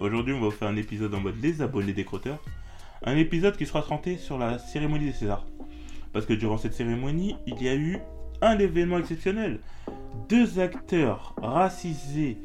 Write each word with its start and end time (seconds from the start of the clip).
Aujourd'hui, 0.00 0.32
on 0.32 0.38
va 0.38 0.46
vous 0.46 0.52
faire 0.52 0.68
un 0.68 0.76
épisode 0.76 1.12
en 1.12 1.20
mode 1.20 1.42
Les 1.42 1.60
abonnés 1.60 1.92
des 1.92 2.04
crotteurs. 2.04 2.38
Un 3.04 3.16
épisode 3.16 3.56
qui 3.56 3.66
sera 3.66 3.82
centré 3.82 4.16
sur 4.16 4.38
la 4.38 4.56
cérémonie 4.60 5.06
des 5.06 5.12
Césars. 5.12 5.44
Parce 6.12 6.24
que 6.24 6.34
durant 6.34 6.56
cette 6.56 6.74
cérémonie, 6.74 7.34
il 7.48 7.60
y 7.60 7.68
a 7.68 7.74
eu 7.74 7.98
un 8.40 8.56
événement 8.60 8.98
exceptionnel. 8.98 9.58
Deux 10.28 10.60
acteurs 10.60 11.34
racisés 11.42 12.38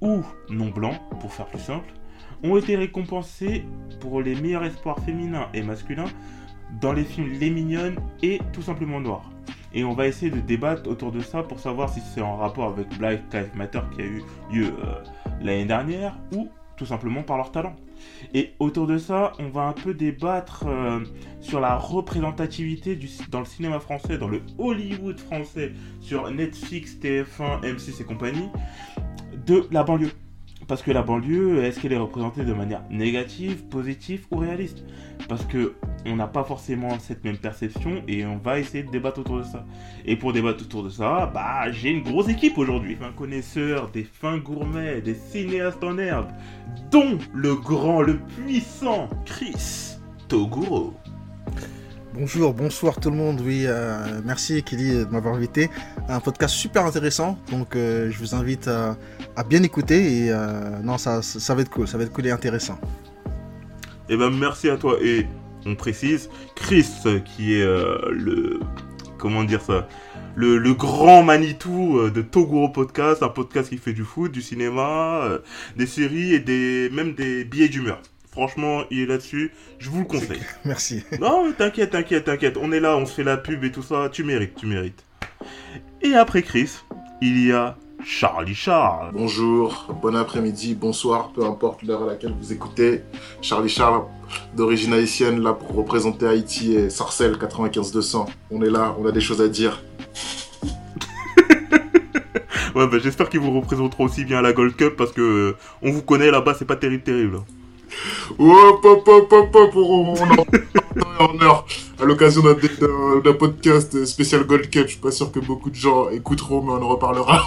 ou 0.00 0.22
non 0.48 0.70
blancs, 0.70 0.98
pour 1.20 1.34
faire 1.34 1.46
plus 1.46 1.60
simple, 1.60 1.92
ont 2.42 2.56
été 2.56 2.74
récompensés 2.74 3.66
pour 4.00 4.22
les 4.22 4.34
meilleurs 4.34 4.64
espoirs 4.64 4.98
féminins 5.00 5.48
et 5.52 5.62
masculins 5.62 6.08
dans 6.80 6.94
les 6.94 7.04
films 7.04 7.32
Les 7.38 7.50
Mignonnes 7.50 8.00
et 8.22 8.40
Tout 8.54 8.62
simplement 8.62 8.98
Noir. 8.98 9.30
Et 9.74 9.84
on 9.84 9.92
va 9.92 10.06
essayer 10.06 10.30
de 10.30 10.40
débattre 10.40 10.88
autour 10.88 11.12
de 11.12 11.20
ça 11.20 11.42
pour 11.42 11.60
savoir 11.60 11.90
si 11.90 12.00
c'est 12.00 12.22
en 12.22 12.36
rapport 12.36 12.68
avec 12.68 12.88
Black 12.98 13.20
Lives 13.32 13.54
Matter 13.56 13.80
qui 13.94 14.00
a 14.00 14.04
eu 14.04 14.22
lieu 14.50 14.74
euh, 14.84 15.04
l'année 15.42 15.66
dernière 15.66 16.16
ou 16.34 16.48
tout 16.76 16.86
simplement 16.86 17.22
par 17.22 17.36
leur 17.36 17.52
talent. 17.52 17.76
Et 18.34 18.52
autour 18.58 18.86
de 18.86 18.98
ça, 18.98 19.32
on 19.38 19.48
va 19.48 19.62
un 19.62 19.72
peu 19.72 19.94
débattre 19.94 20.64
euh, 20.66 21.00
sur 21.40 21.60
la 21.60 21.76
représentativité 21.76 22.96
du, 22.96 23.08
dans 23.30 23.40
le 23.40 23.46
cinéma 23.46 23.80
français, 23.80 24.18
dans 24.18 24.28
le 24.28 24.42
Hollywood 24.58 25.18
français, 25.18 25.72
sur 26.00 26.30
Netflix, 26.30 26.96
TF1, 27.00 27.62
M6 27.62 28.00
et 28.00 28.04
compagnie, 28.04 28.48
de 29.46 29.66
la 29.70 29.82
banlieue. 29.82 30.12
Parce 30.68 30.82
que 30.82 30.90
la 30.90 31.02
banlieue, 31.02 31.64
est-ce 31.64 31.80
qu'elle 31.80 31.92
est 31.92 31.98
représentée 31.98 32.44
de 32.44 32.52
manière 32.52 32.82
négative, 32.90 33.64
positive 33.64 34.26
ou 34.30 34.36
réaliste? 34.36 34.84
Parce 35.28 35.44
que 35.44 35.74
on 36.06 36.16
n'a 36.16 36.26
pas 36.26 36.44
forcément 36.44 36.98
cette 36.98 37.24
même 37.24 37.36
perception 37.36 38.02
et 38.08 38.24
on 38.24 38.38
va 38.38 38.58
essayer 38.58 38.82
de 38.82 38.90
débattre 38.90 39.20
autour 39.20 39.38
de 39.38 39.44
ça. 39.44 39.64
Et 40.04 40.16
pour 40.16 40.32
débattre 40.32 40.62
autour 40.62 40.82
de 40.84 40.90
ça, 40.90 41.30
bah 41.32 41.70
j'ai 41.70 41.90
une 41.90 42.02
grosse 42.02 42.28
équipe 42.28 42.58
aujourd'hui. 42.58 42.96
Un 43.02 43.12
connaisseur, 43.12 43.90
des 43.90 44.04
fins 44.04 44.38
gourmets, 44.38 45.00
des 45.00 45.14
cinéastes 45.14 45.82
en 45.84 45.98
herbe, 45.98 46.28
dont 46.90 47.18
le 47.34 47.54
grand, 47.54 48.02
le 48.02 48.18
puissant 48.18 49.08
Chris 49.24 49.96
Toguro. 50.28 50.94
Bonjour, 52.14 52.52
bonsoir 52.52 53.00
tout 53.00 53.10
le 53.10 53.16
monde. 53.16 53.40
Oui, 53.40 53.64
euh, 53.66 54.20
merci 54.22 54.62
Kelly 54.62 54.90
de 54.90 55.04
m'avoir 55.06 55.34
invité. 55.34 55.70
Un 56.10 56.20
podcast 56.20 56.54
super 56.54 56.84
intéressant. 56.84 57.38
Donc, 57.50 57.74
euh, 57.74 58.10
je 58.10 58.18
vous 58.18 58.34
invite 58.34 58.68
à, 58.68 58.98
à 59.36 59.44
bien 59.44 59.62
écouter. 59.62 60.24
Et 60.24 60.30
euh, 60.30 60.80
non, 60.82 60.98
ça, 60.98 61.22
ça 61.22 61.54
va 61.54 61.62
être 61.62 61.70
cool. 61.70 61.88
Ça 61.88 61.98
va 61.98 62.04
être 62.04 62.12
cool 62.12 62.26
et 62.26 62.30
intéressant. 62.30 62.78
Et 64.08 64.16
ben 64.16 64.30
merci 64.30 64.68
à 64.68 64.76
toi. 64.76 64.98
Et 65.00 65.26
on 65.64 65.74
précise, 65.74 66.28
Chris, 66.54 66.86
qui 67.24 67.54
est 67.54 67.62
euh, 67.62 67.98
le. 68.10 68.60
Comment 69.18 69.44
dire 69.44 69.62
ça 69.62 69.86
le, 70.34 70.58
le 70.58 70.74
grand 70.74 71.22
Manitou 71.22 71.98
euh, 71.98 72.10
de 72.10 72.22
Toguro 72.22 72.68
Podcast, 72.68 73.22
un 73.22 73.28
podcast 73.28 73.68
qui 73.68 73.78
fait 73.78 73.92
du 73.92 74.04
foot, 74.04 74.32
du 74.32 74.42
cinéma, 74.42 75.24
euh, 75.24 75.38
des 75.76 75.86
séries 75.86 76.34
et 76.34 76.40
des 76.40 76.90
même 76.90 77.14
des 77.14 77.44
billets 77.44 77.68
d'humeur. 77.68 78.00
Franchement, 78.30 78.84
il 78.90 79.00
est 79.00 79.06
là-dessus. 79.06 79.52
Je 79.78 79.90
vous 79.90 80.00
le 80.00 80.04
conseille. 80.06 80.40
Merci. 80.64 81.04
Non, 81.20 81.46
mais 81.46 81.52
t'inquiète, 81.52 81.90
t'inquiète, 81.90 82.24
t'inquiète. 82.24 82.56
On 82.56 82.72
est 82.72 82.80
là, 82.80 82.96
on 82.96 83.04
se 83.04 83.12
fait 83.12 83.24
la 83.24 83.36
pub 83.36 83.62
et 83.64 83.70
tout 83.70 83.82
ça. 83.82 84.08
Tu 84.10 84.24
mérites, 84.24 84.54
tu 84.54 84.66
mérites. 84.66 85.04
Et 86.00 86.14
après 86.14 86.42
Chris, 86.42 86.70
il 87.20 87.46
y 87.46 87.52
a 87.52 87.76
Charlie 88.04 88.54
Charles. 88.54 89.10
Bonjour, 89.12 89.86
bon 90.02 90.16
après-midi, 90.16 90.74
bonsoir, 90.74 91.30
peu 91.32 91.44
importe 91.44 91.82
l'heure 91.82 92.02
à 92.02 92.06
laquelle 92.06 92.34
vous 92.38 92.52
écoutez. 92.52 93.02
Charlie 93.40 93.68
Charles, 93.68 94.04
d'origine 94.56 94.92
haïtienne, 94.92 95.40
là 95.40 95.52
pour 95.52 95.74
représenter 95.74 96.26
Haïti 96.26 96.74
et 96.74 96.90
Sarcelles 96.90 97.36
95-200. 97.36 98.26
On 98.50 98.62
est 98.62 98.70
là, 98.70 98.94
on 98.98 99.06
a 99.06 99.12
des 99.12 99.20
choses 99.20 99.40
à 99.40 99.48
dire. 99.48 99.82
Ouais, 102.74 102.86
bah, 102.86 102.96
j'espère 102.98 103.28
qu'ils 103.28 103.40
vous 103.40 103.50
représenteront 103.60 104.04
aussi 104.04 104.24
bien 104.24 104.38
à 104.38 104.40
la 104.40 104.54
Gold 104.54 104.74
Cup 104.74 104.94
parce 104.96 105.12
que 105.12 105.20
euh, 105.20 105.56
on 105.82 105.92
vous 105.92 106.00
connaît 106.00 106.30
là-bas, 106.30 106.54
c'est 106.58 106.64
pas 106.64 106.74
terrible, 106.74 107.02
terrible. 107.02 107.40
Hop, 108.38 108.84
hop, 108.84 109.08
hop, 109.08 109.32
hop, 109.32 109.54
hop, 109.54 109.70
on 109.76 110.14
on 110.14 111.24
en 111.24 111.24
en 111.24 111.40
heure. 111.42 111.66
À 112.00 112.04
l'occasion 112.04 112.42
d'un- 112.42 112.54
d'un 112.54 113.20
d'un 113.24 113.32
podcast 113.34 114.04
spécial 114.04 114.44
Gold 114.44 114.70
Cup, 114.70 114.84
je 114.86 114.92
suis 114.92 115.00
pas 115.00 115.10
sûr 115.12 115.30
que 115.30 115.38
beaucoup 115.40 115.70
de 115.70 115.74
gens 115.76 116.08
écouteront, 116.10 116.62
mais 116.62 116.72
on 116.72 116.82
en 116.82 116.88
reparlera. 116.88 117.42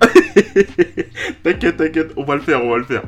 T'inquiète, 1.44 1.76
t'inquiète, 1.76 2.12
on 2.16 2.24
va 2.24 2.34
le 2.36 2.40
faire, 2.42 2.62
on 2.64 2.70
va 2.70 2.78
le 2.78 2.84
faire. 2.84 3.02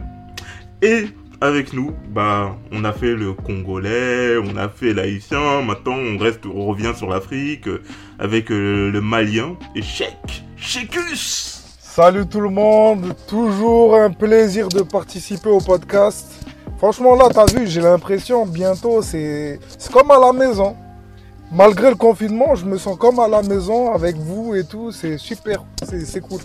Et 0.82 1.06
avec 1.40 1.72
nous, 1.72 1.92
bah, 2.10 2.56
on 2.72 2.84
a 2.84 2.92
fait 2.92 3.14
le 3.14 3.32
Congolais, 3.32 4.36
on 4.38 4.56
a 4.56 4.68
fait 4.68 4.92
l'Haïtien, 4.92 5.62
maintenant 5.62 5.94
on 5.96 6.18
reste, 6.18 6.46
on 6.46 6.66
revient 6.66 6.92
sur 6.96 7.08
l'Afrique 7.08 7.68
euh, 7.68 7.82
avec 8.18 8.50
euh, 8.50 8.90
le 8.90 9.00
Malien 9.00 9.56
et 9.74 9.82
Sheik, 9.82 10.44
Sheikus. 10.56 11.54
Salut 11.80 12.26
tout 12.28 12.40
le 12.40 12.50
monde, 12.50 13.14
toujours 13.28 13.96
un 13.96 14.10
plaisir 14.10 14.68
de 14.68 14.82
participer 14.82 15.48
au 15.48 15.58
podcast. 15.60 16.44
Franchement 16.78 17.14
là, 17.16 17.28
t'as 17.32 17.46
vu, 17.46 17.66
j'ai 17.66 17.80
l'impression 17.80 18.46
bientôt 18.46 19.02
c'est 19.02 19.58
c'est 19.76 19.92
comme 19.92 20.10
à 20.10 20.18
la 20.18 20.32
maison. 20.32 20.76
Malgré 21.50 21.88
le 21.88 21.96
confinement, 21.96 22.54
je 22.54 22.66
me 22.66 22.76
sens 22.76 22.96
comme 22.98 23.18
à 23.20 23.26
la 23.28 23.42
maison 23.42 23.92
avec 23.94 24.16
vous 24.16 24.54
et 24.54 24.64
tout, 24.64 24.92
c'est 24.92 25.16
super, 25.16 25.64
c'est 25.82 26.20
cool. 26.20 26.40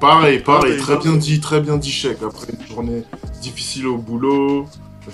Pareil, 0.00 0.38
pareil, 0.38 0.76
très 0.78 0.96
bien 0.96 1.12
dit, 1.16 1.40
très 1.40 1.60
bien 1.60 1.76
dit, 1.76 1.90
chèque. 1.90 2.18
Après 2.24 2.46
une 2.52 2.66
journée 2.66 3.02
difficile 3.42 3.88
au 3.88 3.96
boulot, 3.96 4.66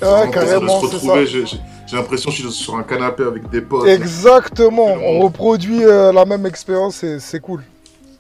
Ouais, 0.03 0.27
de 0.29 0.69
se 0.69 0.95
retrouver. 0.95 1.27
J'ai 1.27 1.97
l'impression 1.97 2.31
que 2.31 2.37
je 2.37 2.49
suis 2.49 2.65
sur 2.65 2.77
un 2.77 2.83
canapé 2.83 3.23
avec 3.23 3.49
des 3.51 3.61
potes. 3.61 3.87
Exactement, 3.87 4.87
on 4.87 5.21
reproduit 5.21 5.85
euh, 5.85 6.13
la 6.13 6.25
même 6.25 6.45
expérience, 6.45 6.97
c'est 6.97 7.21
c'est 7.21 7.41
cool. 7.41 7.63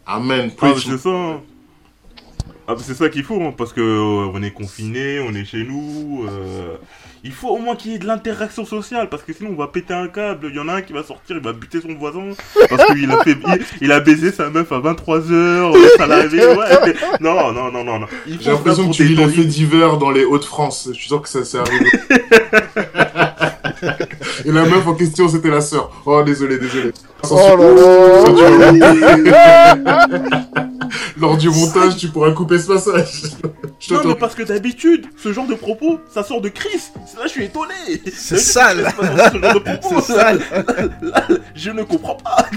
Amen, 0.06 0.50
Ah. 0.62 0.72
Ah, 2.68 2.74
c'est 2.78 2.94
ça 2.94 3.08
qu'il 3.08 3.22
faut, 3.22 3.40
hein, 3.42 3.54
parce 3.56 3.72
que 3.72 3.80
euh, 3.80 4.28
on 4.34 4.42
est 4.42 4.50
confiné, 4.50 5.20
on 5.20 5.32
est 5.34 5.44
chez 5.44 5.62
nous. 5.62 6.26
euh, 6.28 6.74
il 7.22 7.30
faut 7.32 7.48
au 7.48 7.58
moins 7.58 7.76
qu'il 7.76 7.92
y 7.92 7.94
ait 7.94 7.98
de 7.98 8.06
l'interaction 8.06 8.64
sociale, 8.64 9.08
parce 9.08 9.22
que 9.22 9.32
sinon 9.32 9.50
on 9.52 9.56
va 9.56 9.68
péter 9.68 9.94
un 9.94 10.08
câble. 10.08 10.48
Il 10.50 10.56
y 10.56 10.60
en 10.60 10.68
a 10.68 10.74
un 10.74 10.82
qui 10.82 10.92
va 10.92 11.02
sortir, 11.04 11.36
il 11.36 11.42
va 11.42 11.52
buter 11.52 11.80
son 11.80 11.94
voisin, 11.94 12.30
parce 12.68 12.86
qu'il 12.86 13.10
a 13.10 13.22
fait, 13.22 13.36
il, 13.46 13.64
il 13.82 13.92
a 13.92 14.00
baisé 14.00 14.32
sa 14.32 14.50
meuf 14.50 14.70
à 14.72 14.80
23h, 14.80 15.96
ça 15.96 16.06
l'a 16.06 16.16
réveillé. 16.16 16.46
Ouais. 16.46 16.94
Non, 17.20 17.52
non, 17.52 17.70
non, 17.70 17.84
non, 17.84 17.98
non. 18.00 18.06
J'ai 18.26 18.50
l'impression 18.50 18.88
que 18.90 18.94
tu 18.94 19.04
lis 19.04 19.14
les 19.16 19.28
faits 19.28 19.46
divers 19.46 19.96
dans 19.98 20.10
les 20.10 20.24
Hauts-de-France. 20.24 20.88
Je 20.92 20.96
suis 20.96 21.08
sûr 21.08 21.22
que 21.22 21.28
ça 21.28 21.44
s'est 21.44 21.58
arrivé. 21.58 21.86
Et 24.44 24.52
la 24.52 24.64
meuf 24.64 24.86
en 24.86 24.94
question, 24.94 25.28
c'était 25.28 25.50
la 25.50 25.60
sœur. 25.60 25.90
Oh, 26.04 26.22
désolé, 26.22 26.58
désolé. 26.58 26.92
Oh 27.30 27.56
là 27.58 27.68
là 29.76 30.66
Lors 31.18 31.36
du 31.36 31.48
montage, 31.48 31.96
tu 31.96 32.08
pourras 32.08 32.32
couper 32.32 32.58
ce 32.58 32.66
passage. 32.68 33.22
Je 33.78 33.94
Non, 33.94 34.00
mais 34.04 34.14
parce 34.14 34.34
que 34.34 34.42
d'habitude, 34.42 35.06
ce 35.16 35.32
genre 35.32 35.46
de 35.46 35.54
propos, 35.54 35.98
ça 36.10 36.22
sort 36.22 36.40
de 36.40 36.48
Chris. 36.48 36.90
Là, 37.16 37.22
je 37.24 37.28
suis 37.28 37.44
étonné. 37.44 37.74
C'est 38.12 38.38
sale. 38.38 38.92
Ce 38.98 39.06
genre 39.40 39.54
de 39.54 39.58
propos. 39.58 40.00
C'est 40.06 40.14
sale. 40.14 40.40
Là, 41.02 41.26
je 41.54 41.70
ne 41.70 41.82
comprends 41.82 42.16
pas. 42.16 42.46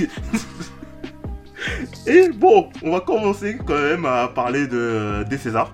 Et 2.08 2.30
bon, 2.30 2.70
on 2.84 2.92
va 2.92 3.02
commencer 3.02 3.58
quand 3.66 3.80
même 3.80 4.06
à 4.06 4.28
parler 4.28 4.68
de, 4.68 5.24
des 5.30 5.38
Césars. 5.38 5.74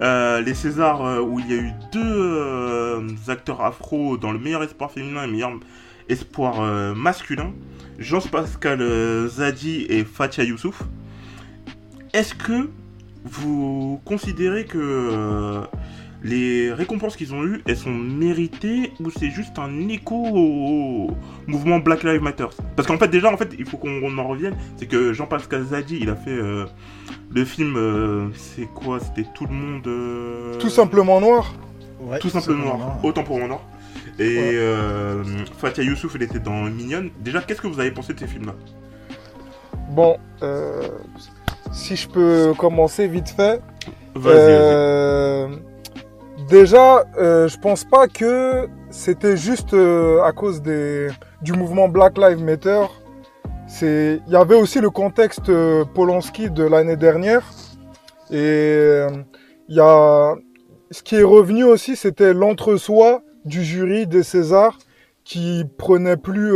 Euh, 0.00 0.40
les 0.40 0.54
Césars 0.54 1.04
euh, 1.04 1.20
où 1.20 1.40
il 1.40 1.50
y 1.50 1.54
a 1.54 1.56
eu 1.56 1.72
deux 1.90 2.00
euh, 2.04 3.08
acteurs 3.26 3.64
afro 3.64 4.16
dans 4.16 4.30
le 4.30 4.38
meilleur 4.38 4.62
espoir 4.62 4.92
féminin 4.92 5.24
et 5.24 5.26
meilleur 5.26 5.50
espoir 6.08 6.60
euh, 6.60 6.94
masculin, 6.94 7.52
Jean-Pascal 7.98 8.80
euh, 8.80 9.28
Zadi 9.28 9.86
et 9.88 10.04
Fatia 10.04 10.44
Youssouf. 10.44 10.82
Est-ce 12.12 12.34
que 12.34 12.70
vous 13.24 14.00
considérez 14.04 14.64
que 14.64 14.78
euh, 14.78 15.60
les 16.22 16.72
récompenses 16.72 17.16
qu'ils 17.16 17.34
ont 17.34 17.44
eues, 17.44 17.62
elles 17.66 17.76
sont 17.76 17.92
méritées 17.92 18.92
ou 19.00 19.10
c'est 19.10 19.30
juste 19.30 19.58
un 19.58 19.88
écho 19.88 20.14
au 20.16 21.10
mouvement 21.46 21.78
Black 21.78 22.02
Lives 22.04 22.22
Matter? 22.22 22.46
Parce 22.76 22.88
qu'en 22.88 22.98
fait, 22.98 23.08
déjà, 23.08 23.32
en 23.32 23.36
fait, 23.36 23.54
il 23.58 23.66
faut 23.66 23.76
qu'on 23.76 24.16
en 24.18 24.26
revienne. 24.28 24.54
C'est 24.76 24.86
que 24.86 25.12
Jean-Pascal 25.12 25.64
Zadi, 25.64 25.98
il 26.00 26.10
a 26.10 26.16
fait 26.16 26.30
euh, 26.30 26.64
le 27.30 27.44
film. 27.44 27.76
euh, 27.76 28.28
c'est 28.34 28.66
quoi? 28.66 29.00
C'était 29.00 29.28
tout 29.34 29.46
le 29.46 29.52
monde. 29.54 29.86
euh, 29.86 30.56
Tout 30.58 30.70
simplement 30.70 31.20
noir. 31.20 31.54
Ouais, 32.00 32.18
Tout 32.20 32.30
simplement 32.30 32.76
noir. 32.78 32.98
Autant 33.04 33.24
pour 33.24 33.38
moi 33.38 33.48
noir. 33.48 33.62
Et 34.20 34.36
Ouais. 34.36 34.50
euh, 34.54 35.22
Fatia 35.58 35.84
Youssouf, 35.84 36.14
elle 36.16 36.22
était 36.22 36.38
dans 36.40 36.62
Mignonne. 36.62 37.10
Déjà, 37.20 37.40
qu'est-ce 37.42 37.60
que 37.60 37.66
vous 37.66 37.78
avez 37.80 37.90
pensé 37.90 38.14
de 38.14 38.18
ces 38.18 38.26
films-là? 38.26 38.54
Bon, 39.90 40.16
euh, 40.42 40.82
si 41.72 41.96
je 41.96 42.08
peux 42.08 42.54
commencer 42.56 43.06
vite 43.08 43.28
fait. 43.28 43.60
Vas-y. 44.14 44.34
Euh, 44.36 45.48
Déjà, 46.48 47.04
euh, 47.18 47.46
je 47.46 47.58
pense 47.58 47.84
pas 47.84 48.08
que 48.08 48.68
c'était 48.88 49.36
juste 49.36 49.74
euh, 49.74 50.22
à 50.22 50.32
cause 50.32 50.62
des, 50.62 51.08
du 51.42 51.52
mouvement 51.52 51.88
Black 51.88 52.16
Lives 52.16 52.42
Matter. 52.42 52.86
C'est, 53.66 54.22
il 54.26 54.32
y 54.32 54.36
avait 54.36 54.54
aussi 54.54 54.80
le 54.80 54.88
contexte 54.88 55.50
euh, 55.50 55.84
Polanski 55.84 56.48
de 56.48 56.64
l'année 56.64 56.96
dernière. 56.96 57.42
Et 58.30 59.02
il 59.68 59.74
y 59.74 59.80
a, 59.80 60.36
ce 60.90 61.02
qui 61.02 61.16
est 61.16 61.22
revenu 61.22 61.64
aussi, 61.64 61.96
c'était 61.96 62.32
l'entre-soi 62.32 63.20
du 63.44 63.62
jury 63.62 64.06
des 64.06 64.22
Césars 64.22 64.78
qui 65.24 65.64
prenait 65.76 66.16
plus, 66.16 66.52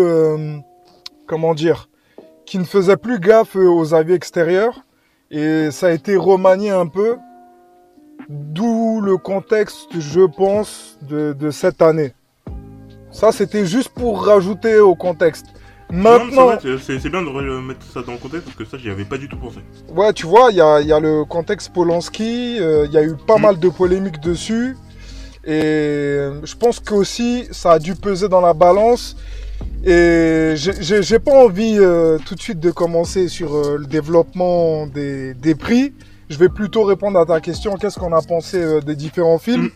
comment 1.26 1.54
dire, 1.54 1.88
qui 2.44 2.58
ne 2.58 2.64
faisait 2.64 2.98
plus 2.98 3.20
gaffe 3.20 3.56
aux 3.56 3.94
avis 3.94 4.12
extérieurs. 4.12 4.84
Et 5.32 5.70
ça 5.70 5.86
a 5.86 5.90
été 5.92 6.14
remanié 6.16 6.70
un 6.70 6.86
peu. 6.86 7.16
D'où 8.28 9.00
le 9.00 9.16
contexte, 9.16 9.88
je 9.98 10.20
pense, 10.26 10.98
de, 11.08 11.32
de 11.32 11.50
cette 11.50 11.82
année. 11.82 12.12
Ça, 13.10 13.32
c'était 13.32 13.66
juste 13.66 13.88
pour 13.90 14.24
rajouter 14.26 14.78
au 14.78 14.94
contexte. 14.94 15.46
Maintenant, 15.90 16.52
c'est 16.80 17.08
bien 17.10 17.20
de 17.22 17.28
remettre 17.28 17.84
ça 17.92 18.00
dans 18.02 18.12
le 18.12 18.18
contexte 18.18 18.44
parce 18.46 18.56
que 18.56 18.64
ça, 18.64 18.78
j'y 18.78 18.88
avais 18.88 19.04
pas 19.04 19.18
du 19.18 19.28
tout 19.28 19.36
pensé. 19.36 19.58
ouais, 19.94 20.12
tu 20.14 20.26
vois, 20.26 20.48
il 20.50 20.56
y 20.56 20.60
a, 20.62 20.80
il 20.80 20.86
y 20.86 20.92
a 20.92 21.00
le 21.00 21.24
contexte 21.26 21.70
Polanski, 21.74 22.56
euh, 22.60 22.86
il 22.86 22.92
y 22.92 22.96
a 22.96 23.02
eu 23.02 23.14
pas 23.26 23.36
Mm. 23.36 23.42
mal 23.42 23.58
de 23.58 23.68
polémiques 23.68 24.20
dessus. 24.20 24.76
Et 25.44 26.18
je 26.44 26.56
pense 26.56 26.78
qu'aussi, 26.80 27.46
ça 27.50 27.72
a 27.72 27.78
dû 27.78 27.94
peser 27.94 28.28
dans 28.28 28.40
la 28.40 28.54
balance. 28.54 29.16
Et 29.84 30.54
j'ai- 30.54 31.18
pas 31.18 31.44
envie 31.44 31.76
euh, 31.78 32.18
tout 32.24 32.34
de 32.36 32.40
suite 32.40 32.60
de 32.60 32.70
commencer 32.70 33.28
sur 33.28 33.54
euh, 33.56 33.78
le 33.78 33.86
développement 33.86 34.86
des, 34.86 35.34
des 35.34 35.54
prix. 35.56 35.92
Je 36.28 36.38
vais 36.38 36.48
plutôt 36.48 36.84
répondre 36.84 37.18
à 37.18 37.26
ta 37.26 37.40
question. 37.40 37.74
Qu'est-ce 37.76 37.98
qu'on 37.98 38.12
a 38.12 38.22
pensé 38.22 38.58
euh, 38.58 38.80
des 38.80 38.94
différents 38.94 39.38
films? 39.38 39.70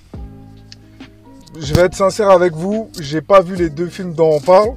Je 1.58 1.74
vais 1.74 1.82
être 1.82 1.94
sincère 1.94 2.30
avec 2.30 2.52
vous. 2.52 2.88
J'ai 3.00 3.20
pas 3.20 3.40
vu 3.40 3.56
les 3.56 3.68
deux 3.68 3.88
films 3.88 4.14
dont 4.14 4.30
on 4.34 4.40
parle. 4.40 4.70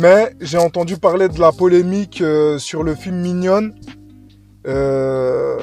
Mais 0.00 0.34
j'ai 0.40 0.58
entendu 0.58 0.96
parler 0.98 1.28
de 1.28 1.40
la 1.40 1.52
polémique 1.52 2.20
euh, 2.20 2.58
sur 2.58 2.82
le 2.82 2.94
film 2.94 3.16
Mignonne. 3.16 3.74
Euh, 4.66 5.56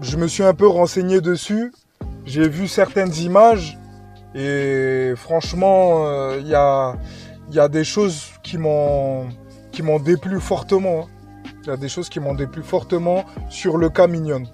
je 0.00 0.16
me 0.16 0.28
suis 0.28 0.44
un 0.44 0.54
peu 0.54 0.68
renseigné 0.68 1.20
dessus. 1.20 1.72
J'ai 2.24 2.48
vu 2.48 2.68
certaines 2.68 3.14
images. 3.16 3.78
Et 4.34 5.12
franchement, 5.16 6.06
euh, 6.06 6.38
il 6.40 6.48
y, 6.48 6.54
a, 6.54 6.96
il 7.52 7.56
y 7.56 7.60
a 7.60 7.68
des 7.68 7.84
choses 7.84 8.32
qui 8.42 8.56
m'ont 8.56 9.28
qui 9.72 9.82
m'ont 9.82 10.00
déplu 10.00 10.40
fortement. 10.40 11.02
hein. 11.04 11.50
Il 11.62 11.66
y 11.68 11.70
a 11.70 11.76
des 11.76 11.88
choses 11.88 12.08
qui 12.08 12.18
m'ont 12.18 12.34
déplu 12.34 12.62
fortement 12.62 13.24
sur 13.50 13.76
le 13.76 13.90
cas 13.90 14.06
Mignonne. 14.06 14.46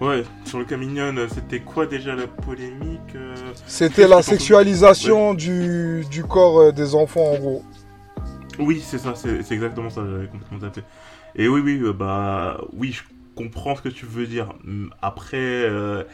Ouais, 0.00 0.22
sur 0.44 0.60
le 0.60 0.64
cas 0.64 0.76
mignonne, 0.76 1.26
c'était 1.34 1.58
quoi 1.60 1.86
déjà 1.86 2.14
la 2.14 2.28
polémique 2.28 3.16
euh 3.16 3.34
C'était 3.66 4.06
la 4.06 4.22
sexualisation 4.22 5.34
du, 5.34 6.04
du 6.08 6.22
corps 6.22 6.60
euh, 6.60 6.72
des 6.72 6.94
enfants 6.94 7.32
en 7.32 7.38
gros. 7.38 7.64
Oui, 8.60 8.80
c'est 8.84 8.98
ça, 8.98 9.14
c'est 9.16 9.50
exactement 9.50 9.90
ça, 9.90 10.02
j'avais 10.08 10.28
complètement 10.28 10.60
tapé. 10.60 10.82
Et 11.34 11.48
oui, 11.48 11.60
oui, 11.60 11.80
euh, 11.82 11.92
bah, 11.92 12.60
oui, 12.74 12.92
je 12.92 13.02
comprends 13.34 13.74
ce 13.74 13.82
que 13.82 13.88
tu 13.88 14.06
veux 14.06 14.26
dire. 14.26 14.54
Après, 15.02 15.36
euh, 15.36 16.04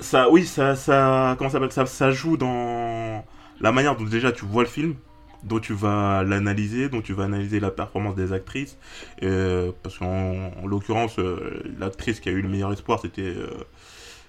ça, 0.00 0.30
oui, 0.30 0.46
ça, 0.46 0.76
ça, 0.76 1.34
comment 1.38 1.50
ça 1.50 1.54
s'appelle 1.54 1.72
ça, 1.72 1.86
ça 1.86 2.10
joue 2.10 2.36
dans 2.36 3.24
la 3.60 3.72
manière 3.72 3.96
dont 3.96 4.04
déjà 4.04 4.32
tu 4.32 4.44
vois 4.44 4.62
le 4.62 4.68
film, 4.68 4.94
dont 5.42 5.58
tu 5.58 5.74
vas 5.74 6.22
l'analyser, 6.22 6.88
dont 6.88 7.00
tu 7.02 7.12
vas 7.12 7.24
analyser 7.24 7.60
la 7.60 7.70
performance 7.70 8.14
des 8.14 8.32
actrices. 8.32 8.76
Euh, 9.22 9.72
parce 9.82 9.98
qu'en 9.98 10.50
en 10.62 10.66
l'occurrence, 10.66 11.18
euh, 11.18 11.62
l'actrice 11.78 12.20
qui 12.20 12.28
a 12.28 12.32
eu 12.32 12.42
le 12.42 12.48
meilleur 12.48 12.72
espoir, 12.72 13.00
c'était. 13.00 13.22
euh, 13.22 13.48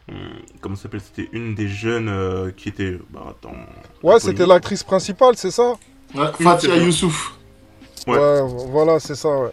hum, 0.09 0.15
comment 0.61 0.75
ça 0.75 0.83
s'appelle 0.83 1.01
C'était 1.01 1.29
une 1.33 1.55
des 1.55 1.67
jeunes 1.67 2.09
euh, 2.09 2.51
qui 2.51 2.69
était 2.69 2.97
bah, 3.11 3.35
dans. 3.41 3.51
Ouais, 4.03 4.13
la 4.15 4.19
c'était 4.19 4.45
l'actrice 4.45 4.83
principale, 4.83 5.35
c'est 5.37 5.51
ça? 5.51 5.73
Ouais, 6.15 6.27
Fatia. 6.39 6.75
Youssouf. 6.75 7.33
Ouais. 8.07 8.17
Ouais, 8.17 8.41
voilà, 8.69 8.99
c'est 8.99 9.15
ça, 9.15 9.29
ouais. 9.29 9.51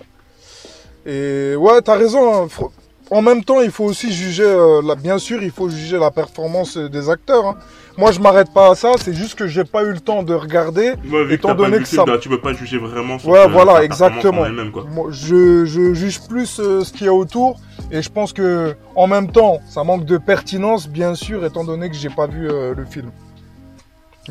Et 1.07 1.55
ouais, 1.57 1.81
t'as 1.83 1.97
raison. 1.97 2.45
hein. 2.45 2.47
Fr- 2.47 2.71
En 3.11 3.23
même 3.23 3.43
temps, 3.43 3.61
il 3.63 3.71
faut 3.71 3.85
aussi 3.85 4.13
juger, 4.13 4.45
euh, 4.45 4.83
la... 4.85 4.95
bien 4.95 5.19
sûr, 5.19 5.43
il 5.43 5.51
faut 5.51 5.69
juger 5.71 5.99
la 5.99 6.11
performance 6.11 6.77
euh, 6.77 6.89
des 6.91 7.09
acteurs. 7.09 7.47
hein. 7.47 7.57
Moi, 7.97 8.13
je 8.13 8.21
m'arrête 8.21 8.53
pas 8.53 8.71
à 8.71 8.75
ça, 8.75 8.93
c'est 9.01 9.15
juste 9.15 9.35
que 9.37 9.47
j'ai 9.49 9.65
pas 9.65 9.83
eu 9.83 9.93
le 9.93 10.01
temps 10.01 10.23
de 10.23 10.35
regarder. 10.35 10.93
Ouais, 11.11 11.33
Étant 11.35 11.55
donné 11.55 11.79
que 11.79 11.89
ça- 11.89 12.05
tu 12.21 12.29
peux 12.29 12.39
pas 12.41 12.53
juger 12.53 12.77
vraiment 12.79 13.19
sur 13.19 13.31
Ouais, 13.31 13.43
sa- 13.43 13.49
voilà, 13.49 13.83
exactement. 13.83 14.45
quoi. 14.73 14.85
Moi, 14.93 15.07
je, 15.11 15.65
je 15.65 15.95
juge 15.95 16.21
plus 16.29 16.61
euh, 16.61 16.85
ce 16.85 16.93
qu'il 16.93 17.07
y 17.07 17.09
a 17.09 17.15
autour. 17.15 17.59
Et 17.91 18.03
je 18.03 18.11
pense 18.11 18.33
que, 18.35 18.75
en 18.95 19.07
même 19.07 19.33
temps, 19.33 19.59
ça 19.69 19.83
manque 19.85 20.05
de 20.05 20.19
pertinence, 20.19 20.87
bien 20.89 21.15
sûr, 21.15 21.45
étant 21.47 21.65
donné 21.65 21.89
que 21.89 21.97
j'ai 21.97 22.11
pas 22.11 22.27
vu 22.27 22.49
euh, 22.51 22.75
le 22.77 22.85
film. 22.85 23.11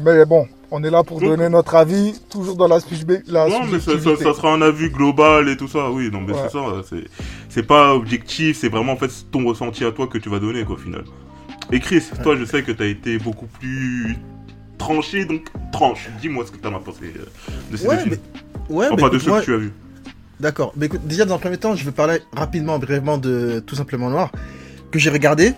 Mais 0.04 0.26
bon, 0.26 0.48
on 0.72 0.84
est 0.84 0.90
là 0.90 1.04
pour 1.04 1.20
Donc- 1.20 1.30
donner 1.30 1.50
notre 1.50 1.76
avis, 1.76 2.14
toujours 2.30 2.56
dans 2.56 2.68
la, 2.68 2.78
la 3.28 3.48
Non, 3.50 3.66
mais 3.72 3.80
ça, 3.80 3.92
ça- 4.00 4.34
sera 4.34 4.54
un 4.54 4.62
avis 4.62 4.90
global 4.90 5.50
et 5.50 5.58
tout 5.58 5.68
ça, 5.68 5.90
oui, 5.92 6.10
non, 6.12 6.22
mais 6.22 6.34
Ouais. 6.34 6.40
c'est 6.44 6.52
ça, 6.52 6.64
c'est, 6.90 7.04
c'est 7.50 7.64
pas 7.64 7.94
objectif, 7.96 8.58
c'est 8.60 8.70
vraiment 8.70 8.94
en 8.94 8.98
fait 8.98 9.10
ton 9.32 9.46
ressenti 9.46 9.84
à 9.86 9.92
toi 9.92 10.08
que 10.08 10.18
tu 10.18 10.30
vas 10.30 10.40
donner, 10.40 10.64
quoi, 10.66 10.76
au 10.76 10.80
final. 10.80 11.04
Et 11.72 11.80
Chris, 11.80 12.04
toi, 12.24 12.36
je 12.38 12.46
sais 12.46 12.64
que 12.64 12.72
t'as 12.72 12.86
été 12.86 13.18
beaucoup 13.18 13.48
plus 13.60 14.16
tranché, 14.78 15.26
donc 15.26 15.48
tranche, 15.72 16.08
dis-moi 16.22 16.46
ce 16.46 16.52
que 16.52 16.58
t'en 16.58 16.76
as 16.76 16.80
pensé 16.80 17.00
euh, 17.16 17.52
de 17.72 17.78
ces 17.78 17.88
Ouais, 17.88 17.96
deux 17.96 18.02
films. 18.04 18.18
mais- 18.70 18.76
Ouais, 18.76 18.86
enfin, 18.92 19.02
bah, 19.04 19.10
de 19.10 19.18
ceux 19.20 19.30
moi- 19.30 19.40
que 19.40 19.46
tu 19.46 19.54
as 19.54 19.58
vus. 19.58 19.72
D'accord. 20.40 20.72
Mais 20.78 20.86
écoute, 20.86 21.02
déjà 21.06 21.26
dans 21.26 21.34
un 21.36 21.40
premier 21.40 21.58
temps, 21.58 21.76
je 21.76 21.84
vais 21.84 21.92
parler 21.92 22.20
rapidement, 22.36 22.78
brièvement 22.78 23.18
de 23.18 23.64
Tout 23.66 23.76
simplement 23.76 24.10
Noir 24.10 24.32
que 24.92 25.00
j'ai 25.00 25.10
regardé. 25.10 25.54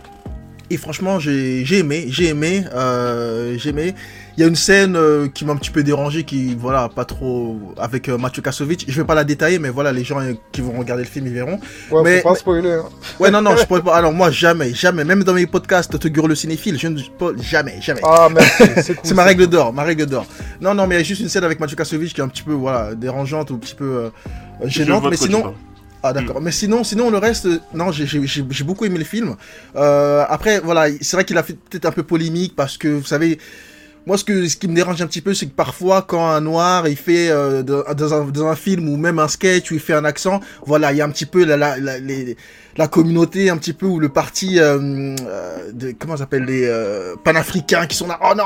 Et 0.71 0.77
franchement, 0.77 1.19
j'ai 1.19 1.65
j'ai 1.65 1.79
aimé, 1.79 2.05
j'ai 2.09 2.27
aimé, 2.27 2.63
euh, 2.73 3.57
j'ai 3.57 3.69
aimé. 3.69 3.93
Il 4.39 4.43
y 4.43 4.45
a 4.45 4.47
une 4.47 4.55
scène 4.55 4.95
euh, 4.95 5.27
qui 5.27 5.43
m'a 5.43 5.51
un 5.51 5.57
petit 5.57 5.69
peu 5.69 5.83
dérangé, 5.83 6.23
qui 6.23 6.55
voilà, 6.55 6.87
pas 6.87 7.03
trop 7.03 7.59
avec 7.77 8.07
euh, 8.07 8.17
Mathieu 8.17 8.41
Kassovitch. 8.41 8.85
Je 8.87 9.01
vais 9.01 9.05
pas 9.05 9.13
la 9.13 9.25
détailler, 9.25 9.59
mais 9.59 9.67
voilà, 9.67 9.91
les 9.91 10.05
gens 10.05 10.21
euh, 10.21 10.31
qui 10.53 10.61
vont 10.61 10.79
regarder 10.79 11.03
le 11.03 11.09
film 11.09 11.27
ils 11.27 11.33
verront. 11.33 11.59
Ouais, 11.91 12.01
mais- 12.03 12.21
faut 12.21 12.29
pas 12.29 12.35
spoiler. 12.35 12.71
hein. 12.71 12.85
Ouais, 13.19 13.31
non, 13.31 13.41
non, 13.41 13.57
je 13.57 13.65
pourrais 13.65 13.81
pas. 13.81 13.97
Alors 13.97 14.13
moi, 14.13 14.31
jamais, 14.31 14.73
jamais, 14.73 15.03
même 15.03 15.25
dans 15.25 15.33
mes 15.33 15.45
podcasts, 15.45 15.99
Toguro 15.99 16.25
le 16.25 16.35
cinéphile, 16.35 16.79
je 16.79 16.87
ne 16.87 16.97
spoil 16.99 17.35
jamais, 17.41 17.81
jamais. 17.81 17.99
Ah, 18.01 18.29
merci, 18.33 18.63
c'est 18.77 18.93
cool. 18.95 19.03
C'est 19.03 19.13
ma 19.13 19.25
règle 19.25 19.45
d'or, 19.47 19.73
ma 19.73 19.83
règle 19.83 20.05
d'or. 20.05 20.25
Non, 20.61 20.73
non, 20.73 20.87
mais 20.87 20.95
il 20.95 20.97
y 20.99 21.01
a 21.01 21.03
juste 21.03 21.19
une 21.19 21.27
scène 21.27 21.43
avec 21.43 21.59
Mathieu 21.59 21.75
Kassovitch 21.75 22.13
qui 22.13 22.21
est 22.21 22.23
un 22.23 22.29
petit 22.29 22.43
peu, 22.43 22.53
voilà, 22.53 22.95
dérangeante 22.95 23.51
ou 23.51 23.55
un 23.55 23.57
petit 23.59 23.75
peu 23.75 23.83
euh, 23.83 24.09
gênante, 24.69 25.03
mais 25.09 25.17
sinon, 25.17 25.53
ah 26.01 26.13
d'accord. 26.13 26.39
Mais 26.39 26.53
sinon, 26.53 26.85
sinon 26.85 27.09
le 27.09 27.17
reste, 27.17 27.45
non, 27.73 27.91
j'ai- 27.91 28.05
j'ai 28.07 28.25
j'ai- 28.25 28.45
j'ai 28.49 28.63
beaucoup 28.63 28.85
aimé 28.85 28.99
le 28.99 29.03
film. 29.03 29.35
Euh, 29.75 30.23
après, 30.29 30.61
voilà, 30.61 30.85
c'est 31.01 31.17
vrai 31.17 31.25
qu'il 31.25 31.37
a 31.37 31.43
fait 31.43 31.57
peut-être 31.69 31.87
un 31.87 31.91
peu 31.91 32.03
polémique 32.03 32.55
parce 32.55 32.77
que 32.77 32.87
vous 32.87 33.03
savez. 33.03 33.37
Moi, 34.09 34.17
ce, 34.17 34.23
que, 34.23 34.47
ce 34.47 34.57
qui 34.57 34.67
me 34.67 34.73
dérange 34.73 34.99
un 35.03 35.05
petit 35.05 35.21
peu, 35.21 35.35
c'est 35.35 35.45
que 35.45 35.51
parfois, 35.53 36.01
quand 36.01 36.27
un 36.27 36.41
noir, 36.41 36.87
il 36.87 36.95
fait 36.97 37.29
euh, 37.29 37.61
dans, 37.61 38.11
un, 38.11 38.25
dans 38.25 38.47
un 38.47 38.55
film 38.55 38.89
ou 38.89 38.97
même 38.97 39.19
un 39.19 39.27
sketch 39.27 39.69
où 39.69 39.75
il 39.75 39.79
fait 39.79 39.93
un 39.93 40.03
accent, 40.03 40.39
voilà, 40.65 40.91
il 40.91 40.97
y 40.97 41.01
a 41.01 41.05
un 41.05 41.11
petit 41.11 41.27
peu 41.27 41.45
la, 41.45 41.55
la, 41.57 41.77
la, 41.77 41.99
les- 41.99 42.35
la 42.79 42.87
communauté, 42.87 43.49
un 43.49 43.57
petit 43.57 43.73
peu, 43.73 43.85
ou 43.87 43.99
le 43.99 44.07
parti, 44.07 44.57
euh, 44.57 44.79
euh, 45.19 45.57
de, 45.73 45.93
comment 45.99 46.15
s'appelle, 46.15 46.45
les 46.45 46.63
euh, 46.65 47.15
panafricains 47.21 47.85
qui 47.87 47.97
sont 47.97 48.07
là, 48.07 48.17
oh 48.23 48.33
non, 48.37 48.45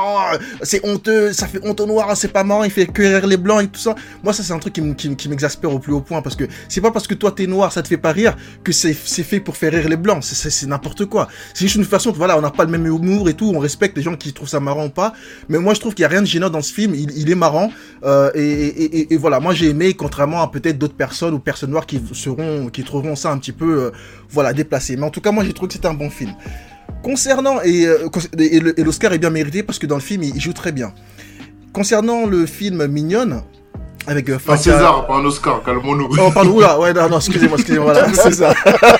c'est 0.62 0.84
honteux, 0.84 1.32
ça 1.32 1.46
fait 1.46 1.60
honte 1.62 1.78
aux 1.80 1.86
noirs, 1.86 2.16
c'est 2.16 2.32
pas 2.32 2.42
marrant, 2.42 2.64
il 2.64 2.70
fait 2.72 2.86
cueillir 2.86 3.24
les 3.28 3.36
blancs 3.36 3.62
et 3.62 3.68
tout 3.68 3.78
ça. 3.80 3.94
Moi, 4.24 4.32
ça, 4.32 4.42
c'est 4.42 4.52
un 4.52 4.58
truc 4.58 4.72
qui, 4.74 4.80
me- 4.82 4.94
qui, 4.94 5.08
me- 5.08 5.14
qui 5.14 5.28
m'exaspère 5.28 5.72
au 5.72 5.78
plus 5.78 5.92
haut 5.92 6.00
point 6.00 6.20
parce 6.20 6.34
que 6.34 6.44
c'est 6.68 6.80
pas 6.80 6.90
parce 6.90 7.06
que 7.06 7.14
toi 7.14 7.30
t'es 7.30 7.46
noir, 7.46 7.70
ça 7.72 7.80
te 7.82 7.86
fait 7.88 7.96
pas 7.96 8.10
rire 8.10 8.36
que 8.64 8.72
c'est 8.72 8.92
fait 8.94 9.38
pour 9.38 9.56
faire 9.56 9.72
rire 9.72 9.88
les 9.88 9.96
blancs. 9.96 10.24
C'est 10.24 10.66
n'importe 10.66 11.04
quoi. 11.06 11.28
C'est 11.54 11.64
juste 11.66 11.76
une 11.76 11.84
façon, 11.84 12.10
voilà, 12.10 12.36
on 12.36 12.40
n'a 12.40 12.50
pas 12.50 12.64
le 12.64 12.70
même 12.72 12.86
humour 12.86 13.28
et 13.28 13.34
tout, 13.34 13.52
on 13.54 13.60
respecte 13.60 13.96
les 13.96 14.02
gens 14.02 14.16
qui 14.16 14.32
trouvent 14.32 14.48
ça 14.48 14.58
marrant 14.58 14.86
ou 14.86 14.90
pas. 14.90 15.12
Mais 15.48 15.58
moi, 15.58 15.74
je 15.74 15.80
trouve 15.80 15.94
qu'il 15.94 16.02
y 16.02 16.06
a 16.06 16.08
rien 16.08 16.22
de 16.22 16.26
gênant 16.26 16.50
dans 16.50 16.60
ce 16.62 16.72
film. 16.74 16.92
Il, 16.96 17.16
il 17.16 17.30
est 17.30 17.34
marrant 17.36 17.70
euh, 18.04 18.30
et, 18.34 18.42
et, 18.42 18.98
et- 18.98 19.14
et 19.14 19.16
voilà. 19.16 19.38
Moi, 19.38 19.54
j'ai 19.54 19.68
aimé, 19.68 19.94
contrairement 19.94 20.42
à 20.42 20.48
peut-être 20.50 20.76
d'autres 20.78 20.96
personnes 20.96 21.34
ou 21.34 21.38
personnes 21.38 21.70
noires 21.70 21.86
qui 21.86 22.00
seront, 22.14 22.68
qui 22.72 22.82
trouveront 22.82 23.14
ça 23.14 23.30
un 23.30 23.38
petit 23.38 23.52
peu, 23.52 23.84
euh, 23.84 23.90
voilà, 24.30 24.52
déplacé. 24.52 24.96
Mais 24.96 25.04
en 25.04 25.10
tout 25.10 25.20
cas, 25.20 25.30
moi, 25.32 25.44
j'ai 25.44 25.52
trouvé 25.52 25.68
que 25.68 25.74
c'était 25.74 25.88
un 25.88 25.94
bon 25.94 26.10
film. 26.10 26.32
Concernant 27.02 27.60
et, 27.62 27.86
euh, 27.86 28.08
et 28.38 28.82
l'Oscar 28.82 29.12
est 29.12 29.18
bien 29.18 29.30
mérité 29.30 29.62
parce 29.62 29.78
que 29.78 29.86
dans 29.86 29.96
le 29.96 30.00
film, 30.00 30.22
il, 30.22 30.34
il 30.34 30.40
joue 30.40 30.52
très 30.52 30.72
bien. 30.72 30.92
Concernant 31.72 32.26
le 32.26 32.46
film 32.46 32.86
Mignonne 32.86 33.42
avec 34.06 34.28
euh, 34.28 34.38
Un 34.48 34.56
César, 34.56 35.06
pas 35.06 35.14
un 35.14 35.24
Oscar, 35.24 35.62
calmons-nous. 35.64 36.08
Oh, 36.18 36.30
pardon, 36.32 36.50
oula, 36.56 36.78
ouais, 36.78 36.92
non, 36.92 37.08
non, 37.08 37.16
excusez-moi, 37.16 37.56
excusez-moi, 37.56 37.92
voilà, 37.94 38.12
c'est 38.14 38.32
ça. 38.34 38.54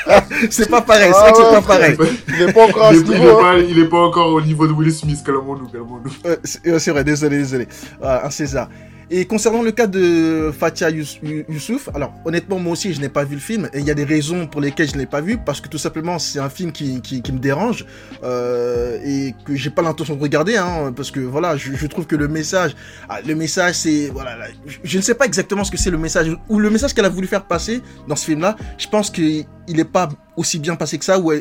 c'est 0.51 0.71
pas 0.71 0.81
pareil, 0.81 1.13
c'est 1.13 1.19
Ah 1.19 1.31
vrai 1.31 1.33
que 1.33 1.37
c'est 1.39 1.55
pas 1.55 1.61
pareil. 1.63 1.97
Il 2.29 2.43
est 2.43 2.53
pas 2.53 2.65
encore 2.65 2.93
Il 2.93 2.97
est, 2.97 3.01
il 3.01 3.13
est 3.13 3.19
niveau. 3.19 3.39
hein. 3.39 3.43
pas, 3.43 3.59
il 3.59 3.79
est 3.81 3.89
pas 3.89 3.99
encore 3.99 4.29
au 4.29 4.41
niveau 4.41 4.67
de 4.67 4.73
Will 4.73 4.91
Smith, 4.93 5.19
calmons-nous, 5.25 5.69
calmons-nous. 5.69 6.11
Euh, 6.25 6.37
c'est 6.43 6.67
euh, 6.67 6.79
c'est 6.79 6.91
vrai, 6.91 7.05
désolé, 7.05 7.37
désolé. 7.37 7.69
Voilà, 8.01 8.27
un 8.27 8.31
César. 8.31 8.69
Et 9.11 9.27
concernant 9.27 9.63
le 9.63 9.73
cas 9.73 9.87
de 9.87 10.51
Fatia 10.59 10.91
Yous- 10.91 11.19
Youssouf, 11.49 11.89
alors 11.95 12.15
honnêtement 12.25 12.59
moi 12.59 12.73
aussi 12.73 12.93
je 12.95 13.01
n'ai 13.01 13.09
pas 13.09 13.25
vu 13.25 13.35
le 13.35 13.41
film 13.41 13.69
et 13.73 13.81
il 13.81 13.85
y 13.85 13.91
a 13.91 13.95
des 13.95 14.05
raisons 14.05 14.47
pour 14.47 14.61
lesquelles 14.61 14.89
je 14.89 14.95
ne 14.95 15.01
l'ai 15.01 15.07
pas 15.07 15.21
vu 15.21 15.37
parce 15.39 15.61
que 15.61 15.69
tout 15.69 15.79
simplement 15.79 16.19
c'est 16.19 16.39
un 16.39 16.49
film 16.49 16.73
qui, 16.73 17.01
qui, 17.03 17.33
me 17.33 17.39
dérange 17.39 17.85
euh, 18.23 18.99
et 19.05 19.35
que 19.45 19.55
j'ai 19.55 19.71
pas 19.71 19.83
l'intention 19.83 20.17
de 20.17 20.23
regarder 20.23 20.57
hein, 20.57 20.93
parce 20.95 21.11
que 21.11 21.21
voilà 21.21 21.57
je, 21.57 21.87
trouve 21.87 22.07
que 22.07 22.17
le 22.17 22.29
message 22.29 22.75
ah, 23.09 23.21
le 23.27 23.35
message 23.35 23.75
c'est 23.75 24.09
voilà 24.09 24.37
là, 24.37 24.47
je, 24.83 24.97
ne 24.97 25.03
sais 25.03 25.15
pas 25.15 25.27
exactement 25.27 25.65
ce 25.65 25.71
que 25.71 25.77
c'est 25.77 25.91
le 25.91 25.99
message 25.99 26.35
ou 26.49 26.59
le 26.59 26.71
message 26.71 26.95
qu'elle 26.95 27.05
a 27.05 27.11
voulu 27.11 27.27
faire 27.27 27.45
passer 27.45 27.83
dans 28.09 28.17
ce 28.17 28.25
film 28.25 28.41
là 28.41 28.57
je 28.79 28.89
pense 28.89 29.11
qu'il 29.11 29.47
n'est 29.69 29.85
pas 29.85 30.09
aussi 30.37 30.59
bien 30.59 30.77
passé 30.77 30.99
que 30.99 31.05
ça 31.05 31.19
ou 31.19 31.33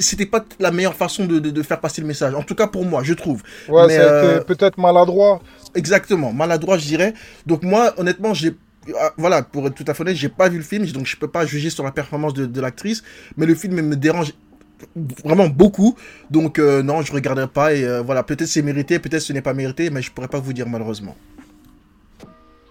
c'était 0.00 0.26
pas 0.26 0.44
la 0.58 0.70
meilleure 0.70 0.94
façon 0.94 1.26
de, 1.26 1.38
de, 1.38 1.50
de 1.50 1.62
faire 1.62 1.80
passer 1.80 2.00
le 2.00 2.06
message 2.06 2.34
en 2.34 2.42
tout 2.42 2.54
cas 2.54 2.66
pour 2.66 2.84
moi 2.84 3.02
je 3.02 3.14
trouve 3.14 3.42
Ouais, 3.68 3.86
Mais, 3.86 3.96
ça 3.96 4.02
a 4.02 4.12
euh, 4.12 4.36
été 4.36 4.44
peut-être 4.44 4.78
maladroit. 4.78 5.40
Exactement, 5.74 6.32
maladroit, 6.32 6.78
je 6.78 6.86
dirais. 6.86 7.14
Donc 7.46 7.62
moi, 7.62 7.94
honnêtement, 7.98 8.34
j'ai 8.34 8.54
ah, 8.98 9.12
voilà, 9.16 9.42
pour 9.42 9.66
être 9.66 9.74
tout 9.74 9.84
à 9.86 9.94
fait 9.94 10.02
honnête, 10.02 10.16
j'ai 10.16 10.28
pas 10.28 10.48
vu 10.48 10.58
le 10.58 10.64
film, 10.64 10.84
donc 10.86 11.06
je 11.06 11.16
peux 11.16 11.28
pas 11.28 11.46
juger 11.46 11.70
sur 11.70 11.84
la 11.84 11.92
performance 11.92 12.34
de, 12.34 12.46
de 12.46 12.60
l'actrice, 12.60 13.04
mais 13.36 13.46
le 13.46 13.54
film 13.54 13.80
me 13.80 13.94
dérange 13.96 14.32
vraiment 15.24 15.46
beaucoup, 15.46 15.96
donc 16.30 16.58
euh, 16.58 16.82
non, 16.82 17.02
je 17.02 17.12
regarderai 17.12 17.46
pas 17.46 17.72
et 17.74 17.84
euh, 17.84 18.02
voilà, 18.02 18.24
peut-être 18.24 18.48
c'est 18.48 18.62
mérité, 18.62 18.98
peut-être 18.98 19.22
ce 19.22 19.32
n'est 19.32 19.40
pas 19.40 19.54
mérité, 19.54 19.88
mais 19.90 20.02
je 20.02 20.10
pourrais 20.10 20.26
pas 20.26 20.40
vous 20.40 20.52
dire 20.52 20.68
malheureusement. 20.68 21.16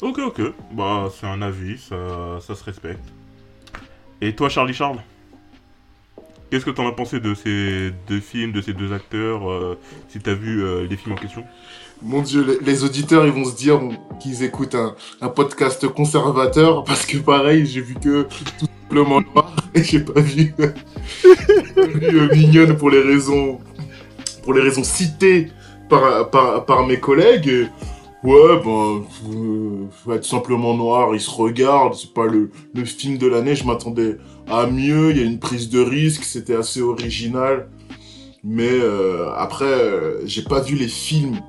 Ok, 0.01 0.19
ok. 0.19 0.41
Bah, 0.73 1.09
c'est 1.17 1.27
un 1.27 1.41
avis, 1.41 1.77
ça, 1.77 1.95
ça 2.41 2.55
se 2.55 2.63
respecte. 2.65 3.05
Et 4.19 4.35
toi, 4.35 4.49
Charlie 4.49 4.73
Charles? 4.73 4.99
Qu'est-ce 6.51 6.65
que 6.65 6.71
t'en 6.71 6.85
as 6.85 6.91
pensé 6.91 7.21
de 7.21 7.33
ces 7.33 7.93
deux 8.09 8.19
films, 8.19 8.51
de 8.51 8.59
ces 8.59 8.73
deux 8.73 8.91
acteurs, 8.91 9.49
euh, 9.49 9.79
si 10.09 10.19
t'as 10.19 10.33
vu 10.33 10.61
euh, 10.61 10.85
les 10.85 10.97
films 10.97 11.15
en 11.15 11.17
question? 11.17 11.45
Mon 12.01 12.21
dieu, 12.21 12.59
les, 12.61 12.83
auditeurs, 12.83 13.25
ils 13.25 13.31
vont 13.31 13.45
se 13.45 13.55
dire 13.55 13.79
qu'ils 14.19 14.43
écoutent 14.43 14.75
un, 14.75 14.93
un 15.21 15.29
podcast 15.29 15.87
conservateur 15.87 16.83
parce 16.83 17.05
que 17.05 17.19
pareil, 17.19 17.65
j'ai 17.65 17.79
vu 17.79 17.93
que 17.93 18.23
tout 18.59 18.65
simplement 18.81 19.21
noir 19.21 19.55
et 19.73 19.81
j'ai 19.81 20.01
pas 20.01 20.19
vu, 20.19 20.53
vu 21.23 22.19
euh, 22.19 22.35
mignonne 22.35 22.75
pour 22.75 22.89
les 22.89 23.01
raisons, 23.01 23.59
pour 24.43 24.53
les 24.53 24.61
raisons 24.61 24.83
citées 24.83 25.47
par, 25.87 26.29
par, 26.31 26.65
par 26.65 26.85
mes 26.85 26.99
collègues. 26.99 27.69
Ouais, 28.23 28.61
ben, 28.63 29.03
tout 29.23 30.23
simplement 30.23 30.75
noir, 30.75 31.15
ils 31.15 31.21
se 31.21 31.31
regardent, 31.31 31.95
c'est 31.95 32.13
pas 32.13 32.25
le, 32.25 32.51
le 32.75 32.83
film 32.85 33.17
de 33.17 33.25
l'année, 33.25 33.55
je 33.55 33.65
m'attendais 33.65 34.17
à 34.51 34.67
mieux, 34.67 35.11
il 35.11 35.17
y 35.17 35.21
a 35.21 35.25
une 35.25 35.39
prise 35.39 35.69
de 35.69 35.79
risque, 35.81 36.23
c'était 36.23 36.55
assez 36.55 36.81
original. 36.81 37.69
Mais 38.43 38.69
euh, 38.71 39.31
après, 39.35 39.65
euh, 39.65 40.25
j'ai 40.25 40.41
pas 40.43 40.61
vu 40.61 40.75
les 40.75 40.87
films 40.87 41.39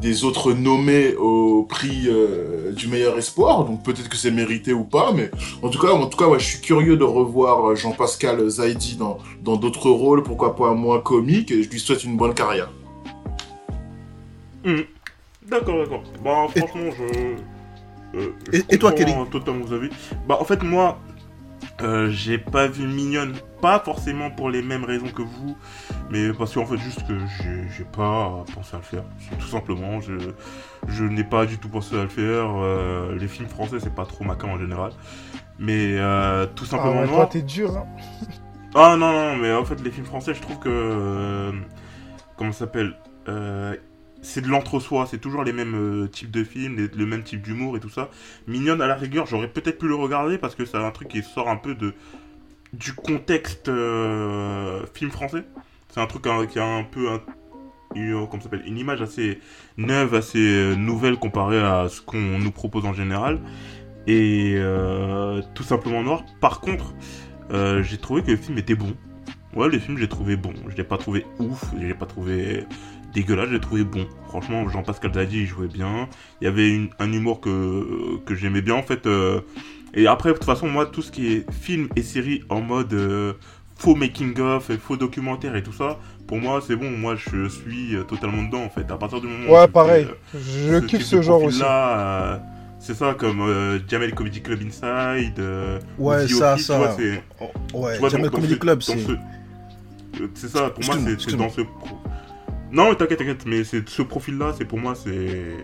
des 0.00 0.24
autres 0.24 0.52
nommés 0.52 1.14
au 1.14 1.62
prix 1.62 2.08
euh, 2.08 2.72
du 2.72 2.88
meilleur 2.88 3.16
espoir, 3.18 3.64
donc 3.64 3.84
peut-être 3.84 4.08
que 4.08 4.16
c'est 4.16 4.32
mérité 4.32 4.72
ou 4.72 4.82
pas, 4.82 5.12
mais 5.12 5.30
en 5.62 5.68
tout 5.68 5.78
cas, 5.78 5.92
en 5.92 6.06
tout 6.08 6.18
cas, 6.18 6.26
ouais, 6.26 6.40
je 6.40 6.44
suis 6.46 6.60
curieux 6.60 6.96
de 6.96 7.04
revoir 7.04 7.76
Jean-Pascal 7.76 8.48
Zaidi 8.48 8.96
dans 8.96 9.18
dans 9.44 9.56
d'autres 9.56 9.90
rôles, 9.90 10.24
pourquoi 10.24 10.56
pas 10.56 10.74
moins 10.74 10.98
comiques, 11.00 11.52
et 11.52 11.62
je 11.62 11.70
lui 11.70 11.78
souhaite 11.78 12.02
une 12.02 12.16
bonne 12.16 12.34
carrière. 12.34 12.70
D'accord, 15.46 15.78
d'accord. 15.78 16.02
Bah, 16.24 16.46
franchement, 16.48 16.90
je. 16.98 18.18
euh, 18.18 18.32
je 18.52 18.58
Et- 18.58 18.74
et 18.74 18.78
toi, 18.78 18.92
Kelly 18.92 19.12
Totalement 19.30 19.64
vos 19.64 19.74
avis. 19.74 19.88
Bah, 20.26 20.38
en 20.40 20.44
fait, 20.44 20.62
moi, 20.62 20.98
euh, 21.80 22.10
j'ai 22.10 22.38
pas 22.38 22.66
vu 22.68 22.86
Mignonne, 22.86 23.32
pas 23.60 23.78
forcément 23.80 24.30
pour 24.30 24.50
les 24.50 24.62
mêmes 24.62 24.84
raisons 24.84 25.08
que 25.08 25.22
vous, 25.22 25.56
mais 26.10 26.32
parce 26.32 26.54
qu'en 26.54 26.66
fait, 26.66 26.76
juste 26.78 27.06
que 27.06 27.14
j'ai 27.76 27.84
pas 27.84 28.44
pensé 28.54 28.74
à 28.74 28.78
le 28.78 28.84
faire. 28.84 29.04
Tout 29.38 29.46
simplement, 29.48 30.00
je, 30.00 30.12
je 30.88 31.04
n'ai 31.04 31.24
pas 31.24 31.46
du 31.46 31.58
tout 31.58 31.68
pensé 31.68 31.98
à 31.98 32.02
le 32.02 32.08
faire. 32.08 32.50
euh, 32.56 33.16
les 33.18 33.28
films 33.28 33.48
français, 33.48 33.78
c'est 33.80 33.94
pas 33.94 34.04
trop 34.04 34.24
ma 34.24 34.34
en 34.34 34.58
général. 34.58 34.92
Mais 35.58 35.96
euh, 35.98 36.46
tout 36.46 36.64
Ah 36.66 36.70
simplement, 36.70 37.00
ouais, 37.02 37.06
toi, 37.08 37.26
t'es 37.26 37.42
dur. 37.42 37.76
Hein. 37.76 37.86
Ah 38.74 38.96
non, 38.96 39.12
non, 39.12 39.36
mais 39.36 39.52
en 39.52 39.66
fait, 39.66 39.82
les 39.82 39.90
films 39.90 40.06
français, 40.06 40.32
je 40.32 40.40
trouve 40.40 40.58
que. 40.58 41.52
comment 42.36 42.52
ça 42.52 42.60
s'appelle? 42.60 42.94
Euh, 43.28 43.76
C'est 44.24 44.40
de 44.40 44.46
l'entre-soi, 44.48 45.06
c'est 45.10 45.18
toujours 45.18 45.42
les 45.42 45.52
mêmes 45.52 45.74
euh, 45.74 46.06
types 46.06 46.30
de 46.30 46.44
films, 46.44 46.88
le 46.96 47.06
même 47.06 47.24
type 47.24 47.42
d'humour 47.42 47.76
et 47.76 47.80
tout 47.80 47.88
ça. 47.90 48.08
Mignonne, 48.46 48.80
à 48.80 48.86
la 48.86 48.94
rigueur, 48.94 49.26
j'aurais 49.26 49.48
peut-être 49.48 49.78
pu 49.78 49.88
le 49.88 49.96
regarder 49.96 50.38
parce 50.38 50.54
que 50.54 50.64
c'est 50.64 50.76
un 50.76 50.90
truc 50.92 51.08
qui 51.08 51.22
sort 51.22 51.48
un 51.48 51.56
peu 51.56 51.74
de 51.74 51.92
du 52.72 52.92
contexte 52.94 53.68
euh, 53.68 54.80
film 54.94 55.10
français. 55.10 55.44
C'est 55.90 56.00
un 56.00 56.06
truc 56.06 56.26
hein, 56.26 56.46
qui 56.46 56.58
a 56.58 56.64
un 56.64 56.84
peu 56.84 57.10
un- 57.10 57.20
une, 57.94 58.12
comment 58.26 58.40
ça 58.40 58.44
s'appelle, 58.44 58.62
une 58.64 58.78
image 58.78 59.02
assez 59.02 59.40
neuve, 59.76 60.14
assez 60.14 60.38
euh, 60.38 60.74
nouvelle 60.76 61.16
comparée 61.16 61.60
à 61.60 61.88
ce 61.90 62.00
qu'on 62.00 62.38
nous 62.38 62.52
propose 62.52 62.86
en 62.86 62.94
général. 62.94 63.40
Et 64.06 64.54
euh, 64.56 65.42
tout 65.54 65.64
simplement 65.64 66.02
noir. 66.02 66.24
Par 66.40 66.60
contre, 66.60 66.94
euh, 67.50 67.82
j'ai 67.82 67.98
trouvé 67.98 68.22
que 68.22 68.30
le 68.30 68.36
film 68.36 68.56
était 68.56 68.74
bon. 68.76 68.96
Ouais, 69.54 69.68
le 69.68 69.78
film, 69.78 69.98
j'ai 69.98 70.08
trouvé 70.08 70.36
bon. 70.36 70.54
Je 70.68 70.76
l'ai 70.76 70.84
pas 70.84 70.96
trouvé 70.96 71.26
ouf, 71.38 71.62
je 71.78 71.86
l'ai 71.86 71.94
pas 71.94 72.06
trouvé 72.06 72.64
dégueulasse, 73.12 73.48
je 73.48 73.54
l'ai 73.54 73.60
trouvé 73.60 73.84
bon. 73.84 74.06
Franchement, 74.28 74.68
Jean-Pascal 74.68 75.12
Zadi, 75.14 75.40
il 75.40 75.46
jouait 75.46 75.66
bien. 75.68 76.08
Il 76.40 76.44
y 76.44 76.48
avait 76.48 76.68
une- 76.70 76.88
un 76.98 77.12
humour 77.12 77.40
que, 77.40 78.18
que 78.24 78.34
j'aimais 78.34 78.62
bien, 78.62 78.74
en 78.74 78.82
fait. 78.82 79.06
euh, 79.06 79.40
Et 79.94 80.06
après, 80.06 80.30
de 80.30 80.34
toute 80.34 80.44
façon, 80.44 80.68
moi, 80.68 80.86
tout 80.86 81.02
ce 81.02 81.10
qui 81.12 81.32
est 81.32 81.52
film 81.52 81.88
et 81.96 82.02
série 82.02 82.42
en 82.48 82.62
mode 82.62 82.94
euh, 82.94 83.34
faux 83.76 83.94
making-of, 83.94 84.70
et 84.70 84.78
faux 84.78 84.96
documentaire 84.96 85.54
et 85.54 85.62
tout 85.62 85.72
ça, 85.74 85.98
pour 86.26 86.38
moi, 86.38 86.60
c'est 86.66 86.76
bon. 86.76 86.90
Moi, 86.90 87.14
je 87.16 87.46
suis 87.48 87.94
euh, 87.94 88.02
totalement 88.04 88.42
dedans, 88.42 88.64
en 88.64 88.70
fait. 88.70 88.90
À 88.90 88.96
partir 88.96 89.20
du 89.20 89.26
moment 89.26 89.50
où 89.50 89.52
Ouais, 89.54 89.66
fais, 89.66 89.68
pareil. 89.72 90.06
Je 90.34 90.78
kiffe 90.80 91.02
ce 91.02 91.20
genre 91.20 91.42
aussi. 91.42 91.60
euh, 91.62 92.38
c'est 92.78 92.94
ça, 92.94 93.12
comme 93.12 93.42
euh, 93.42 93.78
Jamel 93.86 94.14
Comedy 94.14 94.40
Club 94.40 94.60
Inside. 94.66 95.38
euh, 95.38 95.78
Ouais, 95.98 96.26
ça, 96.26 96.54
Office, 96.54 96.66
ça. 96.66 96.74
tu 96.74 96.78
vois, 96.80 96.92
c'est- 96.96 97.22
ouais, 97.76 97.92
tu 97.94 98.00
vois, 98.00 98.08
Jamel 98.08 98.30
Comedy 98.30 98.54
ce- 98.54 98.58
Club, 98.58 98.80
c'est. 98.82 98.98
ce- 98.98 99.12
C'est 100.34 100.48
ça, 100.48 100.70
pour 100.70 100.84
moi, 100.86 100.94
c'est- 101.18 101.36
dans 101.36 101.50
ce. 101.50 101.60
Non, 102.72 102.94
t'inquiète, 102.94 103.18
t'inquiète, 103.18 103.44
mais 103.46 103.64
c'est 103.64 103.86
ce 103.88 104.02
profil-là, 104.02 104.54
c'est 104.56 104.64
pour 104.64 104.78
moi, 104.78 104.94
c'est 104.94 105.56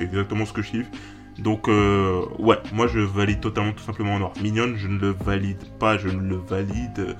exactement 0.00 0.44
ce 0.44 0.52
que 0.52 0.62
je 0.62 0.70
kiffe. 0.72 0.90
Donc, 1.38 1.68
euh, 1.68 2.24
ouais, 2.38 2.56
moi 2.72 2.86
je 2.86 2.98
valide 2.98 3.40
totalement 3.40 3.72
tout 3.72 3.84
simplement 3.84 4.18
noir. 4.18 4.32
Mignonne, 4.42 4.74
je 4.76 4.88
ne 4.88 4.98
le 4.98 5.10
valide 5.10 5.62
pas, 5.78 5.98
je 5.98 6.08
ne 6.08 6.20
le 6.28 6.36
valide 6.36 7.14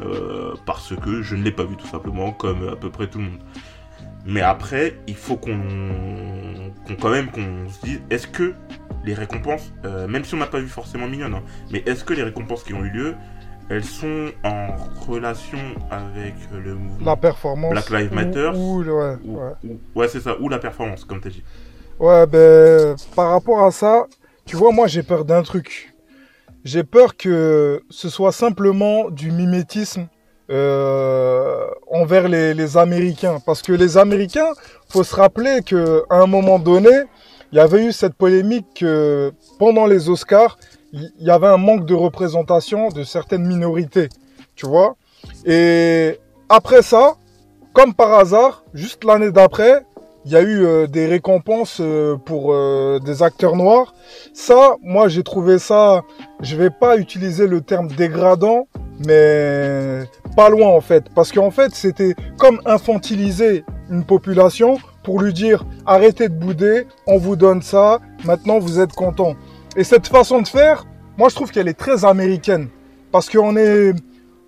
euh, 0.00 0.54
parce 0.66 0.94
que 0.96 1.22
je 1.22 1.36
ne 1.36 1.42
l'ai 1.44 1.52
pas 1.52 1.64
vu 1.64 1.76
tout 1.76 1.86
simplement, 1.86 2.32
comme 2.32 2.68
à 2.68 2.76
peu 2.76 2.90
près 2.90 3.06
tout 3.08 3.18
le 3.18 3.24
monde. 3.24 3.38
Mais 4.26 4.40
après, 4.42 4.98
il 5.06 5.14
faut 5.16 5.36
qu'on 5.36 5.58
qu'on- 6.86 6.96
quand 6.96 7.10
même 7.10 7.30
qu'on 7.30 7.68
se 7.70 7.80
dise, 7.86 8.02
est-ce 8.10 8.26
que 8.26 8.54
les 9.04 9.14
récompenses, 9.14 9.72
euh, 9.84 10.08
même 10.08 10.24
si 10.24 10.34
on 10.34 10.38
n'a 10.38 10.46
pas 10.46 10.58
vu 10.60 10.66
forcément 10.68 11.06
Mignonne, 11.08 11.34
hein, 11.34 11.42
mais 11.72 11.82
est-ce 11.86 12.04
que 12.04 12.12
les 12.12 12.22
récompenses 12.24 12.64
qui 12.64 12.74
ont 12.74 12.84
eu 12.84 12.90
lieu, 12.90 13.14
elles 13.70 13.84
sont 13.84 14.26
en 14.44 14.66
relation 15.08 15.58
avec 15.90 16.34
le 16.52 16.74
mouvement 16.74 17.06
La 17.06 17.16
performance. 17.16 17.70
Black 17.70 17.90
Lives 17.90 18.12
Matter. 18.12 18.50
ou- 18.54 18.82
ouais, 18.82 19.16
ou- 19.24 19.36
ouais. 19.38 19.52
ou- 19.64 19.98
ouais, 19.98 20.08
c'est 20.08 20.20
ça, 20.20 20.36
ou 20.40 20.48
la 20.48 20.58
performance, 20.58 21.04
comme 21.04 21.20
t'as 21.20 21.30
dit. 21.30 21.42
Ouais, 21.98 22.26
ben, 22.26 22.96
par 23.14 23.30
rapport 23.30 23.62
à 23.62 23.70
ça, 23.70 24.06
tu 24.44 24.56
vois, 24.56 24.72
moi, 24.72 24.86
j'ai 24.88 25.02
peur 25.02 25.24
d'un 25.24 25.42
truc. 25.42 25.94
J'ai 26.64 26.82
peur 26.84 27.16
que 27.16 27.82
ce 27.90 28.08
soit 28.08 28.32
simplement 28.32 29.08
du 29.10 29.30
mimétisme 29.30 30.08
euh, 30.50 31.66
envers 31.90 32.28
les, 32.28 32.54
les 32.54 32.76
Américains. 32.76 33.38
Parce 33.46 33.62
que 33.62 33.72
les 33.72 33.96
Américains, 33.96 34.50
faut 34.88 35.04
se 35.04 35.14
rappeler 35.14 35.60
que 35.64 36.02
à 36.10 36.16
un 36.16 36.26
moment 36.26 36.58
donné, 36.58 36.90
il 37.52 37.56
y 37.56 37.60
avait 37.60 37.84
eu 37.86 37.92
cette 37.92 38.14
polémique 38.14 38.66
que 38.80 39.32
pendant 39.58 39.86
les 39.86 40.08
Oscars, 40.08 40.58
il 40.92 41.10
y 41.20 41.30
avait 41.30 41.46
un 41.46 41.56
manque 41.56 41.86
de 41.86 41.94
représentation 41.94 42.88
de 42.88 43.04
certaines 43.04 43.46
minorités. 43.46 44.08
Tu 44.56 44.66
vois 44.66 44.96
Et 45.44 46.18
après 46.48 46.82
ça, 46.82 47.14
comme 47.72 47.94
par 47.94 48.14
hasard, 48.14 48.64
juste 48.74 49.04
l'année 49.04 49.30
d'après, 49.30 49.84
il 50.26 50.32
y 50.32 50.36
a 50.36 50.42
eu 50.42 50.64
euh, 50.64 50.86
des 50.86 51.06
récompenses 51.06 51.78
euh, 51.80 52.16
pour 52.16 52.52
euh, 52.52 52.98
des 52.98 53.22
acteurs 53.22 53.56
noirs. 53.56 53.94
Ça, 54.34 54.76
moi, 54.82 55.08
j'ai 55.08 55.22
trouvé 55.22 55.58
ça, 55.58 56.02
je 56.40 56.56
vais 56.56 56.70
pas 56.70 56.98
utiliser 56.98 57.46
le 57.46 57.62
terme 57.62 57.88
dégradant, 57.88 58.66
mais 59.06 60.04
pas 60.36 60.50
loin 60.50 60.68
en 60.68 60.80
fait. 60.80 61.04
Parce 61.14 61.32
qu'en 61.32 61.50
fait, 61.50 61.74
c'était 61.74 62.14
comme 62.38 62.60
infantiliser 62.66 63.64
une 63.90 64.04
population 64.04 64.78
pour 65.04 65.22
lui 65.22 65.32
dire 65.32 65.64
arrêtez 65.86 66.28
de 66.28 66.34
bouder, 66.34 66.86
on 67.06 67.16
vous 67.16 67.36
donne 67.36 67.62
ça, 67.62 68.00
maintenant 68.24 68.58
vous 68.58 68.78
êtes 68.78 68.92
content. 68.92 69.36
Et 69.76 69.84
cette 69.84 70.06
façon 70.06 70.42
de 70.42 70.48
faire, 70.48 70.86
moi, 71.16 71.28
je 71.28 71.34
trouve 71.34 71.50
qu'elle 71.50 71.68
est 71.68 71.78
très 71.78 72.04
américaine. 72.04 72.68
Parce 73.12 73.28
qu'on 73.28 73.56
est, 73.56 73.92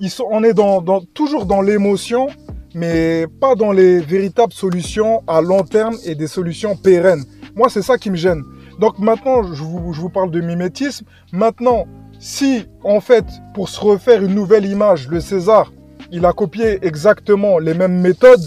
ils 0.01 0.11
sont, 0.11 0.27
on 0.31 0.43
est 0.45 0.55
dans, 0.55 0.81
dans, 0.81 1.01
toujours 1.01 1.47
dans 1.47 1.61
l'émotion 1.61 2.29
mais 2.75 3.27
pas 3.41 3.55
dans 3.55 3.73
les 3.73 4.01
véritables 4.01 4.53
solutions 4.53 5.23
à 5.27 5.41
long 5.41 5.63
terme 5.63 5.97
et 6.05 6.15
des 6.15 6.27
solutions 6.27 6.77
pérennes. 6.77 7.25
Moi, 7.55 7.69
c'est 7.69 7.83
ça 7.83 7.99
qui 7.99 8.11
me 8.11 8.17
gêne. 8.17 8.43
Donc 8.79 8.99
maintenant, 8.99 9.43
je 9.53 9.63
vous, 9.63 9.93
je 9.93 10.01
vous 10.01 10.09
parle 10.09 10.31
de 10.31 10.41
mimétisme. 10.41 11.05
Maintenant, 11.33 11.87
si 12.19 12.67
en 12.83 13.01
fait, 13.01 13.25
pour 13.55 13.69
se 13.69 13.81
refaire 13.81 14.23
une 14.23 14.35
nouvelle 14.35 14.65
image, 14.65 15.09
le 15.09 15.21
César, 15.21 15.73
il 16.11 16.25
a 16.25 16.33
copié 16.33 16.79
exactement 16.83 17.59
les 17.59 17.75
mêmes 17.75 18.01
méthodes, 18.01 18.45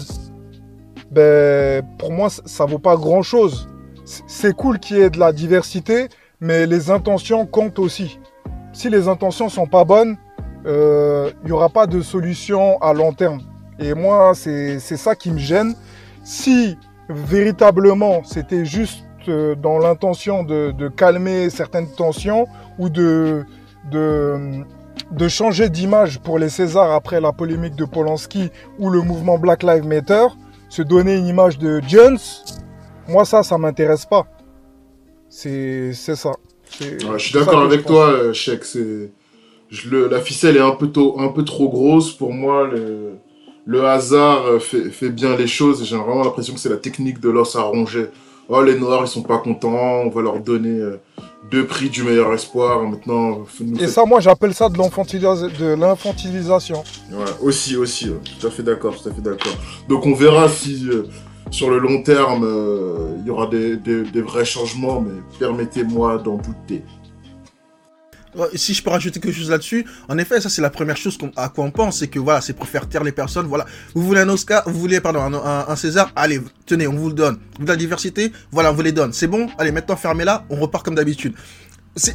ben, 1.10 1.82
pour 1.98 2.12
moi, 2.12 2.28
ça, 2.28 2.42
ça 2.46 2.64
vaut 2.64 2.78
pas 2.78 2.96
grand-chose. 2.96 3.68
c'est 4.04 4.54
cool 4.54 4.78
qu'il 4.78 4.98
y 4.98 5.00
ait 5.00 5.10
de 5.10 5.18
la 5.18 5.32
diversité, 5.32 6.08
mais 6.40 6.66
les 6.66 6.90
intentions 6.90 7.46
comptent 7.46 7.78
aussi. 7.78 8.18
Si 8.72 8.90
les 8.90 9.08
intentions 9.08 9.48
sont 9.48 9.66
pas 9.66 9.84
bonnes, 9.84 10.16
euh, 10.66 11.30
il 11.42 11.46
n'y 11.46 11.52
aura 11.52 11.68
pas 11.68 11.86
de 11.86 12.00
solution 12.00 12.80
à 12.82 12.92
long 12.92 13.12
terme. 13.12 13.40
Et 13.78 13.94
moi, 13.94 14.32
c'est 14.34 14.78
c'est 14.80 14.96
ça 14.96 15.14
qui 15.14 15.30
me 15.30 15.38
gêne. 15.38 15.74
Si 16.24 16.76
véritablement 17.08 18.24
c'était 18.24 18.64
juste 18.64 19.04
euh, 19.28 19.54
dans 19.54 19.78
l'intention 19.78 20.42
de, 20.42 20.72
de 20.72 20.88
calmer 20.88 21.50
certaines 21.50 21.88
tensions 21.88 22.46
ou 22.78 22.88
de, 22.88 23.44
de, 23.90 24.64
de 25.12 25.28
changer 25.28 25.68
d'image 25.68 26.20
pour 26.20 26.38
les 26.38 26.48
Césars 26.48 26.92
après 26.92 27.20
la 27.20 27.32
polémique 27.32 27.76
de 27.76 27.84
Polanski 27.84 28.50
ou 28.78 28.90
le 28.90 29.02
mouvement 29.02 29.38
Black 29.38 29.62
Lives 29.62 29.86
Matter, 29.86 30.26
se 30.68 30.82
donner 30.82 31.16
une 31.16 31.26
image 31.26 31.58
de 31.58 31.80
Jones, 31.86 32.18
moi 33.08 33.24
ça, 33.24 33.42
ça 33.42 33.56
m'intéresse 33.56 34.04
pas. 34.04 34.26
C'est 35.28 35.92
c'est 35.92 36.16
ça. 36.16 36.32
Ouais, 36.80 37.18
je 37.18 37.24
suis 37.24 37.32
d'accord 37.32 37.60
je 37.60 37.66
avec 37.66 37.84
toi, 37.86 38.08
euh, 38.10 38.32
le- 39.88 40.08
la 40.08 40.20
ficelle 40.20 40.56
est 40.56 40.60
un 40.60 40.72
peu 40.72 40.88
tôt, 40.88 41.16
un 41.18 41.28
peu 41.28 41.44
trop 41.44 41.68
grosse 41.68 42.12
pour 42.12 42.32
moi. 42.32 42.66
Le, 42.66 43.14
le 43.64 43.84
hasard 43.86 44.46
euh, 44.46 44.58
fait, 44.58 44.90
fait 44.90 45.10
bien 45.10 45.36
les 45.36 45.46
choses. 45.46 45.82
et 45.82 45.84
J'ai 45.84 45.96
vraiment 45.96 46.22
l'impression 46.22 46.54
que 46.54 46.60
c'est 46.60 46.68
la 46.68 46.76
technique 46.76 47.20
de 47.20 47.30
l'os 47.30 47.56
à 47.56 47.62
ronger. 47.62 48.06
Oh, 48.48 48.62
les 48.62 48.78
Noirs, 48.78 49.02
ils 49.04 49.08
sont 49.08 49.22
pas 49.22 49.38
contents. 49.38 50.02
On 50.04 50.10
va 50.10 50.22
leur 50.22 50.38
donner 50.40 50.78
euh, 50.80 51.00
deux 51.50 51.66
prix 51.66 51.90
du 51.90 52.04
meilleur 52.04 52.32
espoir. 52.32 52.82
Maintenant, 52.84 53.44
nous 53.60 53.80
Et 53.80 53.88
ça, 53.88 54.04
moi, 54.04 54.20
j'appelle 54.20 54.54
ça 54.54 54.68
de 54.68 54.78
l'infantilisation. 55.74 56.84
Ouais, 57.10 57.24
aussi, 57.42 57.76
aussi, 57.76 58.10
ouais. 58.10 58.20
tout 58.40 58.46
à 58.46 58.50
fait 58.50 58.62
d'accord, 58.62 58.94
tout 59.00 59.08
à 59.08 59.12
fait 59.12 59.20
d'accord. 59.22 59.52
Donc 59.88 60.06
on 60.06 60.14
verra 60.14 60.48
si 60.48 60.88
euh, 60.88 61.04
sur 61.50 61.70
le 61.70 61.78
long 61.78 62.02
terme 62.02 62.44
euh, 62.44 63.16
il 63.20 63.26
y 63.26 63.30
aura 63.30 63.46
des, 63.46 63.76
des- 63.76 64.02
des 64.04 64.22
vrais 64.22 64.44
changements, 64.44 65.00
mais 65.00 65.12
permettez-moi 65.38 66.18
d'en 66.18 66.36
douter. 66.36 66.82
Ouais, 68.36 68.48
Si 68.54 68.74
je 68.74 68.82
peux 68.82 68.90
rajouter 68.90 69.18
quelque 69.18 69.34
chose 69.34 69.48
là-dessus, 69.48 69.86
en 70.10 70.18
effet, 70.18 70.40
ça 70.42 70.50
c'est 70.50 70.60
la 70.60 70.68
première 70.68 70.96
chose 70.98 71.16
à 71.36 71.48
quoi 71.48 71.64
on 71.64 71.70
pense, 71.70 71.98
c'est 72.00 72.08
que 72.08 72.18
voilà, 72.18 72.42
c'est 72.42 72.52
pour 72.52 72.66
faire 72.68 72.86
taire 72.86 73.02
les 73.02 73.12
personnes. 73.12 73.46
Voilà, 73.46 73.64
vous 73.94 74.02
voulez 74.02 74.20
un 74.20 74.28
Oscar, 74.28 74.62
vous 74.66 74.78
voulez 74.78 75.00
pardon 75.00 75.20
un, 75.20 75.32
un- 75.32 75.64
un 75.68 75.76
César, 75.76 76.12
allez, 76.14 76.40
tenez, 76.66 76.86
on 76.86 76.92
vous 76.94 77.08
le 77.08 77.14
donne. 77.14 77.36
Vous 77.36 77.60
voulez 77.60 77.68
la 77.72 77.76
diversité, 77.76 78.32
voilà, 78.52 78.72
on 78.72 78.74
vous 78.74 78.82
les 78.82 78.92
donne. 78.92 79.12
C'est 79.14 79.26
bon, 79.26 79.48
allez, 79.56 79.72
maintenant 79.72 79.96
fermez-la, 79.96 80.44
on 80.50 80.56
repart 80.60 80.84
comme 80.84 80.94
d'habitude. 80.96 81.32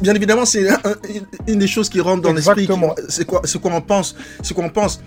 Bien 0.00 0.14
évidemment 0.14 0.44
c'est 0.44 0.68
un- 0.70 0.78
une- 1.12 1.26
une 1.54 1.58
des 1.58 1.66
choses 1.66 1.88
qui 1.88 2.00
rentre 2.00 2.22
dans 2.22 2.28
l'esprit. 2.36 2.66
C'est 3.08 3.24
quoi, 3.24 3.40
c'est 3.44 3.60
quoi 3.60 3.72
on 3.74 3.80
pense, 3.80 4.14
c'est 4.42 4.54
quoi 4.54 4.64
on 4.64 4.68
pense. 4.70 5.02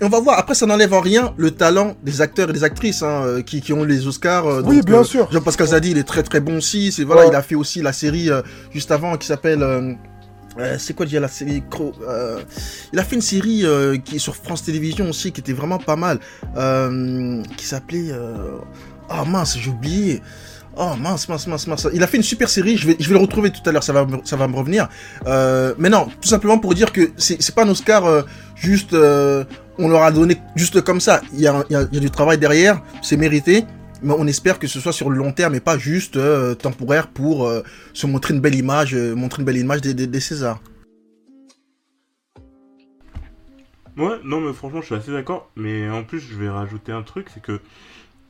Et 0.00 0.04
on 0.04 0.08
va 0.08 0.20
voir. 0.20 0.38
Après, 0.38 0.54
ça 0.54 0.64
n'enlève 0.66 0.92
en 0.94 1.00
rien 1.00 1.34
le 1.36 1.50
talent 1.50 1.96
des 2.04 2.20
acteurs 2.20 2.50
et 2.50 2.52
des 2.52 2.62
actrices 2.62 3.02
hein, 3.02 3.22
euh, 3.24 3.42
qui, 3.42 3.60
qui 3.60 3.72
ont 3.72 3.82
les 3.84 4.06
Oscars. 4.06 4.46
euh, 4.46 4.62
Oui, 4.64 4.76
donc, 4.76 4.86
bien 4.86 5.00
euh, 5.00 5.04
sûr. 5.04 5.28
Jean-Pascal 5.32 5.66
Zadi, 5.68 5.90
il 5.90 5.98
est 5.98 6.04
très 6.06 6.22
très 6.22 6.40
bon 6.40 6.58
aussi. 6.58 6.92
C'est 6.92 7.02
voilà, 7.04 7.22
Ouais. 7.22 7.28
il 7.28 7.34
a 7.34 7.42
fait 7.42 7.56
aussi 7.56 7.82
la 7.82 7.92
série 7.92 8.30
euh, 8.30 8.42
juste 8.72 8.90
avant 8.92 9.16
qui 9.16 9.26
s'appelle. 9.26 9.64
c'est 10.78 10.94
quoi 10.94 11.06
déjà 11.06 11.20
la 11.20 11.28
série? 11.28 11.62
Cro- 11.68 11.94
Il 12.92 12.98
a 12.98 13.04
fait 13.04 13.16
une 13.16 13.22
série 13.22 13.64
qui 14.04 14.16
est 14.16 14.18
sur 14.20 14.36
France 14.36 14.64
Télévisions 14.64 15.08
aussi, 15.10 15.32
qui 15.32 15.40
était 15.40 15.52
vraiment 15.52 15.78
pas 15.78 15.96
mal, 15.96 16.18
qui 17.56 17.64
s'appelait. 17.66 18.12
Oh 19.10 19.24
mince, 19.24 19.56
j'ai 19.58 19.70
oublié. 19.70 20.22
Oh 20.76 20.94
mince, 21.00 21.28
mince, 21.28 21.46
mince, 21.48 21.66
mince. 21.66 21.88
Il 21.92 22.02
a 22.04 22.06
fait 22.06 22.18
une 22.18 22.22
super 22.22 22.48
série. 22.48 22.76
Je 22.76 22.86
vais, 22.86 22.96
je 23.00 23.08
vais 23.08 23.14
le 23.14 23.20
retrouver 23.20 23.50
tout 23.50 23.62
à 23.66 23.72
l'heure. 23.72 23.82
Ça 23.82 23.92
va, 23.92 24.04
me- 24.04 24.18
ça 24.24 24.36
va 24.36 24.46
me 24.46 24.54
revenir. 24.54 24.88
Euh, 25.26 25.74
mais 25.78 25.88
non, 25.90 26.06
tout 26.20 26.28
simplement 26.28 26.58
pour 26.58 26.72
dire 26.74 26.92
que 26.92 27.10
c'est 27.16 27.42
c'est 27.42 27.52
pas 27.54 27.64
un 27.64 27.68
Oscar 27.68 28.04
euh, 28.06 28.22
juste. 28.54 28.92
euh, 28.94 29.44
on 29.78 29.88
leur 29.88 30.02
a 30.02 30.10
donné 30.12 30.36
juste 30.56 30.82
comme 30.82 31.00
ça. 31.00 31.20
Il 31.32 31.40
y 31.40 31.46
a, 31.46 31.84
du 31.84 32.10
travail 32.10 32.38
derrière. 32.38 32.82
C'est 33.02 33.16
mérité. 33.16 33.64
Mais 34.00 34.14
on 34.16 34.28
espère 34.28 34.60
que 34.60 34.68
ce 34.68 34.78
soit 34.78 34.92
sur 34.92 35.10
le 35.10 35.16
long 35.16 35.32
terme 35.32 35.56
et 35.56 35.60
pas 35.60 35.76
juste 35.76 36.16
euh, 36.16 36.54
temporaire 36.54 37.08
pour 37.08 37.46
euh, 37.48 37.62
se 37.94 38.06
montrer 38.06 38.32
une 38.32 38.40
belle 38.40 38.54
image, 38.54 38.94
euh, 38.94 39.16
montrer 39.16 39.42
une 39.42 39.46
belle 39.46 39.56
image 39.56 39.80
des, 39.80 39.92
des, 39.92 40.06
des 40.06 40.20
Césars. 40.20 40.60
Ouais, 43.96 44.20
non, 44.22 44.40
mais 44.40 44.52
franchement, 44.52 44.80
je 44.80 44.86
suis 44.86 44.94
assez 44.94 45.10
d'accord. 45.10 45.50
Mais 45.56 45.90
en 45.90 46.04
plus, 46.04 46.20
je 46.20 46.36
vais 46.36 46.48
rajouter 46.48 46.92
un 46.92 47.02
truc, 47.02 47.28
c'est 47.34 47.42
que, 47.42 47.60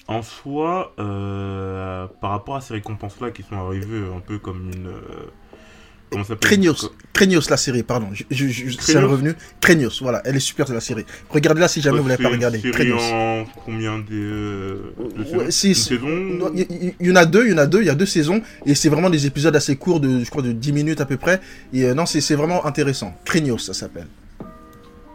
en 0.07 0.23
soi, 0.23 0.95
par 0.97 2.31
rapport 2.31 2.57
à 2.57 2.63
ces 2.63 2.73
récompenses-là 2.73 3.31
qui 3.31 3.43
sont 3.43 3.57
arrivées 3.57 4.01
un 4.17 4.21
peu 4.21 4.39
comme 4.39 4.71
une. 4.75 4.87
euh, 4.87 5.01
comment 5.03 5.27
ça 5.27 5.27
s'appelle 5.27 5.98
Craignos, 6.41 6.91
Craignos 7.13 7.51
la 7.51 7.57
série, 7.57 7.83
pardon. 7.83 8.09
C'est 8.15 8.77
Craignos 8.77 9.11
revenu. 9.11 9.35
Craignos, 9.61 10.01
voilà, 10.03 10.23
elle 10.25 10.37
est 10.37 10.41
super 10.41 10.67
de 10.67 10.73
la 10.73 10.81
série. 10.81 11.05
Regardez-la 11.31 11.69
si 11.69 11.81
jamais 11.81 11.97
Ouais, 11.99 12.03
vous 12.03 12.09
l'avez 12.09 12.23
pas 12.23 12.31
regardé. 12.31 12.57
une 12.59 12.63
série 12.63 12.75
Craignos. 12.75 13.01
en 13.13 13.45
combien 13.65 13.99
de, 13.99 14.93
de 15.17 15.37
Ouais, 15.37 15.51
saisons 15.51 16.51
Il 16.55 16.95
y, 17.01 17.07
y 17.09 17.13
en 17.13 17.17
a 17.17 17.27
deux, 17.27 17.47
il 17.47 17.51
y 17.51 17.55
en 17.55 17.59
a 17.59 17.67
deux, 17.67 17.81
il 17.83 17.87
y 17.87 17.91
a 17.91 17.95
deux 17.95 18.07
saisons 18.07 18.41
et 18.65 18.75
c'est 18.75 18.89
vraiment 18.89 19.11
des 19.11 19.27
épisodes 19.27 19.55
assez 19.55 19.77
courts 19.77 20.01
de, 20.01 20.25
je 20.25 20.31
crois, 20.31 20.43
de 20.43 20.53
10 20.53 20.73
minutes 20.73 21.01
à 21.01 21.07
peu 21.07 21.17
près. 21.17 21.41
Et 21.73 21.85
euh, 21.85 21.95
non, 21.95 22.07
c'est 22.07 22.35
vraiment 22.35 22.65
intéressant. 22.67 23.15
Craignos, 23.25 23.59
ça 23.59 23.75
s'appelle. 23.75 24.07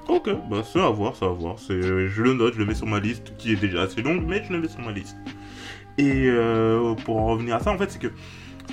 Ok, 0.10 0.30
bah 0.52 0.64
c'est 0.72 0.82
à 0.82 0.90
voir, 0.90 1.16
c'est 1.18 1.26
à 1.26 1.30
voir. 1.30 1.56
C'est, 1.66 1.82
je 1.82 2.22
le 2.22 2.34
note, 2.34 2.54
je 2.56 2.60
le 2.60 2.66
mets 2.66 2.76
sur 2.76 2.86
ma 2.88 3.00
liste, 3.00 3.32
qui 3.38 3.54
est 3.54 3.56
déjà 3.56 3.84
assez 3.84 4.02
longue, 4.02 4.24
mais 4.28 4.44
je 4.46 4.52
le 4.52 4.60
mets 4.62 4.68
sur 4.68 4.82
ma 4.82 4.92
liste. 4.92 5.16
Et 5.98 6.26
euh, 6.28 6.94
pour 7.06 7.18
en 7.18 7.28
revenir 7.28 7.56
à 7.56 7.60
ça, 7.62 7.72
en 7.72 7.78
fait, 7.78 7.90
c'est 7.90 8.00
que 8.00 8.08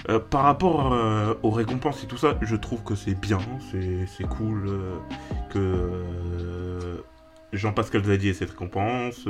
euh, 0.08 0.18
par 0.18 0.42
rapport 0.42 0.92
euh, 0.92 1.34
aux 1.42 1.50
récompenses 1.50 2.02
et 2.04 2.06
tout 2.06 2.16
ça, 2.16 2.38
je 2.40 2.56
trouve 2.56 2.82
que 2.82 2.94
c'est 2.94 3.14
bien, 3.14 3.38
c'est, 3.70 4.26
cool 4.26 4.68
euh, 4.68 4.96
que 5.50 7.02
Jean-Pascal 7.52 8.04
Zadi 8.04 8.28
ait 8.28 8.34
cette 8.34 8.50
récompense, 8.50 9.26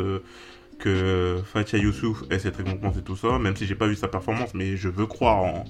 que 0.79 1.39
Fatia 1.45 1.79
Youssouf 1.79 2.23
ait 2.31 2.39
cette 2.39 2.57
récompense 2.57 2.97
et 2.97 3.03
tout 3.03 3.17
ça, 3.17 3.39
même 3.39 3.57
si 3.57 3.67
j'ai 3.67 3.75
pas 3.75 3.87
vu 3.87 3.97
sa 3.97 4.09
performance, 4.09 4.55
mais 4.55 4.77
je 4.77 4.89
veux 4.89 5.07
croire 5.07 5.65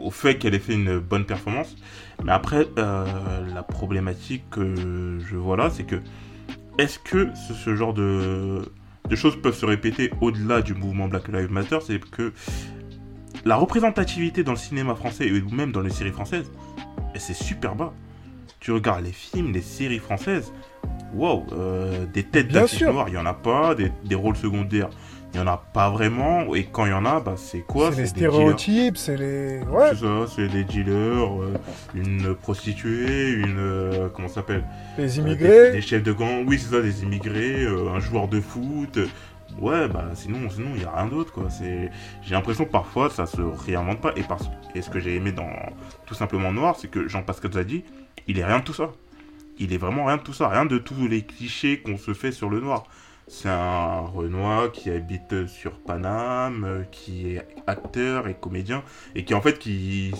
au 0.00 0.10
fait 0.10 0.36
qu'elle 0.36 0.54
ait 0.54 0.58
fait 0.58 0.74
une 0.74 0.98
bonne 0.98 1.26
performance. 1.26 1.76
Mais 2.24 2.32
après, 2.32 2.66
la 2.76 3.62
problématique 3.62 4.48
que 4.50 5.18
je 5.20 5.36
vois 5.36 5.56
là, 5.56 5.70
c'est 5.70 5.84
que 5.84 5.96
est-ce 6.78 6.98
que 6.98 7.28
ce, 7.46 7.54
ce 7.54 7.76
genre 7.76 7.94
de, 7.94 8.62
de 9.08 9.16
choses 9.16 9.40
peuvent 9.40 9.56
se 9.56 9.66
répéter 9.66 10.10
au-delà 10.20 10.60
du 10.60 10.74
mouvement 10.74 11.06
Black 11.06 11.28
Lives 11.28 11.52
Matter? 11.52 11.78
C'est 11.86 12.00
que 12.00 12.32
la 13.44 13.56
représentativité 13.56 14.42
dans 14.44 14.52
le 14.52 14.58
cinéma 14.58 14.94
français 14.94 15.30
ou 15.30 15.54
même 15.54 15.72
dans 15.72 15.80
les 15.82 15.90
séries 15.90 16.12
françaises, 16.12 16.50
c'est 17.16 17.34
super 17.34 17.74
bas. 17.74 17.92
Tu 18.60 18.72
regardes 18.72 19.04
les 19.04 19.12
films, 19.12 19.52
les 19.52 19.60
séries 19.60 19.98
françaises, 19.98 20.52
wow, 21.14 21.44
euh, 21.52 22.06
des 22.12 22.22
têtes 22.22 22.48
d'affiches 22.48 22.82
noires, 22.82 23.08
il 23.08 23.14
y 23.14 23.18
en 23.18 23.26
a 23.26 23.34
pas, 23.34 23.74
des, 23.74 23.92
des 24.04 24.14
rôles 24.14 24.36
secondaires, 24.36 24.88
il 25.34 25.38
y 25.38 25.42
en 25.42 25.46
a 25.46 25.58
pas 25.58 25.90
vraiment, 25.90 26.54
et 26.54 26.64
quand 26.64 26.86
il 26.86 26.90
y 26.90 26.94
en 26.94 27.04
a, 27.04 27.20
bah 27.20 27.34
c'est 27.36 27.60
quoi? 27.60 27.90
C'est 27.92 28.00
les 28.02 28.06
stéréotypes, 28.06 28.96
c'est 28.96 29.16
les. 29.16 29.58
Ouais. 29.64 29.90
C'est 29.90 29.96
ça, 30.06 30.26
c'est 30.34 30.48
des 30.48 30.64
dealers, 30.64 31.42
euh, 31.42 31.52
une 31.94 32.34
prostituée, 32.34 33.32
une. 33.32 33.58
euh, 33.58 34.08
comment 34.14 34.28
ça 34.28 34.36
s'appelle? 34.36 34.64
Les 34.96 35.02
Euh, 35.04 35.06
des, 35.06 35.18
immigrés. 35.18 35.72
des 35.72 35.80
chefs 35.82 36.02
de 36.02 36.12
gang, 36.12 36.44
oui, 36.46 36.58
c'est 36.58 36.70
ça, 36.74 36.80
des 36.80 37.02
immigrés, 37.02 37.66
un 37.66 38.00
joueur 38.00 38.28
de 38.28 38.40
foot. 38.40 38.98
Ouais, 39.60 39.88
bah 39.88 40.10
sinon, 40.14 40.50
sinon 40.50 40.70
il 40.74 40.80
n'y 40.80 40.84
a 40.84 40.90
rien 40.90 41.06
d'autre, 41.06 41.32
quoi. 41.32 41.48
C'est... 41.48 41.90
J'ai 42.22 42.34
l'impression 42.34 42.64
que 42.64 42.70
parfois 42.70 43.10
ça 43.10 43.26
se 43.26 43.40
réinvente 43.40 44.00
pas. 44.00 44.12
Et, 44.16 44.22
parce... 44.22 44.48
ce 44.74 44.90
que 44.90 44.98
j'ai 44.98 45.16
aimé 45.16 45.32
dans 45.32 45.50
Tout 46.06 46.14
simplement 46.14 46.52
Noir, 46.52 46.76
c'est 46.76 46.88
que 46.88 47.08
Jean-Pascal 47.08 47.52
Zadi, 47.52 47.84
il 48.26 48.38
est 48.38 48.44
rien 48.44 48.58
de 48.58 48.64
tout 48.64 48.72
ça. 48.72 48.90
Il 49.58 49.72
est 49.72 49.78
vraiment 49.78 50.06
rien 50.06 50.16
de 50.16 50.22
tout 50.22 50.32
ça, 50.32 50.48
rien 50.48 50.66
de 50.66 50.78
tous 50.78 51.06
les 51.06 51.22
clichés 51.22 51.80
qu'on 51.80 51.96
se 51.96 52.12
fait 52.12 52.32
sur 52.32 52.50
le 52.50 52.60
noir. 52.60 52.84
C'est 53.28 53.48
un 53.48 54.00
Renoir 54.00 54.72
qui 54.72 54.90
habite 54.90 55.46
sur 55.46 55.78
Paname, 55.78 56.64
euh, 56.64 56.82
qui 56.90 57.28
est 57.28 57.46
acteur 57.66 58.28
et 58.28 58.34
comédien, 58.34 58.82
et 59.14 59.24
qui 59.24 59.32
en 59.32 59.40
fait, 59.40 59.58
qui, 59.58 60.12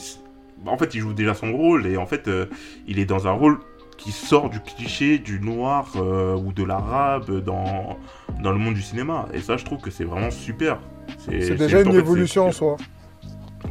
en 0.64 0.78
fait, 0.78 0.94
il 0.94 1.00
joue 1.00 1.12
déjà 1.12 1.34
son 1.34 1.52
rôle, 1.52 1.86
et 1.86 1.96
en 1.96 2.06
fait, 2.06 2.28
euh, 2.28 2.46
il 2.86 2.98
est 2.98 3.04
dans 3.04 3.26
un 3.26 3.32
rôle 3.32 3.58
qui 3.96 4.12
sort 4.12 4.50
du 4.50 4.60
cliché 4.60 5.18
du 5.18 5.40
noir 5.40 5.92
euh, 5.96 6.36
ou 6.36 6.52
de 6.52 6.64
l'arabe 6.64 7.40
dans, 7.40 7.98
dans 8.42 8.52
le 8.52 8.58
monde 8.58 8.74
du 8.74 8.82
cinéma. 8.82 9.28
Et 9.32 9.40
ça, 9.40 9.56
je 9.56 9.64
trouve 9.64 9.80
que 9.80 9.90
c'est 9.90 10.04
vraiment 10.04 10.30
super. 10.30 10.78
C'est 11.18 11.56
déjà 11.56 11.78
en 11.78 11.84
une 11.84 11.92
fait, 11.92 11.98
évolution 11.98 12.46
en 12.46 12.52
soi. 12.52 12.76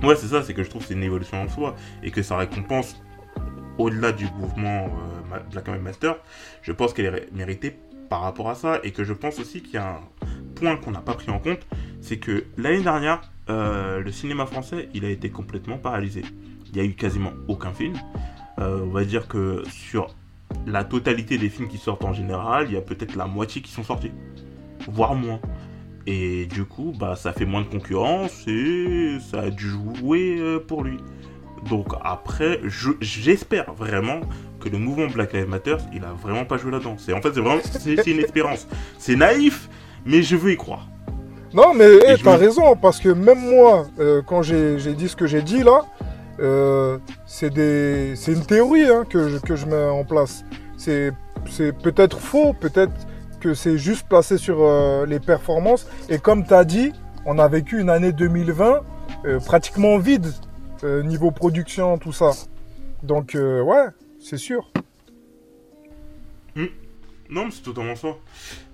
Ouais, 0.02 0.16
c'est 0.16 0.28
ça, 0.28 0.42
c'est 0.44 0.54
que 0.54 0.64
je 0.64 0.70
trouve 0.70 0.82
que 0.82 0.88
c'est 0.88 0.94
une 0.96 1.04
évolution 1.04 1.42
en 1.42 1.50
soi 1.50 1.76
et 2.02 2.12
que 2.12 2.22
ça 2.22 2.38
récompense 2.38 3.02
au-delà 3.78 4.12
du 4.12 4.26
mouvement 4.40 4.88
euh, 5.34 5.40
Black 5.52 5.68
Lives 5.68 5.82
Matter. 5.82 6.14
Je 6.62 6.72
pense 6.72 6.94
qu'elle 6.94 7.16
est 7.16 7.30
méritée 7.32 7.78
par 8.10 8.22
rapport 8.22 8.50
à 8.50 8.56
ça 8.56 8.80
et 8.84 8.92
que 8.92 9.04
je 9.04 9.14
pense 9.14 9.40
aussi 9.40 9.62
qu'il 9.62 9.76
y 9.76 9.78
a 9.78 9.96
un 9.96 10.02
point 10.56 10.78
qu'on 10.78 10.92
n'a 10.92 11.02
pas 11.02 11.14
pris 11.14 11.32
en 11.32 11.40
compte, 11.40 11.66
c'est 12.02 12.18
que 12.18 12.46
l'année 12.58 12.82
dernière, 12.82 13.22
euh, 13.50 14.00
le 14.00 14.12
cinéma 14.12 14.46
français, 14.46 14.90
il 14.94 15.06
a 15.06 15.10
été 15.10 15.30
complètement 15.30 15.78
paralysé. 15.78 16.24
Il 16.70 16.78
y 16.78 16.80
a 16.80 16.84
eu 16.84 16.94
quasiment 16.94 17.32
aucun 17.48 17.72
film. 17.72 17.96
Euh, 18.64 18.80
on 18.84 18.88
va 18.90 19.04
dire 19.04 19.28
que 19.28 19.64
sur 19.70 20.08
la 20.66 20.84
totalité 20.84 21.38
des 21.38 21.50
films 21.50 21.68
qui 21.68 21.78
sortent 21.78 22.04
en 22.06 22.14
général, 22.14 22.68
il 22.70 22.74
y 22.74 22.78
a 22.78 22.82
peut-être 22.82 23.16
la 23.16 23.26
moitié 23.26 23.62
qui 23.62 23.72
sont 23.72 23.84
sortis, 23.84 24.12
voire 24.88 25.16
moins. 25.16 25.40
Et 26.06 26.46
du 26.48 26.66
coup, 26.66 26.94
bah, 27.00 27.16
ça 27.16 27.32
fait 27.34 27.46
moins 27.46 27.62
de 27.62 27.68
concurrence 27.68 28.46
et 28.48 29.18
ça 29.32 29.42
a 29.42 29.50
dû 29.50 29.70
jouer 29.70 30.38
euh, 30.40 30.60
pour 30.60 30.84
lui. 30.84 30.98
Donc 31.70 31.88
après, 32.04 32.60
je- 32.66 32.92
j'espère 33.00 33.74
vraiment 33.74 34.20
que 34.60 34.68
le 34.70 34.78
mouvement 34.78 35.08
Black 35.08 35.32
Lives 35.34 35.48
Matter, 35.48 35.78
il 35.94 36.04
a 36.04 36.12
vraiment 36.14 36.44
pas 36.46 36.58
joué 36.58 36.72
là-dedans. 36.72 36.96
C'est 36.98 37.14
en 37.14 37.22
fait, 37.22 37.34
c'est 37.34 37.40
vraiment, 37.42 37.62
c'est 37.64 38.06
une 38.08 38.20
espérance. 38.20 38.68
C'est 38.98 39.16
naïf, 39.16 39.70
mais 40.06 40.22
je 40.24 40.36
veux 40.36 40.52
y 40.52 40.58
croire. 40.58 40.88
Non, 41.54 41.74
mais 41.74 41.86
hey, 41.86 42.18
je 42.18 42.24
t'as 42.24 42.34
me- 42.38 42.40
raison, 42.40 42.76
parce 42.76 43.00
que 43.00 43.10
même 43.10 43.40
moi, 43.40 43.86
euh, 44.00 44.22
quand 44.26 44.42
j'ai 44.42 44.76
dit 44.94 45.08
ce 45.08 45.16
que 45.16 45.26
j'ai 45.28 45.42
dit 45.42 45.64
là, 45.64 45.86
euh, 46.40 46.98
c'est 47.26 47.48
une 47.56 48.46
théorie 48.46 48.86
hein, 48.86 49.06
que, 49.10 49.30
je, 49.30 49.38
que 49.38 49.56
je 49.56 49.66
mets 49.66 49.86
en 49.86 50.04
place. 50.04 50.44
C'est 50.78 51.12
peut-être 51.82 52.20
faux, 52.20 52.54
peut-être 52.54 52.94
que 53.40 53.54
c'est 53.54 53.78
juste 53.78 54.08
placé 54.08 54.38
sur 54.38 54.62
euh, 54.62 55.06
les 55.06 55.20
performances. 55.20 55.88
Et 56.10 56.18
comme 56.18 56.46
t'as 56.46 56.64
dit, 56.64 56.94
on 57.26 57.40
a 57.40 57.48
vécu 57.48 57.80
une 57.80 57.90
année 57.90 58.12
2020 58.12 58.82
euh, 59.26 59.40
pratiquement 59.40 59.98
vide, 59.98 60.28
euh, 60.84 61.04
niveau 61.04 61.32
production, 61.32 61.98
tout 61.98 62.14
ça. 62.14 62.32
Donc, 63.04 63.36
ouais, 63.36 63.86
c'est 64.20 64.38
sûr. 64.38 64.72
Non, 67.30 67.46
mais 67.46 67.52
c'est 67.52 67.64
totalement 67.64 67.96
ça. 67.96 68.10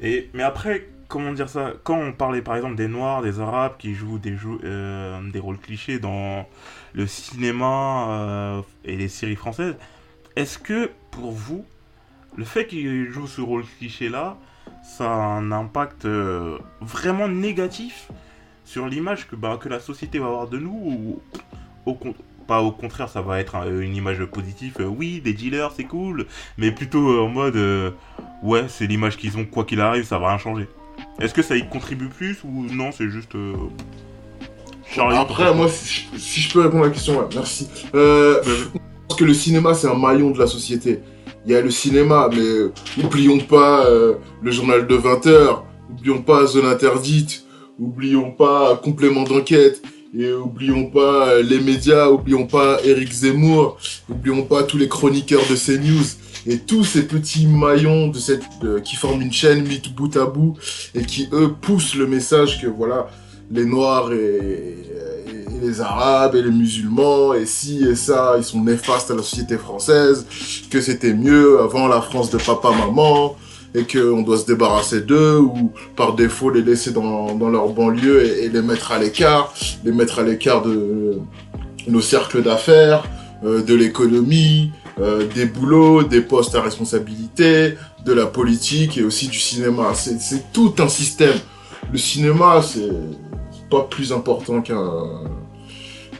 Et, 0.01 0.29
mais 0.33 0.43
après, 0.43 0.89
comment 1.07 1.31
dire 1.31 1.47
ça? 1.47 1.73
Quand 1.83 1.97
on 1.97 2.11
parlait 2.11 2.41
par 2.41 2.57
exemple 2.57 2.75
des 2.75 2.89
Noirs, 2.89 3.21
des 3.21 3.39
Arabes 3.39 3.75
qui 3.79 3.93
jouent 3.93 4.19
des, 4.19 4.35
euh, 4.65 5.31
des 5.31 5.39
rôles 5.39 5.59
clichés 5.59 5.97
dans 5.97 6.45
le 6.93 7.07
cinéma 7.07 8.07
euh, 8.09 8.61
et 8.85 8.95
les 8.95 9.07
séries 9.07 9.35
françaises, 9.35 9.75
est-ce 10.35 10.57
que 10.57 10.91
pour 11.11 11.31
vous, 11.31 11.65
le 12.35 12.45
fait 12.45 12.67
qu'ils 12.67 13.09
jouent 13.11 13.27
ce 13.27 13.41
rôle 13.41 13.63
cliché-là, 13.77 14.37
ça 14.83 15.11
a 15.11 15.15
un 15.15 15.51
impact 15.51 16.05
euh, 16.05 16.57
vraiment 16.81 17.27
négatif 17.27 18.09
sur 18.65 18.87
l'image 18.87 19.27
que, 19.27 19.35
bah, 19.35 19.57
que 19.59 19.69
la 19.69 19.79
société 19.79 20.19
va 20.19 20.27
avoir 20.27 20.47
de 20.47 20.57
nous 20.59 21.21
ou 21.85 21.97
pas 22.47 22.61
au 22.61 22.71
contraire, 22.71 23.09
ça 23.09 23.21
va 23.21 23.39
être 23.39 23.55
une 23.67 23.95
image 23.95 24.23
positive. 24.25 24.75
euh, 24.79 24.85
oui, 24.85 25.21
des 25.21 25.33
dealers, 25.33 25.71
c'est 25.71 25.83
cool, 25.83 26.25
mais 26.57 26.71
plutôt 26.71 27.23
en 27.23 27.27
mode 27.27 27.57
ouais, 28.43 28.67
c'est 28.67 28.87
l'image 28.87 29.17
qu'ils 29.17 29.37
ont, 29.37 29.45
quoi 29.45 29.65
qu'il 29.65 29.81
arrive, 29.81 30.03
ça 30.03 30.17
va 30.17 30.29
rien 30.29 30.37
changer. 30.37 30.67
Est-ce 31.19 31.33
que 31.33 31.41
ça 31.41 31.55
y 31.55 31.67
contribue 31.67 32.09
plus 32.09 32.43
ou 32.43 32.65
non, 32.65 32.91
c'est 32.91 33.09
juste. 33.09 33.35
Après, 35.15 35.53
moi, 35.53 35.67
si 35.69 36.07
je, 36.13 36.19
si 36.19 36.41
je 36.41 36.51
peux 36.51 36.61
répondre 36.61 36.83
à 36.83 36.87
la 36.87 36.93
question, 36.93 37.19
ouais, 37.19 37.25
merci. 37.35 37.67
Euh, 37.95 38.41
je 38.43 38.79
pense 39.07 39.17
que 39.17 39.25
le 39.25 39.33
cinéma, 39.33 39.73
c'est 39.73 39.87
un 39.87 39.95
maillon 39.97 40.31
de 40.31 40.39
la 40.39 40.47
société. 40.47 40.99
Il 41.45 41.51
y 41.51 41.55
a 41.55 41.61
le 41.61 41.71
cinéma, 41.71 42.29
mais 42.35 43.03
oublions 43.03 43.39
pas 43.39 43.85
euh, 43.85 44.15
le 44.41 44.51
journal 44.51 44.87
de 44.87 44.97
20h, 44.97 45.59
oublions 45.91 46.21
pas 46.21 46.45
Zone 46.45 46.65
Interdite, 46.65 47.45
oublions 47.79 48.31
pas 48.31 48.75
Complément 48.83 49.23
d'enquête, 49.23 49.81
et 50.17 50.31
oublions 50.33 50.85
pas 50.89 51.29
euh, 51.29 51.43
les 51.43 51.59
médias, 51.59 52.09
oublions 52.09 52.45
pas 52.47 52.79
Eric 52.83 53.11
Zemmour, 53.11 53.77
oublions 54.09 54.43
pas 54.43 54.63
tous 54.63 54.77
les 54.77 54.87
chroniqueurs 54.89 55.43
de 55.49 55.55
CNews, 55.55 56.03
et 56.47 56.57
tous 56.57 56.83
ces 56.83 57.05
petits 57.07 57.47
maillons 57.47 58.07
de 58.07 58.17
cette, 58.17 58.43
de- 58.61 58.79
qui 58.79 58.95
forment 58.95 59.21
une 59.21 59.31
chaîne 59.33 59.65
mis 59.67 59.81
bout 59.95 60.15
à 60.17 60.25
bout, 60.25 60.55
et 60.95 61.03
qui, 61.03 61.29
eux, 61.31 61.53
poussent 61.61 61.95
le 61.95 62.07
message 62.07 62.61
que, 62.61 62.67
voilà, 62.67 63.07
les 63.51 63.65
Noirs 63.65 64.11
et, 64.13 64.75
les 65.61 65.81
Arabes 65.81 66.35
et 66.35 66.41
les 66.41 66.51
musulmans 66.51 67.33
et 67.33 67.45
ci 67.45 67.83
et 67.83 67.95
ça, 67.95 68.35
ils 68.37 68.43
sont 68.43 68.63
néfastes 68.63 69.11
à 69.11 69.15
la 69.15 69.23
société 69.23 69.57
française, 69.57 70.25
que 70.69 70.79
c'était 70.79 71.13
mieux 71.13 71.59
avant 71.59 71.87
la 71.87 72.01
France 72.01 72.29
de 72.29 72.37
papa-maman 72.37 73.35
et 73.75 73.83
qu'on 73.83 74.21
doit 74.21 74.37
se 74.37 74.45
débarrasser 74.45 75.01
d'eux 75.01 75.37
ou 75.37 75.71
par 75.95 76.13
défaut 76.13 76.49
les 76.49 76.61
laisser 76.61 76.91
dans, 76.91 77.35
dans 77.35 77.49
leur 77.49 77.69
banlieue 77.69 78.23
et, 78.23 78.49
les 78.49 78.61
mettre 78.61 78.91
à 78.91 78.99
l'écart, 78.99 79.53
les 79.83 79.91
mettre 79.91 80.19
à 80.19 80.23
l'écart 80.23 80.61
de 80.61 81.19
nos 81.87 82.01
cercles 82.01 82.41
d'affaires, 82.41 83.03
euh, 83.43 83.61
de 83.61 83.75
l'économie, 83.75 84.71
euh, 84.99 85.27
des 85.35 85.45
boulots, 85.45 86.03
des 86.03 86.21
postes 86.21 86.55
à 86.55 86.61
responsabilité, 86.61 87.75
de 88.05 88.13
la 88.13 88.25
politique 88.25 88.97
et 88.97 89.03
aussi 89.03 89.27
du 89.27 89.39
cinéma. 89.39 89.93
C'est 89.93 90.51
tout 90.51 90.73
un 90.79 90.87
système. 90.89 91.37
Le 91.91 91.97
cinéma, 91.97 92.61
c'est 92.61 92.89
pas 93.69 93.83
plus 93.83 94.11
important 94.13 94.61
qu'un 94.61 95.05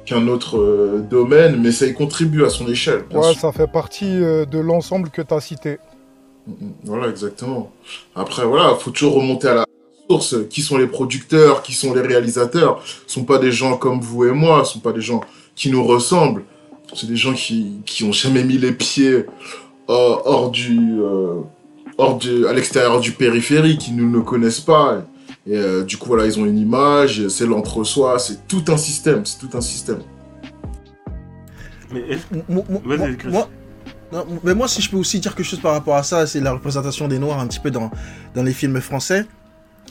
qu'un 0.09 0.27
autre 0.27 0.57
euh, 0.57 1.05
domaine, 1.07 1.62
mais 1.62 1.71
ça 1.71 1.85
y 1.85 1.93
contribue 1.93 2.43
à 2.43 2.49
son 2.49 2.67
échelle. 2.67 3.03
Ouais, 3.12 3.31
sûr. 3.31 3.41
ça 3.41 3.51
fait 3.51 3.71
partie 3.71 4.05
euh, 4.23 4.43
de 4.45 4.57
l'ensemble 4.57 5.09
que 5.12 5.21
t'as 5.21 5.39
cité. 5.39 5.77
Mm, 6.47 6.53
Voilà, 6.83 7.09
exactement. 7.09 7.71
Après, 8.15 8.43
voilà, 8.43 8.73
faut 8.75 8.89
toujours 8.89 9.13
remonter 9.15 9.47
à 9.49 9.53
la 9.53 9.65
source. 10.09 10.35
Qui 10.49 10.62
sont 10.63 10.77
les 10.79 10.88
producteurs, 10.88 11.62
qui 11.62 11.73
sont 11.73 11.93
les 11.93 12.01
réalisateurs? 12.01 12.81
Ce 13.05 13.13
sont 13.13 13.23
pas 13.23 13.38
des 13.38 13.51
gens 13.51 13.77
comme 13.77 14.01
vous 14.01 14.25
et 14.25 14.31
moi, 14.31 14.65
ce 14.65 14.73
sont 14.73 14.79
pas 14.79 14.93
des 14.93 15.01
gens 15.01 15.21
qui 15.55 15.69
nous 15.69 15.85
ressemblent. 15.85 16.43
C'est 16.95 17.07
des 17.07 17.15
gens 17.15 17.33
qui, 17.33 17.73
qui 17.85 18.03
ont 18.03 18.12
jamais 18.12 18.43
mis 18.43 18.57
les 18.57 18.71
pieds 18.71 19.13
euh, 19.13 19.25
hors 19.89 20.49
du, 20.49 20.99
hors 21.99 22.17
du, 22.17 22.47
à 22.47 22.53
l'extérieur 22.53 22.99
du 22.99 23.12
périphérique, 23.12 23.81
qui 23.81 23.91
nous 23.91 24.09
ne 24.09 24.21
connaissent 24.21 24.59
pas. 24.59 24.97
Et 24.97 25.18
euh, 25.57 25.83
du 25.83 25.97
coup, 25.97 26.07
voilà, 26.07 26.25
ils 26.25 26.39
ont 26.39 26.45
une 26.45 26.57
image, 26.57 27.27
c'est 27.29 27.45
l'entre-soi, 27.45 28.19
c'est 28.19 28.47
tout 28.47 28.63
un 28.67 28.77
système, 28.77 29.25
c'est 29.25 29.39
tout 29.39 29.49
un 29.57 29.62
système. 29.62 29.99
Mais 31.91 32.01
Moi, 32.47 32.63
moi- 33.31 33.49
non, 34.12 34.25
mais 34.43 34.53
moi, 34.55 34.67
si 34.67 34.81
je 34.81 34.89
peux 34.89 34.97
aussi 34.97 35.19
dire 35.19 35.35
quelque 35.35 35.45
chose 35.45 35.59
par 35.59 35.73
rapport 35.73 35.95
à 35.95 36.03
ça, 36.03 36.25
c'est 36.27 36.39
la 36.39 36.51
représentation 36.53 37.07
des 37.07 37.19
Noirs 37.19 37.39
un 37.39 37.47
petit 37.47 37.59
peu 37.59 37.71
dans, 37.71 37.91
dans 38.35 38.43
les 38.43 38.53
films 38.53 38.79
français. 38.81 39.25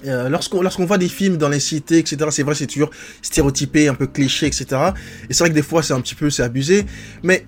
Euh, 0.07 0.29
lorsqu'on 0.29 0.63
lorsqu'on 0.63 0.85
voit 0.87 0.99
des 0.99 1.09
films 1.09 1.37
dans 1.39 1.49
les 1.49 1.59
cités, 1.59 1.99
etc., 1.99 2.17
c'est 2.31 2.45
vrai, 2.45 2.55
c'est 2.55 2.69
toujours 2.69 2.91
stéréotypé, 3.21 3.89
un 3.89 3.95
peu 3.95 4.07
cliché, 4.07 4.47
etc. 4.47 4.67
Et 5.29 5.33
c'est 5.35 5.41
vrai 5.41 5.51
que 5.51 5.55
des 5.55 5.63
fois, 5.63 5.83
c'est 5.83 5.93
un 5.93 6.01
petit 6.01 6.15
peu, 6.15 6.31
c'est 6.31 6.45
abusé. 6.45 6.87
Mais, 7.25 7.47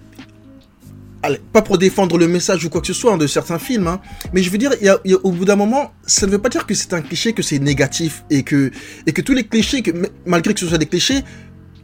allez, 1.22 1.40
pas 1.52 1.62
pour 1.62 1.78
défendre 1.78 2.16
le 2.18 2.26
message 2.28 2.64
ou 2.64 2.70
quoi 2.70 2.80
que 2.80 2.86
ce 2.86 2.92
soit 2.92 3.12
hein, 3.12 3.18
de 3.18 3.26
certains 3.26 3.58
films, 3.58 3.86
hein, 3.86 4.00
mais 4.32 4.42
je 4.42 4.50
veux 4.50 4.58
dire, 4.58 4.72
y 4.80 4.88
a, 4.88 4.98
y 5.04 5.12
a- 5.14 5.18
au 5.22 5.32
bout 5.32 5.44
d'un 5.44 5.56
moment, 5.56 5.92
ça 6.06 6.26
ne 6.26 6.32
veut 6.32 6.38
pas 6.38 6.48
dire 6.48 6.66
que 6.66 6.74
c'est 6.74 6.92
un 6.94 7.02
cliché, 7.02 7.32
que 7.32 7.42
c'est 7.42 7.58
négatif, 7.58 8.24
et 8.30 8.42
que, 8.42 8.70
et 9.06 9.12
que 9.12 9.20
tous 9.20 9.34
les 9.34 9.44
clichés, 9.44 9.82
que, 9.82 9.90
malgré 10.26 10.54
que 10.54 10.60
ce 10.60 10.66
soit 10.66 10.78
des 10.78 10.86
clichés, 10.86 11.22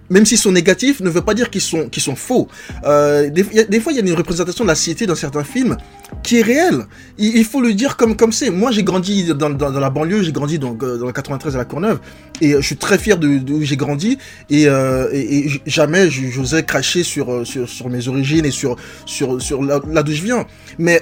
même 0.09 0.25
s'ils 0.25 0.39
sont 0.39 0.53
négatifs, 0.53 1.01
ne 1.01 1.11
veut 1.11 1.23
pas 1.23 1.35
dire 1.35 1.51
qu'ils 1.51 1.61
sont, 1.61 1.89
qu'ils 1.89 2.03
sont 2.03 2.15
faux. 2.15 2.47
Euh, 2.85 3.29
des, 3.29 3.43
des 3.69 3.81
fois, 3.81 3.93
il 3.93 3.97
y 3.97 3.99
a 3.99 4.03
une 4.07 4.13
représentation 4.13 4.63
de 4.65 4.69
la 4.69 4.77
cité 4.77 5.05
dans 5.05 5.17
certains 5.17 5.43
films 5.43 5.77
qui 6.23 6.39
est 6.39 6.43
réelle. 6.43 6.87
Il, 7.19 7.45
faut 7.45 7.61
le 7.61 7.73
dire 7.73 7.97
comme 7.97 8.17
comme 8.17 8.33
c'est. 8.33 8.51
Moi, 8.51 8.71
j'ai 8.71 8.83
grandi 8.83 9.25
dans, 9.35 9.51
dans, 9.51 9.71
dans 9.71 9.81
la 9.81 9.91
banlieue, 9.91 10.23
j'ai 10.23 10.33
grandi 10.33 10.59
donc, 10.59 10.83
euh, 10.83 10.99
dans 10.99 11.07
le 11.07 11.13
93 11.13 11.55
à 11.55 11.59
la 11.59 11.65
Courneuve, 11.65 11.99
et 12.43 12.53
euh, 12.53 12.61
je 12.61 12.67
suis 12.67 12.77
très 12.77 12.99
fier 12.99 13.17
de, 13.17 13.39
de 13.39 13.61
j'ai 13.63 13.77
grandi, 13.77 14.19
et, 14.51 14.69
euh, 14.69 15.09
jamais 15.65 16.11
j'osais 16.11 16.63
cracher 16.65 17.03
sur, 17.03 17.47
sur, 17.47 17.69
sur 17.69 17.89
mes 17.89 18.09
origines 18.09 18.45
et 18.45 18.51
sur, 18.51 18.77
sur, 19.07 19.41
sur 19.41 19.63
là, 19.63 19.81
d'où 19.81 20.13
je 20.13 20.23
viens. 20.23 20.45
Mais 20.79 21.01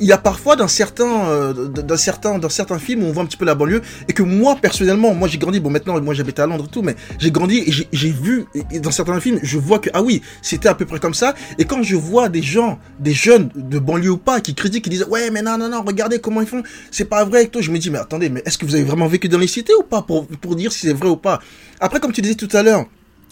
il 0.00 0.06
y 0.06 0.12
a 0.12 0.18
parfois 0.18 0.56
dans 0.56 0.68
certains, 0.68 1.54
dans, 1.54 1.96
certains, 1.96 2.38
dans 2.38 2.48
certains 2.50 2.78
films 2.78 3.04
où 3.04 3.06
on 3.06 3.12
voit 3.12 3.22
un 3.22 3.26
petit 3.26 3.38
peu 3.38 3.46
la 3.46 3.54
banlieue, 3.54 3.80
et 4.08 4.12
que 4.12 4.22
moi, 4.22 4.56
personnellement, 4.60 5.14
moi 5.14 5.28
j'ai 5.28 5.38
grandi, 5.38 5.60
bon 5.60 5.70
maintenant, 5.70 5.98
moi 6.00 6.12
j'habite 6.14 6.38
à 6.38 6.46
Londres 6.46 6.66
et 6.68 6.70
tout, 6.72 6.82
mais 6.82 6.94
j'ai 7.18 7.30
grandi 7.30 7.58
et 7.66 7.72
j'ai- 7.92 8.14
vu, 8.14 8.44
dans 8.80 8.90
certains 8.90 9.18
films, 9.18 9.40
je 9.42 9.58
vois 9.58 9.78
que, 9.80 9.90
ah 9.92 10.02
oui, 10.02 10.22
c'était 10.40 10.68
à 10.68 10.74
peu 10.74 10.84
près 10.84 11.00
comme 11.00 11.14
ça, 11.14 11.34
et 11.58 11.64
quand 11.64 11.82
je 11.82 11.96
vois 11.96 12.28
des 12.28 12.42
gens, 12.42 12.78
des 13.00 13.12
jeunes 13.12 13.48
de 13.56 13.78
banlieue 13.78 14.10
ou 14.10 14.16
pas, 14.18 14.40
qui 14.44 14.54
critiquent, 14.54 14.84
qui 14.84 14.90
disent, 14.90 15.06
ouais, 15.08 15.30
mais 15.30 15.42
non, 15.42 15.58
non, 15.58 15.68
non, 15.68 15.82
regardez 15.82 16.20
comment 16.20 16.40
ils 16.40 16.46
font, 16.46 16.62
c'est 16.92 17.06
pas 17.06 17.24
vrai, 17.24 17.44
et 17.44 17.48
tout, 17.48 17.62
je 17.62 17.72
me 17.72 17.78
dis, 17.78 17.90
mais 17.90 17.98
attendez, 17.98 18.28
mais 18.28 18.42
est-ce 18.46 18.58
que 18.58 18.64
vous 18.66 18.74
avez 18.76 18.84
vraiment 18.84 19.08
vécu 19.08 19.28
dans 19.28 19.38
les 19.38 19.48
cités 19.48 19.74
ou 19.74 19.82
pas, 19.82 20.02
pour, 20.02 20.26
pour 20.26 20.54
dire 20.54 20.70
si 20.70 20.86
c'est 20.86 20.92
vrai 20.92 21.08
ou 21.08 21.16
pas? 21.16 21.40
Après, 21.80 21.98
comme 21.98 22.12
tu 22.12 22.22
disais 22.22 22.36
tout 22.36 22.48
à 22.52 22.62
l'heure, 22.62 22.86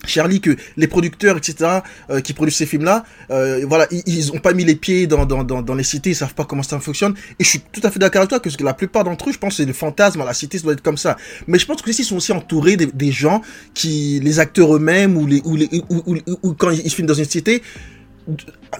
Charlie, 0.04 0.40
que 0.40 0.56
les 0.76 0.88
producteurs, 0.88 1.36
etc., 1.36 1.80
euh, 2.10 2.20
qui 2.20 2.32
produisent 2.32 2.56
ces 2.56 2.66
films-là, 2.66 3.04
euh, 3.30 3.64
voilà, 3.68 3.86
ils, 3.90 4.02
ils 4.06 4.32
ont 4.32 4.38
pas 4.38 4.52
mis 4.52 4.64
les 4.64 4.74
pieds 4.74 5.06
dans, 5.06 5.26
dans, 5.26 5.44
dans, 5.44 5.74
les 5.74 5.84
cités, 5.84 6.10
ils 6.10 6.16
savent 6.16 6.34
pas 6.34 6.44
comment 6.44 6.62
ça 6.62 6.80
fonctionne. 6.80 7.14
Et 7.38 7.44
je 7.44 7.48
suis 7.48 7.60
tout 7.60 7.80
à 7.84 7.90
fait 7.90 7.98
d'accord 7.98 8.20
avec 8.22 8.30
toi, 8.30 8.40
que 8.40 8.64
la 8.64 8.74
plupart 8.74 9.04
d'entre 9.04 9.28
eux, 9.28 9.32
je 9.32 9.38
pense, 9.38 9.56
c'est 9.56 9.64
le 9.64 9.72
fantasme 9.72 10.20
à 10.20 10.24
la 10.24 10.34
cité, 10.34 10.58
ça 10.58 10.64
doit 10.64 10.72
être 10.72 10.82
comme 10.82 10.96
ça. 10.96 11.16
Mais 11.46 11.58
je 11.58 11.66
pense 11.66 11.82
que 11.82 11.90
ils 11.90 12.04
sont 12.04 12.16
aussi 12.16 12.32
entourés 12.32 12.76
des, 12.76 13.12
gens 13.12 13.42
qui, 13.74 14.18
les 14.20 14.38
acteurs 14.38 14.74
eux-mêmes, 14.74 15.16
ou 15.16 15.26
les, 15.26 15.42
ou 15.44 15.56
les, 15.56 15.68
ou, 15.88 16.16
ou- 16.42 16.54
quand 16.54 16.70
ils 16.70 16.90
filment 16.90 17.08
dans 17.08 17.14
une 17.14 17.24
cité, 17.26 17.62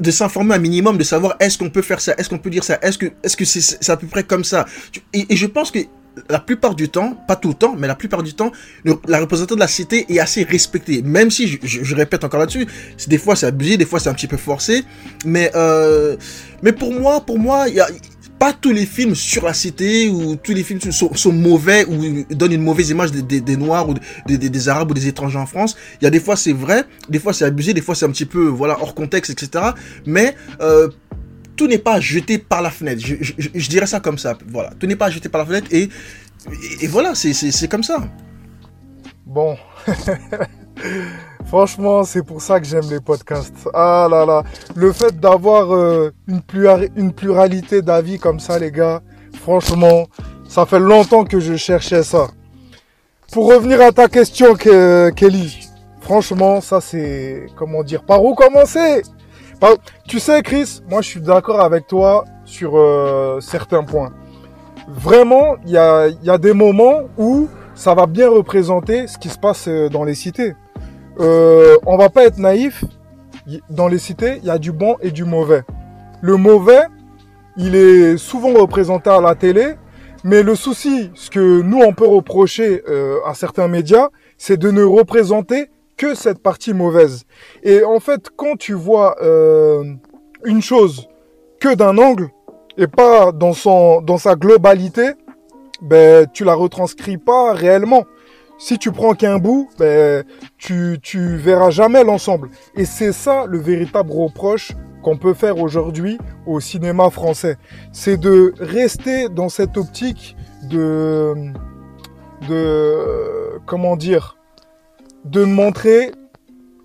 de, 0.01 0.11
s'informer 0.11 0.55
un 0.55 0.59
minimum, 0.59 0.99
de 0.99 1.05
savoir 1.05 1.37
est-ce 1.41 1.59
qu'on 1.59 1.71
peut 1.71 1.83
faire 1.83 2.01
ça, 2.01 2.15
est-ce 2.19 2.29
qu'on 2.29 2.39
peut 2.39 2.51
dire 2.51 2.65
ça, 2.65 2.79
est-ce 2.83 2.99
que, 2.99 3.07
est-ce 3.23 3.37
que 3.37 3.45
c'est, 3.45 3.91
à 3.91 3.97
peu 3.97 4.07
près 4.07 4.25
comme 4.25 4.45
ça. 4.45 4.67
Et, 5.13 5.35
je 5.35 5.47
pense 5.47 5.71
que 5.71 5.81
la 6.29 6.41
plupart 6.41 6.75
du 6.75 6.89
temps, 6.89 7.17
pas 7.27 7.37
tout 7.37 7.49
le 7.49 7.55
temps, 7.55 7.75
mais 7.77 7.87
la 7.87 7.95
plupart 7.95 8.23
du 8.23 8.35
temps, 8.35 8.53
la 8.85 9.21
représentation 9.21 9.57
de 9.57 9.61
la 9.61 9.69
cité 9.69 10.05
est 10.13 10.19
assez 10.19 10.43
respectée. 10.45 11.03
Même 11.03 11.31
si, 11.31 11.59
je, 11.63 11.95
répète 11.95 12.23
encore 12.25 12.41
là-dessus, 12.41 12.67
des 13.07 13.19
fois 13.19 13.35
c'est 13.35 13.47
abusé, 13.47 13.77
des 13.77 13.87
fois 13.87 13.99
c'est 13.99 14.11
un 14.11 14.15
petit 14.15 14.27
peu 14.27 14.37
forcé. 14.37 14.85
Mais, 15.25 15.51
euh, 15.55 16.17
mais 16.63 16.73
pour 16.73 16.93
moi, 16.93 17.25
pour 17.25 17.39
moi, 17.39 17.69
il 17.69 17.75
y 17.75 17.81
a 17.81 17.89
pas 18.43 18.53
tous 18.53 18.73
les 18.73 18.87
films 18.87 19.15
sur 19.15 19.45
la 19.45 19.55
cité 19.55 20.09
ou 20.09 20.35
tous 20.35 20.53
les 20.53 20.65
films 20.65 20.81
sont, 20.81 21.33
mauvais 21.33 21.85
ou 21.85 22.25
donnent 22.35 22.51
une 22.51 22.65
mauvaise 22.65 22.91
image 22.91 23.13
des, 23.13 23.57
Noirs 23.57 23.89
ou 23.89 23.95
des, 24.27 24.69
Arabes 24.69 24.91
ou 24.91 24.95
des 24.95 25.07
étrangers 25.07 25.39
en 25.39 25.47
France. 25.47 25.77
Il 26.01 26.05
y 26.05 26.09
a 26.09 26.11
des 26.11 26.19
fois 26.19 26.35
c'est 26.35 26.53
vrai, 26.53 26.83
des 27.09 27.21
fois 27.21 27.33
c'est 27.33 27.45
abusé, 27.45 27.73
des 27.73 27.81
fois 27.81 27.95
c'est 27.95 28.05
un 28.05 28.11
petit 28.11 28.25
peu 28.25 28.49
voilà 28.49 28.77
hors 28.81 28.97
contexte, 28.97 29.31
etc. 29.31 29.67
Mais 30.07 30.35
euh, 30.61 30.89
tout 31.55 31.69
n'est 31.69 31.79
pas 31.79 32.01
jeté 32.01 32.39
par 32.39 32.63
la 32.63 32.73
fenêtre. 32.73 33.01
Je, 33.01 33.69
dirais 33.69 33.87
ça 33.87 34.01
comme 34.01 34.19
ça. 34.19 34.37
Voilà, 34.49 34.73
tout 34.77 34.89
n'est 34.89 34.97
pas 34.97 35.09
jeté 35.09 35.29
par 35.29 35.43
la 35.43 35.47
fenêtre 35.47 35.69
et, 35.71 35.89
et, 36.81 36.89
voilà, 36.89 37.15
c'est 37.15 37.69
comme 37.69 37.85
ça. 37.85 38.09
Bon. 39.25 39.57
Franchement, 41.57 42.03
c'est 42.05 42.23
pour 42.23 42.41
ça 42.41 42.59
que 42.61 42.65
j'aime 42.67 42.89
les 42.89 42.99
podcasts. 43.01 43.69
Ah 43.75 44.09
là 44.11 44.25
là. 44.25 44.43
Le 44.75 44.91
fait 44.91 45.21
d'avoir 45.21 45.75
euh, 45.75 46.11
une, 46.27 46.41
plura- 46.41 46.87
une 46.97 47.13
pluralité 47.13 47.83
d'avis 47.83 48.19
comme 48.19 48.41
ça, 48.41 48.59
les 48.59 48.71
gars, 48.73 49.03
franchement, 49.43 50.07
ça 50.49 50.65
fait 50.65 50.79
longtemps 50.81 51.25
que 51.25 51.41
je 51.41 51.55
cherchais 51.57 52.03
ça. 52.05 52.29
pour 53.33 53.53
revenir 53.55 53.83
à 53.83 53.93
ta 53.93 54.09
question, 54.09 54.55
Ke- 54.55 55.13
Kelly, 55.15 55.69
franchement, 56.01 56.63
ça 56.63 56.81
c'est, 56.81 57.45
comment 57.55 57.83
dire, 57.83 58.03
par 58.03 58.25
où 58.25 58.35
commencer? 58.35 59.03
Tu 60.09 60.21
sais, 60.21 60.41
Chris, 60.41 60.81
moi 60.89 61.03
je 61.03 61.09
suis 61.09 61.21
d'accord 61.21 61.61
avec 61.61 61.87
toi 61.87 62.25
sur 62.47 62.79
euh, 62.79 63.41
certains 63.41 63.85
points. 63.85 64.13
Vraiment, 64.89 65.57
il 65.67 65.73
y 65.73 65.77
a, 65.77 66.09
il 66.09 66.25
y 66.25 66.31
a 66.31 66.39
des 66.39 66.55
moments 66.55 67.01
où 67.19 67.47
ça 67.75 67.93
va 67.95 68.07
bien 68.07 68.31
représenter 68.31 69.07
ce 69.07 69.19
qui 69.19 69.29
se 69.29 69.39
passe 69.39 69.69
euh, 69.69 69.91
dans 69.91 70.05
les 70.05 70.15
cités. 70.15 70.55
Euh, 71.21 71.77
on 71.87 71.97
va 71.97 72.09
pas 72.09 72.25
être 72.25 72.39
naïf. 72.39 72.85
Dans 73.71 73.89
les 73.89 73.99
cités, 73.99 74.39
il 74.39 74.45
y 74.45 74.51
a 74.51 74.59
du 74.59 74.73
bon 74.73 74.97
et 75.01 75.11
du 75.11 75.25
mauvais. 75.25 75.63
Le 76.21 76.37
mauvais, 76.37 76.83
il 77.57 77.75
est 77.75 78.17
souvent 78.17 78.53
représenté 78.53 79.11
à 79.11 79.21
la 79.21 79.35
télé, 79.35 79.75
mais 80.25 80.43
le 80.43 80.55
souci, 80.55 81.11
ce 81.15 81.29
que 81.29 81.61
nous 81.61 81.81
on 81.81 81.93
peut 81.93 82.07
reprocher 82.07 82.83
euh, 82.89 83.19
à 83.27 83.35
certains 83.35 83.67
médias, 83.67 84.09
c'est 84.39 84.57
de 84.57 84.71
ne 84.71 84.85
représenter 84.85 85.71
que 85.97 86.15
cette 86.15 86.39
partie 86.39 86.73
mauvaise. 86.73 87.25
Et 87.65 87.85
en 87.85 87.99
fait, 87.99 88.31
quand 88.37 88.57
tu 88.57 88.73
vois 88.73 89.17
euh, 89.23 89.85
une 90.45 90.63
chose 90.63 91.09
que 91.61 91.75
d'un 91.75 91.99
angle 91.99 92.31
et 92.79 92.87
pas 92.87 93.33
dans 93.33 93.53
son 93.53 94.01
dans 94.01 94.19
sa 94.19 94.37
globalité, 94.37 95.13
ben 95.83 96.27
tu 96.33 96.45
la 96.45 96.55
retranscris 96.55 97.19
pas 97.19 97.53
réellement. 97.53 98.05
Si 98.65 98.79
tu 98.79 98.93
prends 98.93 99.15
qu'un 99.15 99.39
bout, 99.41 99.69
ben 99.77 100.23
tu 100.57 101.37
verras 101.37 101.71
jamais 101.71 102.05
l'ensemble. 102.05 102.49
Et 102.77 102.85
c'est 102.85 103.11
ça 103.11 103.45
le 103.49 103.59
véritable 103.59 104.13
reproche 104.13 104.71
qu'on 105.03 105.17
peut 105.17 105.35
faire 105.35 105.59
aujourd'hui 105.59 106.17
au 106.47 106.61
cinéma 106.61 107.11
français. 107.11 107.57
C'est 107.91 108.17
de 108.17 108.55
rester 108.61 109.29
dans 109.29 109.49
cette 109.49 109.77
optique 109.77 110.37
de, 110.71 111.35
comment 113.67 113.97
dire, 113.97 114.37
de 115.25 115.43
montrer 115.43 116.13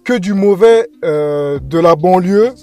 que 0.03 0.17
du 0.17 0.33
mauvais 0.33 0.87
euh, 1.05 1.59
de 1.59 1.77
la 1.77 1.95
banlieue 1.95 2.55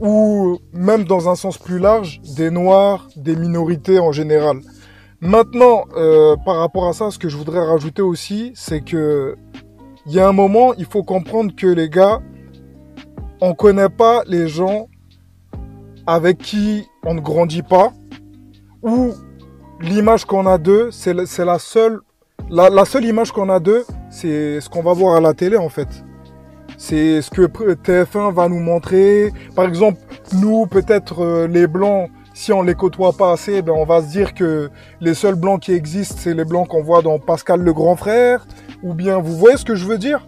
ou 0.00 0.58
même 0.74 1.04
dans 1.04 1.30
un 1.30 1.34
sens 1.34 1.56
plus 1.56 1.78
large 1.78 2.20
des 2.36 2.50
noirs, 2.50 3.08
des 3.16 3.36
minorités 3.36 3.98
en 3.98 4.12
général. 4.12 4.58
Maintenant, 5.20 5.84
euh, 5.96 6.36
par 6.44 6.56
rapport 6.56 6.88
à 6.88 6.92
ça, 6.92 7.10
ce 7.10 7.18
que 7.18 7.28
je 7.28 7.36
voudrais 7.36 7.64
rajouter 7.64 8.02
aussi, 8.02 8.52
c'est 8.54 8.80
que 8.80 9.36
il 10.06 10.12
y 10.12 10.20
a 10.20 10.26
un 10.26 10.32
moment, 10.32 10.72
il 10.74 10.86
faut 10.86 11.02
comprendre 11.02 11.54
que 11.54 11.66
les 11.66 11.90
gars, 11.90 12.20
on 13.42 13.54
connaît 13.54 13.90
pas 13.90 14.22
les 14.26 14.48
gens 14.48 14.88
avec 16.06 16.38
qui 16.38 16.86
on 17.04 17.14
ne 17.14 17.20
grandit 17.20 17.62
pas, 17.62 17.92
ou 18.82 19.10
l'image 19.80 20.24
qu'on 20.24 20.46
a 20.46 20.56
d'eux, 20.56 20.90
c'est 20.90 21.14
la 21.14 21.58
seule, 21.58 22.00
la, 22.48 22.84
seule 22.86 23.04
image 23.04 23.30
qu'on 23.30 23.50
a 23.50 23.60
d'eux, 23.60 23.84
c'est 24.10 24.60
ce 24.60 24.70
qu'on 24.70 24.82
va 24.82 24.94
voir 24.94 25.16
à 25.16 25.20
la 25.20 25.34
télé 25.34 25.58
en 25.58 25.68
fait. 25.68 25.88
C'est 26.78 27.20
ce 27.20 27.30
que 27.30 27.42
pr- 27.42 27.74
TF1 27.74 28.32
va 28.32 28.48
nous 28.48 28.58
montrer. 28.58 29.32
Par 29.54 29.66
exemple, 29.66 29.98
nous, 30.32 30.66
peut-être 30.66 31.22
euh, 31.22 31.46
les 31.46 31.66
blancs, 31.66 32.08
si 32.40 32.54
on 32.54 32.62
les 32.62 32.74
côtoie 32.74 33.12
pas 33.12 33.32
assez, 33.32 33.60
ben 33.60 33.72
on 33.72 33.84
va 33.84 34.00
se 34.00 34.06
dire 34.08 34.32
que 34.32 34.70
les 35.02 35.12
seuls 35.12 35.34
blancs 35.34 35.60
qui 35.60 35.72
existent, 35.72 36.16
c'est 36.18 36.32
les 36.32 36.46
blancs 36.46 36.68
qu'on 36.68 36.82
voit 36.82 37.02
dans 37.02 37.18
Pascal 37.18 37.60
le 37.60 37.72
grand 37.74 37.96
frère, 37.96 38.46
ou 38.82 38.94
bien, 38.94 39.18
vous 39.18 39.36
voyez 39.36 39.58
ce 39.58 39.64
que 39.66 39.74
je 39.74 39.84
veux 39.84 39.98
dire? 39.98 40.26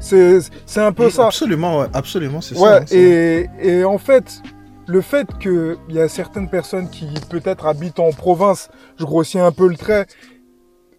C'est 0.00 0.40
un 0.78 0.90
peu 0.92 1.04
Oui, 1.06 1.12
ça. 1.12 1.26
Absolument, 1.26 1.78
ouais, 1.78 1.86
absolument, 1.94 2.40
c'est 2.40 2.58
Ouais, 2.58 2.84
ça. 2.84 2.96
et, 2.96 3.46
et 3.60 3.84
en 3.84 3.98
fait, 3.98 4.42
le 4.88 5.00
fait 5.02 5.28
qu'il 5.38 5.76
y 5.90 6.00
a 6.00 6.08
certaines 6.08 6.48
personnes 6.48 6.90
qui 6.90 7.06
peut-être 7.28 7.64
habitent 7.66 8.00
en 8.00 8.10
province, 8.10 8.68
je 8.98 9.04
grossis 9.04 9.38
un 9.38 9.52
peu 9.52 9.68
le 9.68 9.76
trait, 9.76 10.06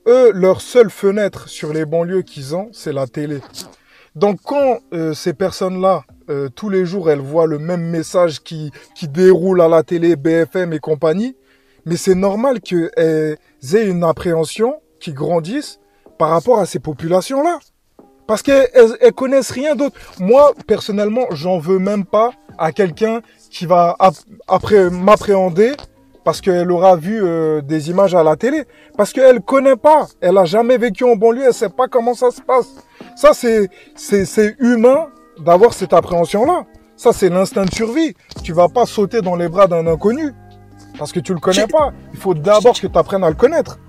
eux, 0.08 0.32
leur 0.34 0.62
seule 0.62 0.90
fenêtre 0.90 1.50
sur 1.50 1.74
les 1.74 1.84
banlieues 1.86 2.22
qu'ils 2.22 2.56
ont, 2.56 2.70
c'est 2.72 2.94
la 2.94 3.06
télé. 3.06 3.40
Donc 4.16 4.40
quand 4.46 4.80
euh, 4.94 5.14
ces 5.14 5.34
personnes-là, 5.34 6.04
euh, 6.32 6.50
tous 6.50 6.70
les 6.70 6.86
jours, 6.86 7.10
elles 7.12 7.20
voient 7.20 7.46
le 7.48 7.60
même 7.60 7.84
message 7.90 8.42
qui, 8.42 8.72
qui 8.96 9.08
déroule 9.08 9.62
à 9.62 9.68
la 9.68 9.84
télé, 9.84 10.16
BFM 10.16 10.74
et 10.74 10.80
compagnie, 10.80 11.36
mais 11.86 11.98
c'est 11.98 12.16
normal 12.16 12.62
qu'elles 12.62 13.38
aient 13.74 13.86
une 13.88 14.04
appréhension 14.04 14.76
qui 15.00 15.14
grandisse 15.14 15.80
par 16.18 16.30
rapport 16.30 16.60
à 16.60 16.66
ces 16.66 16.80
populations-là. 16.80 17.60
Parce 18.28 18.44
qu'elles 18.44 18.70
elles- 18.74 18.98
elles 19.02 19.14
connaissent 19.14 19.52
rien 19.52 19.76
d'autre. 19.76 19.96
Moi, 20.20 20.54
personnellement, 20.68 21.26
j'en 21.32 21.58
veux 21.60 21.80
même 21.80 22.06
pas 22.06 22.32
à 22.58 22.72
quelqu'un 22.72 23.22
qui 23.50 23.66
va 23.66 23.96
ap- 24.00 24.14
après 24.48 24.90
m'appréhender 24.90 25.72
parce 26.24 26.40
qu'elle 26.40 26.72
aura 26.72 26.96
vu 26.96 27.20
euh, 27.24 27.62
des 27.62 27.90
images 27.90 28.14
à 28.14 28.24
la 28.24 28.36
télé. 28.36 28.64
Parce 28.96 29.12
qu'elle 29.12 29.42
connaît 29.42 29.76
pas. 29.76 30.08
Elle 30.22 30.38
a 30.38 30.46
jamais 30.46 30.78
vécu 30.78 31.04
en 31.04 31.16
banlieue. 31.16 31.46
Elle 31.48 31.54
sait 31.54 31.70
pas 31.70 31.88
comment 31.88 32.14
ça 32.14 32.30
se 32.32 32.42
passe. 32.42 32.68
Ça, 33.16 33.32
c'est 33.34 34.56
humain 34.60 35.08
d'avoir 35.42 35.74
cette 35.74 35.94
appréhension-là. 35.94 36.66
Ça, 36.96 37.12
c'est 37.14 37.30
l'instinct 37.30 37.66
de 37.66 37.74
survie. 37.74 38.14
Tu 38.44 38.54
vas 38.54 38.70
pas 38.70 38.86
sauter 38.86 39.22
dans 39.22 39.36
les 39.36 39.48
bras 39.48 39.68
d'un 39.68 39.88
inconnu. 39.88 40.34
Parce 40.98 41.12
que 41.12 41.20
tu 41.20 41.34
le 41.34 41.40
connais 41.40 41.68
pas. 41.68 41.94
Il 42.14 42.20
faut 42.20 42.34
d'abord 42.34 42.80
que 42.80 42.88
tu 42.88 42.98
apprennes 42.98 43.24
à 43.24 43.30
le 43.30 43.36
connaître. 43.36 43.80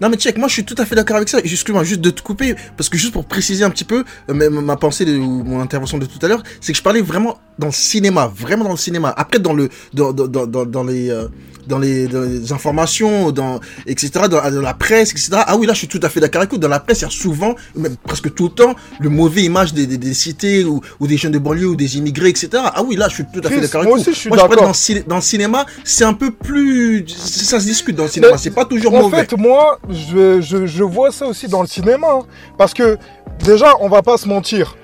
Non 0.00 0.08
mais 0.08 0.16
check, 0.16 0.38
moi 0.38 0.48
je 0.48 0.54
suis 0.54 0.64
tout 0.64 0.76
à 0.78 0.86
fait 0.86 0.94
d'accord 0.94 1.16
avec 1.16 1.28
ça. 1.28 1.40
Excuse-moi, 1.40 1.84
juste 1.84 2.00
de 2.00 2.08
te 2.08 2.22
couper, 2.22 2.54
parce 2.76 2.88
que 2.88 2.96
juste 2.96 3.12
pour 3.12 3.26
préciser 3.26 3.64
un 3.64 3.70
petit 3.70 3.84
peu 3.84 4.04
euh, 4.30 4.50
ma, 4.50 4.76
pensée 4.76 5.04
de, 5.04 5.18
ou 5.18 5.44
mon 5.44 5.60
intervention 5.60 5.98
de 5.98 6.06
tout 6.06 6.18
à 6.24 6.28
l'heure, 6.28 6.42
c'est 6.62 6.72
que 6.72 6.78
je 6.78 6.82
parlais 6.82 7.02
vraiment 7.02 7.38
dans 7.58 7.66
le 7.66 7.72
cinéma, 7.72 8.32
vraiment 8.34 8.64
dans 8.64 8.70
le 8.70 8.78
cinéma. 8.78 9.12
Après 9.14 9.38
dans 9.38 9.52
le 9.52 9.68
dans 9.92 10.14
dans 10.14 10.26
dans, 10.26 10.46
dans, 10.46 10.64
dans 10.64 10.84
les 10.84 11.10
euh, 11.10 11.28
dans 11.70 11.78
les, 11.78 12.06
dans 12.08 12.20
les 12.22 12.52
informations, 12.52 13.30
dans 13.32 13.60
etc. 13.86 14.10
Dans, 14.30 14.42
dans 14.50 14.60
la 14.60 14.74
presse, 14.74 15.10
etc. 15.12 15.28
Ah 15.50 15.56
oui 15.56 15.66
là 15.66 15.72
je 15.72 15.78
suis 15.78 15.88
tout 15.88 16.00
à 16.02 16.08
fait 16.10 16.20
d'accord 16.20 16.42
avec 16.42 16.52
vous. 16.52 16.58
Dans 16.58 16.68
la 16.68 16.80
presse 16.80 17.00
il 17.00 17.04
y 17.04 17.06
a 17.06 17.10
souvent, 17.10 17.54
même 17.74 17.96
presque 17.96 18.34
tout 18.34 18.44
le 18.50 18.50
temps, 18.60 18.74
le 19.00 19.08
mauvais 19.08 19.42
image 19.42 19.72
des, 19.72 19.86
des, 19.86 19.96
des 19.96 20.14
cités 20.14 20.64
ou, 20.64 20.80
ou 21.00 21.06
des 21.06 21.16
jeunes 21.16 21.32
de 21.32 21.38
banlieue 21.38 21.68
ou 21.68 21.76
des 21.76 21.96
immigrés, 21.98 22.28
etc. 22.28 22.48
Ah 22.78 22.82
oui 22.86 22.96
là 22.96 23.08
je 23.08 23.14
suis 23.14 23.24
tout 23.32 23.40
à 23.42 23.48
fait 23.48 23.60
d'accord 23.60 23.80
avec 23.82 23.88
moi 23.88 23.96
vous. 23.96 24.02
aussi, 24.02 24.12
je 24.12 24.18
suis 24.18 24.28
moi, 24.28 24.36
d'accord. 24.38 24.62
dans, 24.64 24.72
dans 25.06 25.16
le 25.16 25.22
cinéma, 25.22 25.64
c'est 25.84 26.04
un 26.04 26.14
peu 26.14 26.30
plus, 26.30 27.04
ça 27.08 27.58
se 27.60 27.64
discute 27.64 27.96
dans 27.96 28.04
le 28.04 28.10
cinéma. 28.10 28.36
C'est 28.36 28.50
pas 28.50 28.64
toujours 28.64 28.94
En 28.94 29.02
mauvais. 29.02 29.18
fait, 29.24 29.36
moi, 29.36 29.78
je, 29.88 30.40
je, 30.40 30.66
je 30.66 30.82
vois 30.84 31.10
ça 31.12 31.26
aussi 31.26 31.46
dans 31.48 31.62
le 31.62 31.68
cinéma. 31.68 32.06
hein. 32.10 32.22
Parce 32.58 32.74
que, 32.74 32.98
déjà, 33.44 33.74
on 33.80 33.88
va 33.88 34.02
pas 34.02 34.16
se 34.16 34.26
mentir. 34.28 34.76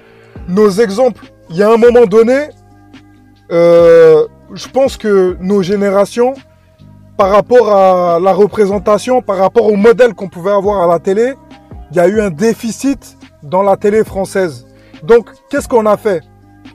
Nos 0.49 0.71
exemples, 0.71 1.25
il 1.51 1.57
y 1.57 1.63
a 1.63 1.71
un 1.71 1.77
moment 1.77 2.07
donné, 2.07 2.49
euh, 3.53 4.27
je 4.55 4.69
pense 4.69 4.97
que 4.97 5.37
nos 5.41 5.63
générations, 5.63 6.35
par 7.17 7.31
rapport 7.31 7.71
à 7.71 8.21
la 8.21 8.33
représentation, 8.33 9.23
par 9.23 9.39
rapport 9.39 9.67
au 9.67 9.77
modèle 9.77 10.15
qu'on 10.15 10.29
pouvait 10.29 10.51
avoir 10.51 10.83
à 10.83 10.87
la 10.87 10.99
télé, 10.99 11.35
il 11.91 11.97
y 11.97 12.01
a 12.01 12.09
eu 12.09 12.21
un 12.21 12.31
déficit 12.31 13.17
dans 13.43 13.63
la 13.63 13.77
télé 13.77 14.05
française. 14.05 14.67
Donc, 15.03 15.31
qu'est-ce 15.51 15.69
qu'on 15.69 15.87
a 15.87 15.97
fait? 15.97 16.23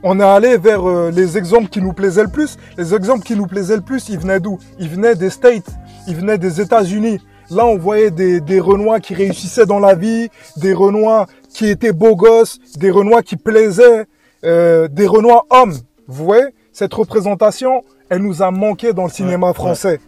On 0.04 0.20
est 0.20 0.24
allé 0.24 0.58
vers 0.58 0.88
euh, 0.88 1.12
les 1.12 1.38
exemples 1.38 1.68
qui 1.68 1.82
nous 1.82 1.94
plaisaient 1.94 2.24
le 2.24 2.30
plus. 2.30 2.58
Les 2.78 2.96
exemples 2.96 3.24
qui 3.24 3.36
nous 3.36 3.46
plaisaient 3.46 3.76
le 3.76 3.82
plus, 3.82 4.10
ils 4.10 4.18
venaient 4.18 4.40
d'où? 4.40 4.58
Ils 4.80 4.90
venaient 4.90 5.16
des 5.16 5.30
States, 5.30 5.70
ils 6.08 6.16
venaient 6.16 6.40
des 6.40 6.60
États-Unis. 6.60 7.20
Là, 7.52 7.66
on 7.66 7.78
voyait 7.78 8.10
des, 8.10 8.40
des 8.40 8.60
Renois 8.60 9.00
qui 9.00 9.14
réussissaient 9.14 9.66
dans 9.66 9.80
la 9.80 9.94
vie, 9.94 10.30
des 10.58 10.74
Renois 10.74 11.28
qui 11.50 11.68
étaient 11.68 11.92
beaux 11.92 12.16
gosses, 12.16 12.58
des 12.78 12.90
Renois 12.90 13.22
qui 13.22 13.36
plaisaient, 13.36 14.06
euh, 14.44 14.88
des 14.88 15.06
Renois 15.06 15.46
hommes. 15.50 15.76
Vous 16.08 16.26
voyez? 16.26 16.46
Cette 16.72 16.94
représentation, 16.94 17.84
elle 18.10 18.22
nous 18.24 18.42
a 18.42 18.50
manqué 18.50 18.94
dans 18.94 19.04
le 19.04 19.10
cinéma 19.10 19.48
ouais. 19.48 19.54
français. 19.54 20.00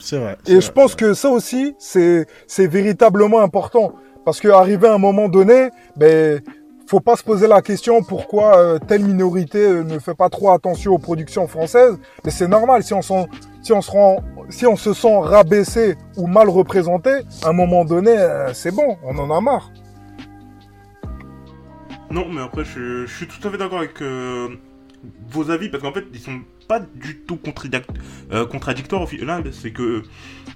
C'est 0.00 0.18
vrai. 0.18 0.36
Et 0.46 0.60
je 0.60 0.70
pense 0.72 0.94
que 0.96 1.14
ça 1.14 1.28
aussi, 1.30 1.74
c'est 1.78 2.26
c'est 2.46 2.66
véritablement 2.66 3.40
important. 3.40 3.92
Parce 4.24 4.40
qu'arrivé 4.40 4.88
à 4.88 4.94
un 4.94 4.98
moment 4.98 5.28
donné, 5.28 5.70
ben, 5.96 6.40
faut 6.86 7.00
pas 7.00 7.16
se 7.16 7.22
poser 7.22 7.46
la 7.46 7.62
question 7.62 8.02
pourquoi 8.02 8.58
euh, 8.58 8.78
telle 8.78 9.02
minorité 9.04 9.58
euh, 9.64 9.84
ne 9.84 9.98
fait 10.00 10.14
pas 10.14 10.28
trop 10.28 10.50
attention 10.50 10.92
aux 10.92 10.98
productions 10.98 11.46
françaises. 11.46 11.98
Mais 12.24 12.30
c'est 12.30 12.48
normal, 12.48 12.82
si 12.82 12.92
on, 12.94 13.00
s'en- 13.02 13.28
si, 13.62 13.72
on 13.72 13.80
se 13.80 13.90
rend, 13.90 14.22
si 14.48 14.66
on 14.66 14.74
se 14.76 14.92
sent 14.92 15.18
rabaissé 15.20 15.96
ou 16.16 16.26
mal 16.26 16.48
représenté, 16.48 17.10
à 17.44 17.50
un 17.50 17.52
moment 17.52 17.84
donné, 17.84 18.10
euh, 18.18 18.52
c'est 18.52 18.74
bon, 18.74 18.96
on 19.04 19.16
en 19.18 19.30
a 19.30 19.40
marre. 19.40 19.70
Non, 22.10 22.26
mais 22.28 22.40
après, 22.42 22.64
je, 22.64 23.06
je 23.06 23.16
suis 23.16 23.26
tout 23.28 23.46
à 23.46 23.50
fait 23.52 23.56
d'accord 23.58 23.78
avec 23.78 24.02
euh, 24.02 24.48
vos 25.30 25.50
avis, 25.50 25.68
parce 25.68 25.82
qu'en 25.82 25.92
fait, 25.92 26.04
ils 26.12 26.18
sont 26.18 26.40
pas 26.70 26.78
du 26.78 27.16
tout 27.16 27.36
euh, 28.32 28.46
contradictoires 28.46 29.02
au 29.02 29.06
final, 29.08 29.42
c'est 29.52 29.72
que 29.72 30.04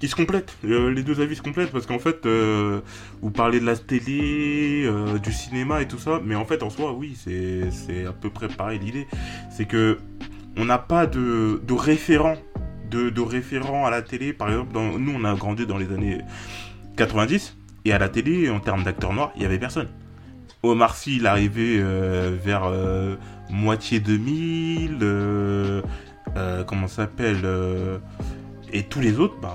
ils 0.01 0.07
se 0.07 0.15
complètent, 0.15 0.55
Euh, 0.63 0.89
les 0.89 1.03
deux 1.03 1.19
avis 1.19 1.35
se 1.35 1.41
complètent, 1.41 1.71
parce 1.73 1.85
qu'en 1.85 1.99
fait, 1.99 2.25
euh, 2.25 2.79
vous 3.21 3.31
parlez 3.31 3.59
de 3.59 3.65
la 3.65 3.75
télé, 3.75 4.89
du 5.21 5.33
cinéma 5.33 5.81
et 5.81 5.87
tout 5.89 5.97
ça, 5.97 6.21
mais 6.23 6.35
en 6.35 6.45
fait, 6.45 6.63
en 6.63 6.69
soi, 6.69 6.93
oui, 6.93 7.17
c'est 7.17 8.05
à 8.05 8.13
peu 8.13 8.29
près 8.29 8.47
pareil 8.47 8.79
l'idée, 8.79 9.07
c'est 9.51 9.65
que 9.65 9.97
on 10.55 10.63
n'a 10.63 10.77
pas 10.77 11.05
de, 11.05 11.61
de 11.67 11.73
référent, 11.73 12.37
de, 12.89 13.09
de 13.09 13.21
référent 13.21 13.85
à 13.85 13.89
la 13.89 14.01
télé, 14.01 14.31
par 14.31 14.47
exemple, 14.47 14.71
dans, 14.71 14.97
nous, 14.97 15.11
on 15.13 15.25
a 15.25 15.35
grandi 15.35 15.65
dans 15.65 15.77
les 15.77 15.91
années 15.91 16.19
90, 16.95 17.57
et 17.83 17.91
à 17.91 17.99
la 17.99 18.07
télé, 18.07 18.49
en 18.49 18.61
termes 18.61 18.83
d'acteurs 18.83 19.11
noirs, 19.11 19.33
il 19.35 19.41
y 19.41 19.45
avait 19.45 19.59
personne. 19.59 19.89
Omar 20.63 20.95
Sy, 20.95 21.17
il 21.17 21.27
arrivait 21.27 21.77
vers 22.43 22.71
moitié 23.49 23.99
2000, 23.99 24.97
euh, 26.35 26.63
comment 26.63 26.87
s'appelle 26.87 27.41
euh, 27.43 27.97
Et 28.73 28.83
tous 28.83 28.99
les 28.99 29.19
autres, 29.19 29.35
ben, 29.41 29.53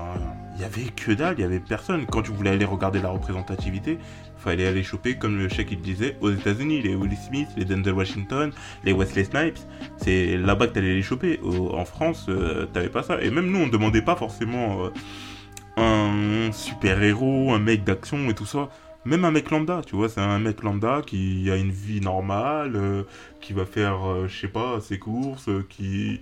il 0.55 0.61
il 0.61 0.65
y 0.65 0.65
avait 0.65 0.91
que 0.91 1.11
dalle, 1.11 1.35
il 1.39 1.41
y 1.41 1.43
avait 1.43 1.59
personne. 1.59 2.05
Quand 2.05 2.21
tu 2.21 2.31
voulais 2.31 2.51
aller 2.51 2.65
regarder 2.65 3.01
la 3.01 3.09
représentativité, 3.09 3.97
fallait 4.37 4.67
aller 4.67 4.83
choper, 4.83 5.17
comme 5.17 5.37
le 5.37 5.49
chèque 5.49 5.71
il 5.71 5.81
disait, 5.81 6.17
aux 6.21 6.31
États-Unis, 6.31 6.83
les 6.83 6.95
Will 6.95 7.15
Smith, 7.17 7.47
les 7.57 7.65
Denzel 7.65 7.93
Washington, 7.93 8.51
les 8.83 8.93
Wesley 8.93 9.23
Snipes. 9.23 9.57
C'est 9.97 10.37
là-bas 10.37 10.67
que 10.67 10.73
t'allais 10.73 10.93
les 10.93 11.01
choper. 11.01 11.39
En 11.43 11.85
France, 11.85 12.27
euh, 12.29 12.67
t'avais 12.67 12.89
pas 12.89 13.01
ça. 13.01 13.21
Et 13.21 13.31
même 13.31 13.49
nous, 13.49 13.59
on 13.59 13.67
demandait 13.67 14.03
pas 14.03 14.15
forcément 14.15 14.85
euh, 14.85 14.89
un 15.77 16.51
super-héros, 16.51 17.53
un 17.53 17.59
mec 17.59 17.83
d'action 17.83 18.29
et 18.29 18.35
tout 18.35 18.45
ça. 18.45 18.69
Même 19.03 19.25
un 19.25 19.31
mec 19.31 19.49
lambda, 19.49 19.81
tu 19.83 19.95
vois, 19.95 20.09
c'est 20.09 20.21
un 20.21 20.37
mec 20.37 20.61
lambda 20.61 21.01
qui 21.03 21.49
a 21.49 21.55
une 21.55 21.71
vie 21.71 22.01
normale, 22.01 22.75
euh, 22.75 23.03
qui 23.39 23.53
va 23.53 23.65
faire, 23.65 24.27
je 24.27 24.41
sais 24.41 24.47
pas, 24.47 24.79
ses 24.79 24.99
courses, 24.99 25.49
qui... 25.69 26.19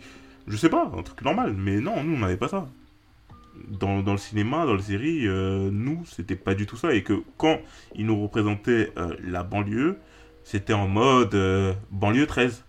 Je 0.50 0.58
sais 0.58 0.70
pas, 0.70 0.92
un 0.98 1.02
truc 1.04 1.22
normal. 1.22 1.54
Mais 1.58 1.80
non, 1.80 2.04
nous, 2.04 2.16
on 2.16 2.20
n'avait 2.20 2.36
pas 2.38 2.48
ça 2.50 2.68
dans, 3.68 4.00
dans 4.02 4.14
le 4.14 4.18
cinéma, 4.18 4.66
dans 4.66 4.74
les 4.74 4.82
séries, 4.82 5.28
euh, 5.28 5.70
nous, 5.72 6.02
c'était 6.06 6.36
pas 6.36 6.56
du 6.56 6.66
tout 6.66 6.76
ça. 6.78 6.94
Et 6.94 7.04
que 7.04 7.22
quand 7.38 7.60
ils 7.96 8.06
nous 8.06 8.22
représentaient 8.22 8.92
euh, 8.98 9.16
la 9.26 9.44
banlieue, 9.44 9.98
c'était 10.44 10.74
en 10.74 10.88
mode 10.88 11.36
euh, 11.36 11.74
banlieue 11.92 12.26
13. 12.26 12.64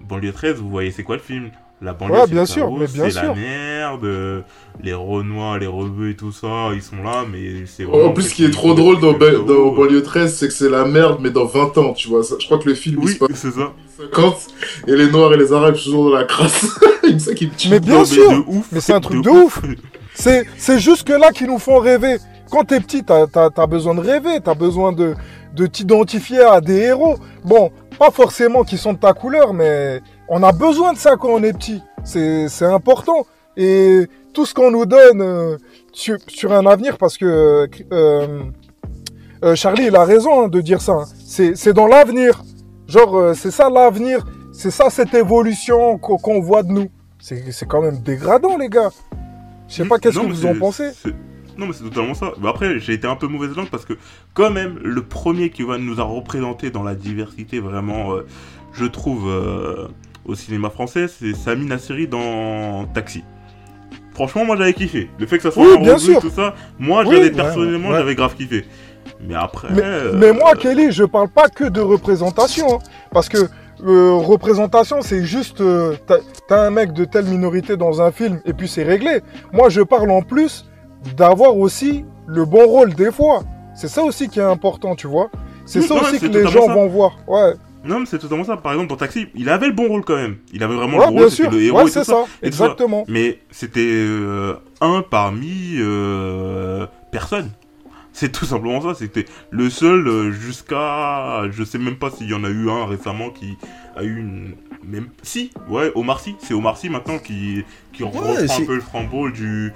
Banlieue 0.00 0.32
13, 0.32 0.56
vous 0.58 0.68
voyez, 0.70 0.90
c'est 0.90 1.02
quoi 1.02 1.16
le 1.16 1.22
film? 1.22 1.50
La 1.82 1.92
banlieue, 1.92 2.14
Ouais, 2.14 2.20
c'est 2.26 2.32
bien 2.32 2.46
sûr, 2.46 2.70
mais 2.70 2.86
bien 2.86 3.10
c'est 3.10 3.16
la 3.16 3.22
sûr. 3.24 3.34
merde. 3.36 4.04
euh, 4.04 4.40
les 4.80 4.94
Renois, 4.94 5.58
les 5.58 5.66
Rebeux 5.66 6.10
et 6.10 6.16
tout 6.16 6.32
ça, 6.32 6.70
ils 6.74 6.80
sont 6.82 7.02
là, 7.02 7.24
mais 7.30 7.66
c'est 7.66 7.84
En 7.84 8.12
plus, 8.12 8.22
ce 8.22 8.34
qui 8.34 8.44
est 8.44 8.50
trop 8.50 8.74
drôle 8.74 9.00
dans, 9.00 9.12
Ba-. 9.12 9.32
Banlieue 9.76 10.02
13, 10.02 10.34
c'est 10.34 10.46
que 10.46 10.54
c'est 10.54 10.70
la 10.70 10.84
merde, 10.86 11.18
mais 11.20 11.30
dans 11.30 11.44
20 11.44 11.76
ans, 11.78 11.92
tu 11.92 12.08
vois. 12.08 12.22
Ça- 12.22 12.36
Je 12.38 12.46
crois 12.46 12.58
que 12.58 12.68
le 12.68 12.74
film, 12.74 12.98
il 13.02 13.04
Oui, 13.06 13.12
se 13.14 13.18
passe 13.18 13.30
c'est 13.34 13.50
ça. 13.50 13.72
50, 13.98 14.46
et 14.86 14.96
les 14.96 15.10
Noirs 15.10 15.32
et 15.34 15.36
les 15.36 15.52
Arabes 15.52 15.74
sont 15.74 15.84
toujours 15.90 16.10
dans 16.10 16.16
la 16.16 16.24
crasse. 16.24 16.78
c'est 17.18 17.30
ça 17.30 17.34
qui 17.34 17.46
me 17.46 17.52
tue. 17.52 17.68
Mais 17.68 17.80
bien 17.80 17.98
Non, 17.98 18.04
sûr, 18.04 18.30
de 18.30 18.36
ouf, 18.50 18.66
mais 18.72 18.80
c'est 18.80 18.92
un 18.92 19.00
truc 19.00 19.22
de 19.22 19.30
ouf. 19.30 19.60
C'est, 20.14 20.44
c'est 20.56 20.78
jusque 20.78 21.08
là 21.08 21.30
qu'ils 21.32 21.48
nous 21.48 21.58
font 21.58 21.78
rêver. 21.78 22.18
Quand 22.50 22.64
t'es 22.64 22.78
petit, 22.80 23.02
t'as, 23.02 23.26
t'as, 23.26 23.50
t'as 23.50 23.66
besoin 23.66 23.94
de 23.94 24.00
rêver, 24.00 24.40
t'as 24.42 24.54
besoin 24.54 24.92
de, 24.92 25.14
de 25.54 25.66
t'identifier 25.66 26.40
à 26.42 26.60
des 26.60 26.76
héros. 26.82 27.16
Bon, 27.44 27.70
pas 27.98 28.10
forcément 28.10 28.62
qui 28.62 28.78
sont 28.78 28.92
de 28.92 28.98
ta 28.98 29.12
couleur, 29.12 29.52
mais 29.54 30.00
on 30.28 30.42
a 30.42 30.52
besoin 30.52 30.92
de 30.92 30.98
ça 30.98 31.16
quand 31.16 31.30
on 31.30 31.42
est 31.42 31.52
petit. 31.52 31.82
C'est, 32.04 32.48
c'est 32.48 32.66
important. 32.66 33.26
Et 33.56 34.06
tout 34.32 34.46
ce 34.46 34.54
qu'on 34.54 34.70
nous 34.70 34.86
donne 34.86 35.20
euh, 35.22 35.56
sur, 35.92 36.16
sur 36.28 36.52
un 36.52 36.66
avenir, 36.66 36.96
parce 36.98 37.16
que 37.18 37.68
euh, 37.92 38.42
euh, 39.44 39.54
Charlie, 39.54 39.86
il 39.86 39.96
a 39.96 40.04
raison 40.04 40.44
hein, 40.44 40.48
de 40.48 40.60
dire 40.60 40.80
ça. 40.80 40.92
hein. 40.92 41.04
C'est, 41.26 41.56
c'est 41.56 41.72
dans 41.72 41.86
l'avenir. 41.86 42.42
Genre, 42.86 43.34
c'est 43.34 43.50
ça 43.50 43.68
l'avenir. 43.70 44.24
C'est 44.52 44.70
ça 44.70 44.90
cette 44.90 45.14
évolution 45.14 45.98
qu'on 45.98 46.40
voit 46.40 46.62
de 46.62 46.70
nous. 46.70 46.88
C'est, 47.26 47.66
quand 47.66 47.80
même 47.80 48.00
dégradant, 48.02 48.58
les 48.58 48.68
gars. 48.68 48.90
Je 49.66 49.76
sais 49.76 49.84
pas 49.86 49.98
qu'est-ce 49.98 50.18
que 50.18 50.26
vous 50.26 50.44
en 50.44 50.54
pensez. 50.56 50.90
Non, 51.56 51.66
mais 51.66 51.72
c'est 51.72 51.84
totalement 51.84 52.12
ça. 52.12 52.32
Mais 52.38 52.48
après, 52.50 52.78
j'ai 52.80 52.92
été 52.92 53.06
un 53.06 53.16
peu 53.16 53.28
mauvaise 53.28 53.56
langue 53.56 53.70
parce 53.70 53.86
que, 53.86 53.94
quand 54.34 54.50
même, 54.50 54.78
le 54.82 55.02
premier 55.02 55.48
qui 55.48 55.62
va 55.62 55.78
nous 55.78 56.00
a 56.00 56.04
représenté 56.04 56.70
dans 56.70 56.82
la 56.82 56.94
diversité, 56.94 57.60
vraiment, 57.60 58.12
euh, 58.12 58.26
je 58.74 58.84
trouve, 58.84 59.26
euh, 59.26 59.88
au 60.26 60.34
cinéma 60.34 60.68
français, 60.68 61.06
c'est 61.08 61.32
Sami 61.34 61.64
Nasseri 61.64 62.08
dans 62.08 62.84
Taxi. 62.92 63.24
Franchement, 64.12 64.44
moi 64.44 64.56
j'avais 64.56 64.74
kiffé. 64.74 65.08
Le 65.18 65.26
fait 65.26 65.38
que 65.38 65.44
ça 65.44 65.50
soit 65.50 65.64
Oui, 65.66 65.76
en 65.78 65.80
bien 65.80 65.96
sûr. 65.98 66.20
tout 66.20 66.30
ça, 66.30 66.54
moi 66.78 67.04
Oui, 67.06 67.14
j'avais 67.16 67.24
ouais, 67.30 67.30
personnellement, 67.30 67.88
ouais. 67.88 67.96
j'avais 67.98 68.14
grave 68.14 68.34
kiffé. 68.34 68.66
Mais 69.26 69.34
après. 69.34 69.68
Mais, 69.70 69.82
euh, 69.82 70.12
mais 70.14 70.32
moi, 70.32 70.54
Kelly, 70.56 70.92
je 70.92 71.04
parle 71.04 71.28
pas 71.30 71.48
que 71.48 71.64
de 71.64 71.80
représentation. 71.80 72.74
hein. 72.74 72.78
parce 73.12 73.28
que 73.30 73.38
euh, 73.84 74.12
représentation, 74.14 75.02
c'est 75.02 75.24
juste. 75.24 75.60
euh, 75.60 75.94
t'as, 76.48 76.66
un 76.66 76.70
mec 76.70 76.92
de 76.92 77.04
telle 77.04 77.26
minorité 77.26 77.76
dans 77.76 78.00
un 78.02 78.10
film 78.12 78.40
et 78.44 78.52
puis 78.52 78.68
c'est 78.68 78.82
réglé. 78.84 79.20
Moi, 79.52 79.68
je 79.68 79.80
parle 79.82 80.10
en 80.10 80.22
plus 80.22 80.64
d'avoir 81.16 81.56
aussi 81.56 82.04
le 82.26 82.44
bon 82.44 82.66
rôle 82.66 82.94
des 82.94 83.10
fois. 83.12 83.42
C'est 83.74 83.88
ça 83.88 84.02
aussi 84.02 84.28
qui 84.28 84.38
est 84.38 84.42
important, 84.42 84.94
tu 84.94 85.06
vois. 85.06 85.30
C'est 85.66 85.80
Oui, 85.80 85.86
ça 85.86 85.94
ouais, 85.94 86.00
aussi 86.02 86.20
que 86.20 86.26
les 86.26 86.46
gens 86.46 86.66
ça. 86.66 86.74
vont 86.74 86.86
voir. 86.86 87.16
Ouais, 87.26 87.54
Non, 87.84 88.00
mais 88.00 88.06
c'est 88.06 88.18
totalement 88.18 88.44
ça. 88.44 88.56
Par 88.56 88.72
exemple, 88.72 88.88
dans 88.90 88.96
Taxi, 88.96 89.26
il 89.34 89.48
avait 89.48 89.66
le 89.66 89.72
bon 89.72 89.88
rôle 89.88 90.04
quand 90.04 90.16
même. 90.16 90.36
Il 90.52 90.62
avait 90.62 90.74
vraiment 90.76 90.98
ouais 90.98 91.06
le 91.06 91.12
bon 91.12 91.18
rôle, 91.20 91.30
c'était 91.30 91.50
le 91.50 91.62
héros 91.62 91.78
Ouais, 91.78 91.84
et 91.84 91.88
c'est 91.88 92.00
tout 92.00 92.04
ça. 92.06 92.24
et 92.42 92.50
tout 92.50 92.56
ça. 92.56 92.64
Exactement. 92.64 93.04
Mais 93.08 93.40
c'était 93.50 93.80
euh, 93.82 94.54
un 94.80 95.02
parmi 95.02 95.74
euh, 95.78 96.86
personne. 97.10 97.50
C'est 98.14 98.30
tout 98.30 98.46
simplement 98.46 98.80
ça. 98.80 98.94
C'était 98.94 99.26
le 99.50 99.68
seul 99.68 100.06
euh, 100.06 100.32
jusqu'à. 100.32 101.50
Je 101.50 101.64
sais 101.64 101.78
même 101.78 101.96
pas 101.96 102.10
s'il 102.10 102.30
y 102.30 102.34
en 102.34 102.44
a 102.44 102.48
eu 102.48 102.70
un 102.70 102.86
récemment 102.86 103.30
qui 103.30 103.58
a 103.96 104.04
eu 104.04 104.18
une. 104.18 104.54
Même 104.86 105.08
si, 105.22 105.50
ouais, 105.68 105.90
Omar 105.94 106.20
Sy. 106.20 106.36
C'est 106.38 106.54
Omar 106.54 106.76
Sy 106.76 106.90
maintenant 106.90 107.18
qui, 107.18 107.64
qui 107.92 108.04
reprend 108.04 108.36
un 108.36 108.66
peu 108.66 108.74
le 108.76 108.80
flambeau 108.82 109.30
du, 109.30 109.72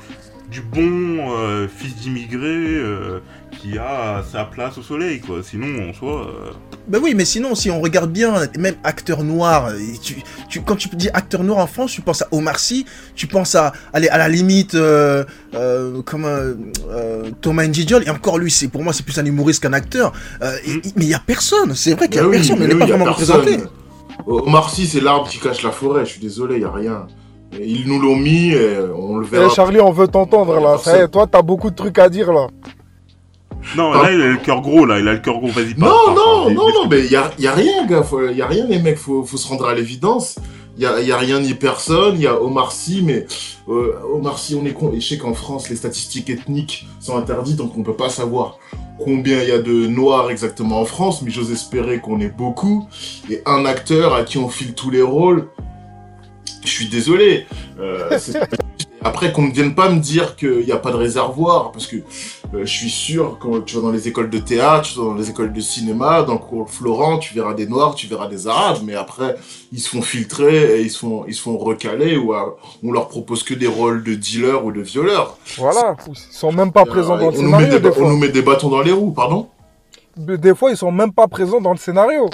du 0.51 0.61
bon 0.63 1.31
euh, 1.37 1.67
fils 1.69 1.95
d'immigré 1.97 2.47
euh, 2.47 3.21
qui 3.61 3.77
a 3.77 4.23
sa 4.31 4.45
place 4.45 4.79
au 4.79 4.83
soleil, 4.83 5.21
quoi. 5.21 5.43
Sinon, 5.43 5.91
en 5.91 5.93
soi. 5.93 6.27
euh, 6.29 6.51
Ben 6.89 7.01
oui, 7.03 7.13
mais 7.15 7.25
sinon, 7.27 7.55
si 7.55 7.71
on 7.71 7.81
regarde 7.81 8.11
bien, 8.11 8.33
même 8.59 8.77
acteur 8.83 9.25
noir, 9.25 9.73
et 9.75 9.99
tu, 10.03 10.17
tu, 10.49 10.63
quand 10.63 10.77
tu 10.77 10.89
dis 10.97 11.11
acteur 11.13 11.45
noir 11.45 11.59
en 11.59 11.67
France, 11.67 11.93
tu 11.93 12.01
penses 12.01 12.23
à 12.23 12.29
Omar 12.31 12.59
Sy, 12.59 12.87
tu 13.15 13.27
penses 13.27 13.55
à, 13.57 13.73
allez, 13.93 14.09
à 14.09 14.17
la 14.17 14.29
limite, 14.29 14.75
euh, 14.75 15.25
euh, 15.55 16.01
comme 16.03 16.25
euh, 16.25 16.55
euh, 16.91 17.31
Thomas 17.43 17.67
Njijol, 17.67 18.05
et 18.07 18.11
encore 18.11 18.39
lui, 18.39 18.51
c'est 18.51 18.69
pour 18.69 18.83
moi, 18.83 18.93
c'est 18.95 19.05
plus 19.05 19.19
un 19.19 19.27
humoriste 19.27 19.63
qu'un 19.63 19.73
acteur. 19.75 20.13
Euh, 20.43 20.57
et- 20.65 20.77
Mm. 20.77 20.81
mais 20.97 21.05
il 21.05 21.11
y 21.11 21.15
a 21.15 21.19
personne, 21.25 21.75
c'est 21.75 21.95
vrai 21.95 22.07
qu'il 22.07 22.17
y 22.17 22.19
a 22.21 22.23
Bah 22.23 22.29
oui, 22.29 22.37
personne, 22.37 22.59
mais 22.59 22.65
il 22.65 22.69
mais 22.69 22.75
n'est 22.75 22.79
pas 22.81 22.85
oui, 22.87 22.91
vraiment 22.93 23.05
représenté. 23.13 23.59
Omar 24.27 24.71
Sy, 24.71 24.87
c'est 24.87 25.01
l'arbre 25.01 25.29
qui 25.29 25.39
cache 25.39 25.63
la 25.63 25.71
forêt. 25.71 26.05
Je 26.05 26.11
suis 26.13 26.21
désolé, 26.21 26.57
il 26.57 26.63
y 26.63 26.65
a 26.65 26.71
rien. 26.73 27.07
Ils 27.53 27.87
nous 27.89 27.99
l'ont 28.01 28.17
mis, 28.17 28.51
et 28.51 28.79
on 28.97 29.17
le 29.19 29.27
Eh, 29.27 29.31
verra. 29.37 29.49
Charlie, 29.49 29.81
on 29.81 29.91
veut 29.91 30.09
t'entendre 30.09 30.61
là. 30.61 30.77
Ça 30.79 30.91
y 30.91 30.95
est, 30.95 30.97
Personne. 30.99 31.11
toi, 31.11 31.27
t'as 31.27 31.43
beaucoup 31.43 31.71
de 31.71 31.75
trucs 31.77 31.99
à 31.99 32.09
dire 32.09 32.33
là. 32.33 32.49
Non, 33.77 33.93
Ah. 33.93 34.03
là, 34.05 34.13
il 34.13 34.21
a 34.23 34.27
le 34.29 34.37
cœur 34.37 34.61
gros, 34.61 34.85
là. 34.87 34.99
Il 34.99 35.09
a 35.09 35.13
le 35.15 35.19
cœur 35.19 35.39
gros. 35.39 35.49
Vas-y, 35.49 35.75
Non, 35.77 35.87
parle, 35.87 36.15
non, 36.17 36.43
parle. 36.45 36.53
non, 36.55 36.69
non, 36.69 36.89
mais 36.89 37.01
il 37.05 37.11
y 37.11 37.17
a, 37.17 37.31
y 37.39 37.47
a 37.47 37.53
rien, 37.55 37.87
gars. 37.87 38.03
Il 38.31 38.37
y 38.37 38.43
a 38.43 38.47
rien, 38.47 38.67
les 38.67 38.79
mecs. 38.79 38.99
Faut, 38.99 39.25
faut 39.25 39.37
se 39.37 39.49
rendre 39.49 39.67
à 39.67 39.75
l'évidence. 39.75 40.37
Il 40.77 40.83
y 40.85 40.87
a, 40.87 41.01
y 41.01 41.11
a 41.11 41.17
rien 41.19 41.41
ni 41.41 41.55
personne. 41.55 42.15
Il 42.17 42.23
y 42.23 42.27
a 42.27 42.41
Omar 42.41 42.71
Sy, 42.71 43.03
mais 43.05 43.27
euh, 43.69 43.95
Omar 44.15 44.39
Sy, 44.39 44.55
on 44.55 44.65
est 44.65 44.73
con. 44.73 44.93
Et 44.95 45.01
je 45.01 45.09
sais 45.09 45.19
qu'en 45.19 45.35
France, 45.35 45.69
les 45.71 45.77
statistiques 45.77 46.31
ethniques 46.31 46.87
sont 47.01 47.17
interdites, 47.17 47.57
donc 47.57 47.73
on 47.77 47.83
peut 47.83 47.97
pas 47.97 48.11
savoir 48.11 48.59
combien 49.03 49.43
il 49.43 49.49
y 49.49 49.53
a 49.53 49.59
de 49.59 49.87
noirs 49.89 50.31
exactement 50.31 50.81
en 50.81 50.85
France, 50.85 51.21
mais 51.23 51.31
j'ose 51.31 51.51
espérer 51.51 51.99
qu'on 51.99 52.21
est 52.21 52.35
beaucoup. 52.35 52.87
Et 53.29 53.43
un 53.45 53.65
acteur 53.65 54.15
à 54.15 54.23
qui 54.23 54.39
on 54.39 54.49
file 54.49 54.75
tous 54.75 54.91
les 54.91 55.03
rôles, 55.03 55.49
je 56.69 56.75
suis 56.75 56.89
désolé. 56.89 57.47
Euh, 57.81 58.19
Après, 59.01 59.33
qu'on 59.33 59.43
ne 59.43 59.53
vienne 59.53 59.77
pas 59.77 59.89
me 59.91 60.01
dire 60.01 60.35
qu'il 60.35 60.65
n'y 60.65 60.73
a 60.73 60.77
pas 60.77 60.91
de 60.91 60.97
réservoir, 60.97 61.71
parce 61.71 61.87
que 61.87 61.97
euh, 61.97 62.65
je 62.65 62.65
suis 62.65 62.91
sûr, 62.91 63.39
quand 63.41 63.65
tu 63.65 63.77
vas 63.77 63.83
dans 63.83 63.93
les 63.93 64.09
écoles 64.09 64.29
de 64.29 64.39
théâtre, 64.39 64.89
tu 64.93 64.99
vas 64.99 65.05
dans 65.05 65.15
les 65.15 65.31
écoles 65.31 65.53
de 65.53 65.61
cinéma, 65.61 66.23
dans 66.25 66.33
le 66.33 66.39
cours 66.41 66.69
Florent, 66.69 67.19
tu 67.19 67.33
verras 67.33 67.55
des 67.55 67.67
Noirs, 67.69 67.95
tu 67.95 68.09
verras 68.09 68.27
des 68.27 68.49
Arabes, 68.49 68.79
mais 68.85 68.97
après, 68.97 69.37
ils 69.73 69.79
se 69.79 69.89
font 69.89 70.03
filtrer 70.03 70.81
et 70.81 70.83
ils 70.83 70.91
se 70.91 70.99
font, 70.99 71.25
ils 71.29 71.35
se 71.35 71.43
font 71.43 71.57
recaler 71.57 72.17
ou 72.17 72.35
euh, 72.35 72.41
on 72.83 72.91
leur 72.91 73.07
propose 73.09 73.45
que 73.45 73.55
des 73.55 73.69
rôles 73.69 74.03
de 74.03 74.15
dealer 74.15 74.65
ou 74.65 74.73
de 74.73 74.81
violeur. 74.83 75.39
Voilà. 75.59 75.97
Ils 76.09 76.17
sont 76.35 76.51
même 76.53 76.73
pas 76.73 76.85
présents 76.85 77.15
Euh, 77.15 77.21
dans 77.21 77.31
le 77.31 77.39
on, 77.39 77.43
nous 77.43 77.51
met 77.51 77.59
scénario 77.59 77.79
des, 77.79 77.81
des 77.81 77.89
ba- 77.91 77.97
on 78.05 78.09
nous 78.11 78.19
met 78.19 78.29
des 78.31 78.43
bâtons 78.43 78.69
dans 78.69 78.83
les 78.83 78.93
roues, 78.93 79.13
pardon? 79.13 79.49
Des 80.17 80.55
fois, 80.57 80.73
ils 80.73 80.77
sont 80.77 80.91
même 80.91 81.13
pas 81.13 81.29
présents 81.29 81.61
dans 81.61 81.71
le 81.73 81.79
scénario. 81.79 82.25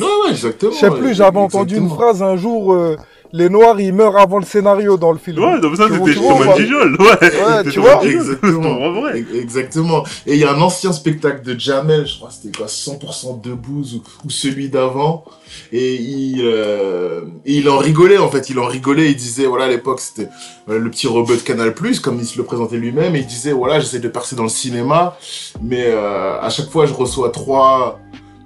Ouais, 0.00 0.04
ouais, 0.24 0.30
exactement. 0.32 0.72
Je 0.72 0.76
sais 0.78 0.90
plus, 0.90 1.14
j'avais 1.14 1.38
entendu 1.38 1.76
une 1.76 1.88
phrase 1.88 2.20
un 2.20 2.36
jour, 2.36 2.72
euh, 2.72 2.96
les 3.32 3.48
noirs 3.48 3.80
ils 3.80 3.92
meurent 3.92 4.16
avant 4.16 4.38
le 4.38 4.44
scénario 4.44 4.96
dans 4.96 5.12
le 5.12 5.18
film. 5.18 5.38
Ouais, 5.42 5.60
donc 5.60 5.76
ça, 5.76 5.86
Tu 5.86 5.92
vois, 5.92 6.06
c'était 6.08 6.18
tu 6.18 6.24
vois, 6.24 6.38
Thomas 6.38 6.54
ouais. 6.54 6.60
Gijol. 6.62 6.96
Ouais, 7.00 7.06
Ouais, 7.06 7.18
c'était 7.58 7.70
tu 7.70 7.80
vois. 7.80 8.04
Exactement. 8.04 9.08
Exactement. 9.34 10.04
Et 10.26 10.34
il 10.34 10.40
y 10.40 10.44
a 10.44 10.52
un 10.52 10.60
ancien 10.60 10.92
spectacle 10.92 11.42
de 11.42 11.58
Jamel, 11.58 12.06
je 12.06 12.16
crois 12.16 12.28
que 12.28 12.34
c'était 12.34 12.56
quoi, 12.56 12.66
100% 12.66 13.40
debout 13.40 13.84
ou, 13.94 14.02
ou 14.26 14.30
celui 14.30 14.68
d'avant. 14.68 15.24
Et 15.72 15.94
il, 15.96 16.42
euh, 16.44 17.22
et 17.44 17.54
il 17.54 17.68
en 17.68 17.78
rigolait, 17.78 18.18
en 18.18 18.30
fait. 18.30 18.50
Il 18.50 18.58
en 18.58 18.66
rigolait. 18.66 19.10
Il 19.10 19.16
disait, 19.16 19.46
voilà, 19.46 19.64
à 19.64 19.68
l'époque, 19.68 20.00
c'était 20.00 20.28
euh, 20.68 20.78
le 20.78 20.90
petit 20.90 21.06
robot 21.06 21.34
de 21.34 21.40
Canal+, 21.40 21.74
comme 22.02 22.18
il 22.18 22.26
se 22.26 22.38
le 22.38 22.44
présentait 22.44 22.76
lui-même. 22.76 23.16
Et 23.16 23.20
il 23.20 23.26
disait, 23.26 23.52
voilà, 23.52 23.80
j'essaie 23.80 24.00
de 24.00 24.08
percer 24.08 24.36
dans 24.36 24.44
le 24.44 24.48
cinéma. 24.48 25.16
Mais 25.62 25.86
euh, 25.86 26.40
à 26.40 26.50
chaque 26.50 26.70
fois, 26.70 26.86
je 26.86 26.94
reçois 26.94 27.30
trois... 27.30 27.98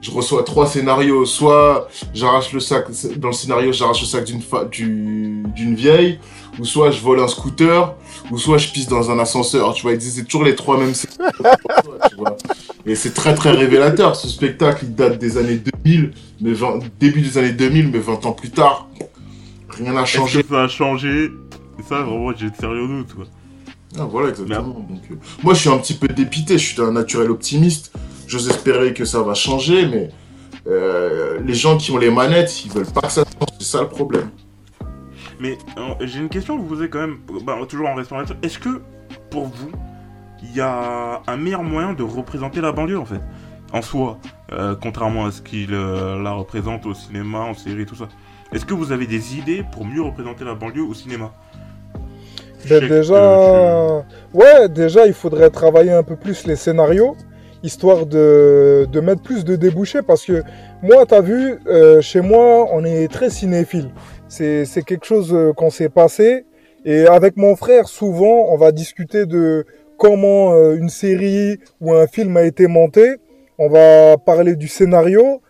Je 0.05 0.11
reçois 0.11 0.43
trois 0.43 0.67
scénarios. 0.67 1.25
Soit 1.25 1.89
j'arrache 2.13 2.53
le 2.53 2.61
sac, 2.61 2.85
dans 3.17 3.29
le 3.29 3.33
scénario, 3.35 3.73
j'arrache 3.73 4.03
le 4.03 4.07
sac 4.07 4.25
d'une 4.27 4.43
fa- 4.43 4.67
du- 4.67 5.43
d'une 5.57 5.75
vieille, 5.75 6.19
ou 6.59 6.65
soit 6.67 6.91
je 6.91 7.01
vole 7.01 7.21
un 7.21 7.27
scooter, 7.29 7.95
ou 8.31 8.37
soit 8.37 8.59
je 8.59 8.69
pisse 8.71 8.87
dans 8.87 9.11
un 9.11 9.19
ascenseur. 9.19 9.73
Tu 9.73 9.81
vois, 9.81 9.93
ils 9.93 9.99
disaient 9.99 10.25
toujours 10.25 10.45
les 10.45 10.55
trois 10.55 10.77
mêmes 10.77 10.93
scénarios. 10.93 11.33
tu 12.11 12.17
vois. 12.17 12.37
Et 12.85 12.95
c'est 12.97 13.15
très 13.15 13.35
très 13.35 13.53
révélateur. 13.53 14.15
Ce 14.15 14.29
spectacle, 14.29 14.85
il 14.85 14.95
date 14.95 15.19
des 15.19 15.39
années 15.39 15.59
2000, 15.85 16.13
mais 16.43 16.53
20 16.53 16.81
début 17.01 17.23
des 17.23 17.39
années 17.39 17.53
2000, 17.53 17.89
mais 17.89 17.99
20 17.99 18.27
ans 18.27 18.33
plus 18.33 18.51
tard. 18.51 18.87
Rien 19.71 19.95
n'a 19.95 20.05
changé. 20.05 20.43
que 20.43 20.51
ça 20.51 20.65
a 20.65 20.69
changé? 20.69 21.31
Et 21.79 21.83
ça, 21.89 22.03
vraiment, 22.03 22.31
j'ai 22.37 22.51
de 22.51 22.57
sérieux 22.61 23.07
quoi. 23.17 23.25
Ah, 23.99 24.05
voilà, 24.05 24.29
exactement. 24.29 24.87
Donc, 24.87 25.01
euh, 25.11 25.15
moi, 25.43 25.55
je 25.55 25.61
suis 25.61 25.71
un 25.71 25.79
petit 25.79 25.95
peu 25.95 26.09
dépité. 26.09 26.59
Je 26.59 26.73
suis 26.75 26.83
un 26.83 26.93
naturel 26.93 27.31
optimiste. 27.31 27.91
J'ose 28.27 28.49
espérer 28.49 28.95
que 28.95 29.05
ça 29.05 29.23
va 29.23 29.35
changer, 29.35 29.87
mais 29.87 30.11
euh, 30.67 31.39
les 31.45 31.55
gens 31.55 31.77
qui 31.77 31.91
ont 31.91 31.99
les 31.99 32.11
manettes, 32.11 32.65
ils 32.65 32.73
veulent 32.73 32.87
pas 32.87 33.03
que 33.03 33.13
ça 33.13 33.25
change. 33.25 33.49
C'est 33.59 33.67
ça 33.67 33.83
le 33.83 33.89
problème. 33.89 34.31
Mais 35.41 35.59
j'ai 36.01 36.21
une 36.21 36.29
question 36.29 36.55
à 36.55 36.59
vous 36.59 36.65
poser 36.65 36.89
quand 36.89 37.01
même, 37.01 37.19
bah, 37.45 37.59
toujours 37.69 37.89
en 37.89 37.95
restant 37.95 38.17
là-dessus. 38.17 38.37
Est-ce 38.43 38.59
que 38.59 38.81
pour 39.31 39.47
vous, 39.47 39.71
il 40.43 40.57
y 40.57 40.61
a 40.61 41.23
un 41.27 41.37
meilleur 41.37 41.63
moyen 41.63 41.93
de 41.93 42.03
représenter 42.03 42.61
la 42.61 42.73
banlieue 42.73 42.99
en 42.99 43.05
fait? 43.05 43.21
En 43.73 43.83
soi, 43.83 44.19
euh, 44.53 44.77
contrairement 44.81 45.27
à 45.27 45.33
ce 45.33 45.43
qu'il 45.43 45.75
euh, 45.75 46.23
la 46.23 46.33
représente 46.33 46.87
au 46.87 46.95
cinéma, 46.95 47.41
en 47.41 47.55
série, 47.55 47.87
tout 47.87 47.97
ça. 47.97 48.09
Est-ce 48.53 48.65
que 48.65 48.75
vous 48.75 48.93
avez 48.93 49.07
des 49.07 49.37
idées 49.37 49.65
pour 49.73 49.85
mieux 49.85 50.03
représenter 50.03 50.45
la 50.45 50.55
banlieue 50.55 50.85
au 50.85 50.95
cinéma? 50.95 51.33
Ben 52.69 52.81
que 52.81 52.87
déjà, 52.87 54.05
ouais, 54.33 54.69
déjà, 54.69 55.07
il 55.07 55.13
faudrait 55.13 55.51
travailler 55.51 55.91
un 55.91 56.03
peu 56.05 56.17
plus 56.17 56.47
les 56.47 56.57
scénarios, 56.57 57.17
histoire 57.65 58.05
de, 58.07 58.87
de 58.93 59.01
mettre 59.01 59.23
plus 59.23 59.45
de 59.45 59.57
débouchés, 59.57 60.03
parce 60.03 60.25
que 60.25 60.43
moi, 60.83 61.07
t'as 61.07 61.23
vu, 61.23 61.59
euh, 61.67 62.01
chez 62.03 62.21
moi, 62.21 62.69
on 62.73 62.85
est 62.85 63.11
très 63.11 63.31
cinéphile. 63.31 63.91
C'est, 64.29 64.67
c'est 64.67 64.83
quelque 64.83 65.07
chose 65.07 65.33
euh, 65.33 65.53
qu'on 65.53 65.71
s'est 65.71 65.89
passé, 65.89 66.45
et 66.85 67.07
avec 67.07 67.37
mon 67.39 67.57
frère, 67.57 67.89
souvent, 67.89 68.49
on 68.51 68.59
va 68.59 68.71
discuter 68.71 69.25
de 69.25 69.65
comment 69.97 70.53
euh, 70.53 70.77
une 70.77 70.91
série 70.91 71.59
ou 71.81 71.95
un 71.95 72.07
film 72.07 72.37
a 72.37 72.43
été 72.43 72.67
monté. 72.67 73.17
On 73.59 73.69
va 73.69 74.19
parler 74.19 74.57
du 74.57 74.69
scénario, 74.69 75.41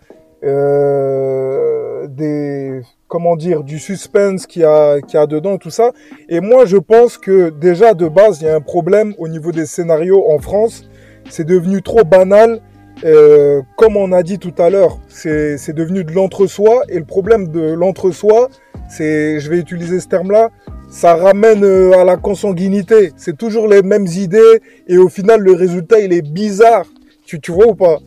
des 2.08 2.82
comment 3.08 3.36
dire 3.36 3.62
du 3.62 3.78
suspense 3.78 4.46
qu'il 4.46 4.62
y 4.62 4.64
a 4.64 5.00
qu'il 5.00 5.18
y 5.18 5.22
a 5.22 5.26
dedans 5.26 5.56
tout 5.56 5.70
ça 5.70 5.92
et 6.28 6.40
moi 6.40 6.66
je 6.66 6.76
pense 6.76 7.16
que 7.16 7.48
déjà 7.48 7.94
de 7.94 8.08
base 8.08 8.42
il 8.42 8.46
y 8.46 8.48
a 8.48 8.54
un 8.54 8.60
problème 8.60 9.14
au 9.18 9.28
niveau 9.28 9.52
des 9.52 9.64
scénarios 9.64 10.30
en 10.30 10.38
France 10.38 10.84
c'est 11.30 11.46
devenu 11.46 11.82
trop 11.82 12.04
banal 12.04 12.60
Euh, 13.04 13.60
comme 13.76 13.96
on 13.96 14.12
a 14.12 14.22
dit 14.22 14.38
tout 14.38 14.54
à 14.56 14.70
l'heure 14.70 15.00
c'est 15.08 15.74
devenu 15.74 16.04
de 16.04 16.12
l'entre-soi 16.12 16.84
et 16.88 16.98
le 17.00 17.04
problème 17.04 17.48
de 17.48 17.74
l'entre-soi 17.74 18.48
c'est 18.88 19.40
je 19.40 19.50
vais 19.50 19.58
utiliser 19.58 19.98
ce 19.98 20.06
terme 20.06 20.30
là 20.30 20.50
ça 20.94 21.16
ramène 21.16 21.64
euh, 21.64 21.98
à 21.98 22.04
la 22.04 22.16
consanguinité. 22.16 23.12
C'est 23.16 23.36
toujours 23.36 23.66
les 23.66 23.82
mêmes 23.82 24.06
idées 24.06 24.62
et 24.86 24.96
au 24.96 25.08
final 25.08 25.40
le 25.40 25.52
résultat 25.52 25.98
il 25.98 26.12
est 26.12 26.22
bizarre. 26.22 26.86
Tu 27.26 27.40
tu 27.40 27.50
vois 27.50 27.66
ou 27.66 27.74
pas? 27.74 27.98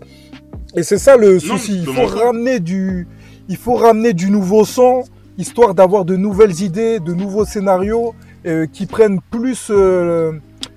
Et 0.74 0.84
c'est 0.84 0.98
ça 0.98 1.18
le 1.18 1.38
souci. 1.40 1.84
Il 1.86 1.94
faut 1.94 2.06
ramener 2.06 2.62
du 2.62 3.08
il 3.50 3.58
faut 3.58 3.76
ramener 3.76 4.14
du 4.14 4.30
nouveau 4.32 4.64
sang, 4.64 5.04
histoire 5.38 5.74
d'avoir 5.74 6.06
de 6.06 6.16
nouvelles 6.16 6.62
idées, 6.62 7.00
de 7.00 7.14
nouveaux 7.14 7.44
scénarios 7.44 8.14
euh, 8.46 8.68
qui 8.72 8.86
prennent 8.86 9.20
plus 9.32 9.68
euh, 9.70 10.32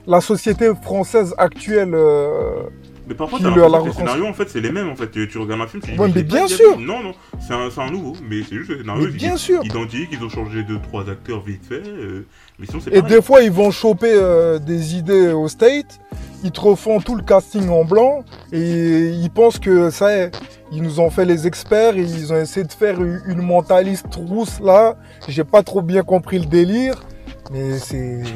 la 0.06 0.20
société 0.20 0.70
française 0.82 1.34
actuelle. 1.38 1.92
euh. 1.94 2.62
Mais 3.08 3.16
parfois, 3.16 3.40
t'as 3.42 3.48
l'impression 3.50 3.80
que 3.82 3.86
les 3.88 3.92
scénarios, 3.92 4.26
en 4.26 4.32
fait, 4.32 4.48
c'est 4.48 4.60
les 4.60 4.70
mêmes, 4.70 4.88
en 4.88 4.94
fait. 4.94 5.10
Tu, 5.10 5.26
tu 5.28 5.38
regardes 5.38 5.62
un 5.62 5.66
film, 5.66 5.82
tu 5.82 5.90
dis, 5.92 5.98
Ouais, 5.98 6.10
mais 6.14 6.22
bien 6.22 6.46
dit- 6.46 6.54
sûr. 6.54 6.78
Non, 6.78 7.02
non, 7.02 7.12
c'est 7.40 7.80
un, 7.80 7.90
nouveau, 7.90 8.12
mais 8.28 8.42
c'est 8.48 8.54
juste 8.54 8.70
le 8.70 8.78
scénario. 8.78 9.06
Mais 9.06 9.10
bien 9.10 9.36
sûr. 9.36 9.64
Identique, 9.64 10.10
ils 10.12 10.22
ont 10.24 10.28
changé 10.28 10.62
deux, 10.62 10.78
trois 10.80 11.08
acteurs 11.10 11.42
vite 11.42 11.64
fait, 11.68 11.82
euh, 11.88 12.24
mais 12.60 12.66
sinon, 12.66 12.78
c'est 12.84 12.90
Et 12.94 13.00
pareil. 13.00 13.16
des 13.16 13.20
fois, 13.22 13.42
ils 13.42 13.50
vont 13.50 13.72
choper 13.72 14.12
euh, 14.14 14.60
des 14.60 14.94
idées 14.94 15.32
au 15.32 15.48
state, 15.48 15.98
ils 16.44 16.52
te 16.52 16.60
refont 16.60 17.00
tout 17.00 17.16
le 17.16 17.22
casting 17.24 17.68
en 17.68 17.84
blanc, 17.84 18.24
et 18.52 19.08
ils 19.08 19.30
pensent 19.30 19.58
que 19.58 19.90
ça 19.90 20.16
est, 20.16 20.30
ils 20.70 20.80
nous 20.82 21.00
ont 21.00 21.10
fait 21.10 21.24
les 21.24 21.48
experts, 21.48 21.96
et 21.96 22.02
ils 22.02 22.32
ont 22.32 22.36
essayé 22.40 22.64
de 22.64 22.72
faire 22.72 23.02
une 23.02 23.20
une 23.26 23.42
mentaliste 23.42 24.14
rousse 24.14 24.60
là. 24.60 24.94
J'ai 25.26 25.42
pas 25.42 25.64
trop 25.64 25.82
bien 25.82 26.04
compris 26.04 26.38
le 26.38 26.46
délire, 26.46 27.02
mais 27.50 27.76
c'est. 27.78 28.20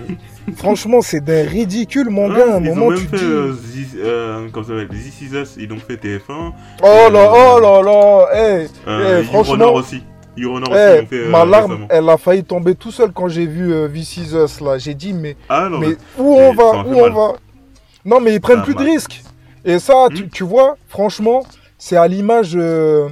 Franchement, 0.56 1.00
c'est 1.00 1.22
d'un 1.22 1.44
ridicule, 1.46 2.10
mon 2.10 2.28
gars. 2.28 2.52
À 2.52 2.56
un 2.56 2.62
ils 2.64 2.70
ont 2.70 2.74
moment, 2.74 2.90
même 2.90 2.98
tu 3.00 3.06
te 3.06 3.16
fait 3.16 3.24
dis. 3.24 3.86
euh, 3.96 4.04
euh, 4.04 4.48
comment 4.52 4.66
ça 4.66 4.72
s'appelle 4.78 4.88
This 4.88 5.20
Is 5.22 5.34
Us, 5.34 5.54
ils 5.58 5.72
ont 5.72 5.78
fait 5.78 5.96
TF1. 5.96 6.20
Oh 6.82 7.10
là, 7.12 7.32
oh 7.32 7.60
là 7.60 7.82
là, 7.82 8.26
hey, 8.34 8.68
Euh, 8.86 9.20
Eh, 9.20 9.24
franchement- 9.24 9.54
Your 9.54 9.62
Honor 9.62 9.74
aussi. 9.74 9.96
Aussi, 9.96 9.96
hey, 9.96 10.04
ils 10.36 10.42
l'ont 10.44 11.06
fait 11.06 11.16
euh, 11.16 11.30
ma 11.30 11.44
larme, 11.44 11.70
récemment. 11.72 11.86
elle 11.90 12.08
a 12.08 12.16
failli 12.18 12.44
tomber 12.44 12.74
tout 12.74 12.90
seul 12.90 13.12
quand 13.12 13.28
j'ai 13.28 13.46
vu 13.46 13.72
euh, 13.72 13.88
This 13.88 14.16
Is 14.18 14.34
Us, 14.34 14.60
là. 14.60 14.78
J'ai 14.78 14.94
dit, 14.94 15.12
mais, 15.14 15.36
Ah 15.48 15.68
non, 15.70 15.78
mais 15.78 15.96
où 16.18 16.34
on 16.34 16.52
va, 16.52 16.84
où 16.86 16.94
on 16.94 17.02
mal. 17.02 17.12
va? 17.12 17.32
Non, 18.04 18.20
mais 18.20 18.34
ils 18.34 18.40
prennent 18.40 18.58
Ah, 18.60 18.64
plus 18.64 18.74
de 18.74 18.82
risques. 18.82 19.22
Et 19.64 19.78
ça, 19.78 20.08
tu, 20.14 20.24
Hmm. 20.24 20.28
tu 20.28 20.44
vois, 20.44 20.76
franchement, 20.88 21.42
c'est 21.78 21.96
à 21.96 22.06
l'image 22.06 22.52
euh, 22.54 23.08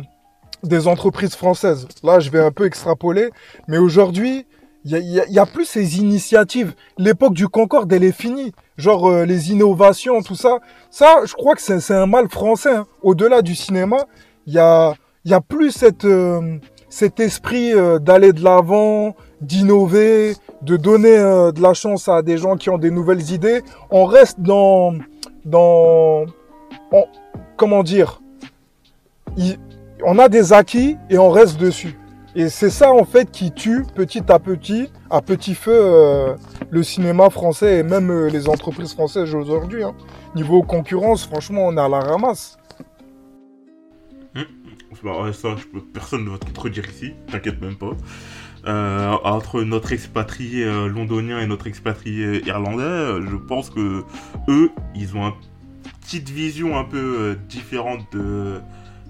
des 0.62 0.86
entreprises 0.86 1.34
françaises. 1.34 1.88
Là, 2.04 2.20
je 2.20 2.28
vais 2.30 2.40
un 2.40 2.50
peu 2.50 2.66
extrapoler, 2.66 3.30
mais 3.68 3.78
aujourd'hui, 3.78 4.44
il 4.84 4.96
y 4.96 5.20
y 5.20 5.32
y 5.34 5.38
a 5.38 5.46
plus 5.46 5.64
ces 5.64 5.98
initiatives. 5.98 6.74
L'époque 6.98 7.34
du 7.34 7.48
Concorde, 7.48 7.92
elle 7.92 8.04
est 8.04 8.12
finie. 8.12 8.52
Genre 8.76 9.08
euh, 9.08 9.24
les 9.24 9.52
innovations, 9.52 10.22
tout 10.22 10.34
ça. 10.34 10.58
Ça, 10.90 11.20
je 11.24 11.34
crois 11.34 11.54
que 11.54 11.62
c'est 11.62 11.94
un 11.94 12.06
mal 12.06 12.28
français. 12.28 12.74
hein. 12.74 12.86
Au-delà 13.02 13.42
du 13.42 13.54
cinéma, 13.54 13.98
il 14.46 14.54
y 14.54 14.58
a, 14.58 14.94
y 15.24 15.32
a 15.34 15.40
plus 15.40 15.70
cette, 15.70 16.04
euh, 16.04 16.58
cet 16.88 17.20
esprit 17.20 17.72
euh, 17.72 17.98
d'aller 17.98 18.32
de 18.32 18.42
l'avant, 18.42 19.14
d'innover, 19.40 20.34
de 20.62 20.76
donner 20.76 21.16
euh, 21.16 21.52
de 21.52 21.60
la 21.60 21.74
chance 21.74 22.08
à 22.08 22.22
des 22.22 22.38
gens 22.38 22.56
qui 22.56 22.70
ont 22.70 22.78
des 22.78 22.90
nouvelles 22.90 23.30
idées. 23.30 23.62
On 23.90 24.04
reste 24.04 24.40
dans, 24.40 24.94
dans, 25.44 26.24
on- 26.90 27.06
comment 27.56 27.82
dire, 27.84 28.20
il- 29.36 29.58
on 30.04 30.18
a 30.18 30.28
des 30.28 30.52
acquis 30.52 30.96
et 31.10 31.18
on 31.18 31.30
reste 31.30 31.58
dessus. 31.58 31.96
Et 32.34 32.48
c'est 32.48 32.70
ça 32.70 32.92
en 32.92 33.04
fait 33.04 33.30
qui 33.30 33.52
tue 33.52 33.84
petit 33.94 34.32
à 34.32 34.38
petit, 34.38 34.90
à 35.10 35.20
petit 35.20 35.54
feu, 35.54 35.72
euh, 35.74 36.34
le 36.70 36.82
cinéma 36.82 37.28
français 37.28 37.78
et 37.78 37.82
même 37.82 38.10
euh, 38.10 38.30
les 38.30 38.48
entreprises 38.48 38.94
françaises 38.94 39.34
aujourd'hui. 39.34 39.84
hein. 39.84 39.94
Niveau 40.34 40.62
concurrence, 40.62 41.26
franchement, 41.26 41.66
on 41.66 41.76
est 41.76 41.80
à 41.80 41.88
la 41.88 42.00
ramasse. 42.00 42.56
Ouais, 45.04 45.32
ça, 45.32 45.56
personne 45.92 46.24
ne 46.24 46.30
va 46.30 46.38
te 46.38 46.60
redire 46.60 46.88
ici, 46.88 47.12
t'inquiète 47.26 47.60
même 47.60 47.74
pas. 47.74 47.90
Euh, 48.66 49.16
entre 49.24 49.62
notre 49.62 49.92
expatrié 49.92 50.64
londonien 50.64 51.40
et 51.40 51.46
notre 51.46 51.66
expatrié 51.66 52.46
irlandais, 52.46 53.20
je 53.28 53.34
pense 53.34 53.68
que 53.68 54.04
eux, 54.48 54.70
ils 54.94 55.16
ont 55.16 55.26
une 55.26 55.34
petite 56.00 56.30
vision 56.30 56.78
un 56.78 56.84
peu 56.84 57.36
différente 57.48 58.00
de, 58.12 58.60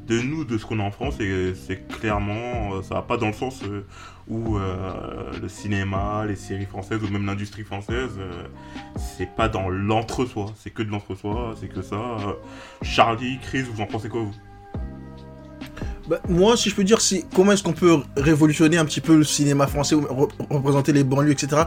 de 0.06 0.20
nous, 0.20 0.44
de 0.44 0.58
ce 0.58 0.66
qu'on 0.66 0.80
a 0.80 0.82
en 0.82 0.90
France, 0.90 1.14
c'est 1.18 1.88
clairement, 1.88 2.74
euh, 2.74 2.82
ça 2.82 2.96
va 2.96 3.02
pas 3.02 3.16
dans 3.16 3.28
le 3.28 3.32
sens 3.32 3.62
euh, 3.62 3.84
où 4.28 4.56
euh, 4.56 5.32
le 5.40 5.48
cinéma, 5.48 6.24
les 6.26 6.36
séries 6.36 6.66
françaises 6.66 7.02
ou 7.02 7.08
même 7.08 7.26
l'industrie 7.26 7.62
française, 7.62 8.10
c'est 8.96 9.34
pas 9.34 9.48
dans 9.48 9.68
l'entre-soi, 9.68 10.52
c'est 10.58 10.70
que 10.70 10.82
de 10.82 10.90
l'entre-soi, 10.90 11.54
c'est 11.60 11.68
que 11.68 11.82
ça. 11.82 11.98
Charlie, 12.82 13.38
Chris, 13.42 13.62
vous 13.62 13.80
en 13.80 13.86
pensez 13.86 14.08
quoi 14.08 14.22
vous? 14.22 14.34
Bah, 16.08 16.18
moi, 16.28 16.56
si 16.56 16.68
je 16.68 16.74
peux 16.74 16.84
dire, 16.84 16.98
comment 17.34 17.52
est-ce 17.52 17.62
qu'on 17.62 17.72
peut 17.72 17.98
révolutionner 18.16 18.76
un 18.76 18.84
petit 18.84 19.00
peu 19.00 19.16
le 19.16 19.24
cinéma 19.24 19.66
français, 19.68 19.94
représenter 20.50 20.92
les 20.92 21.04
banlieues, 21.04 21.32
etc. 21.32 21.62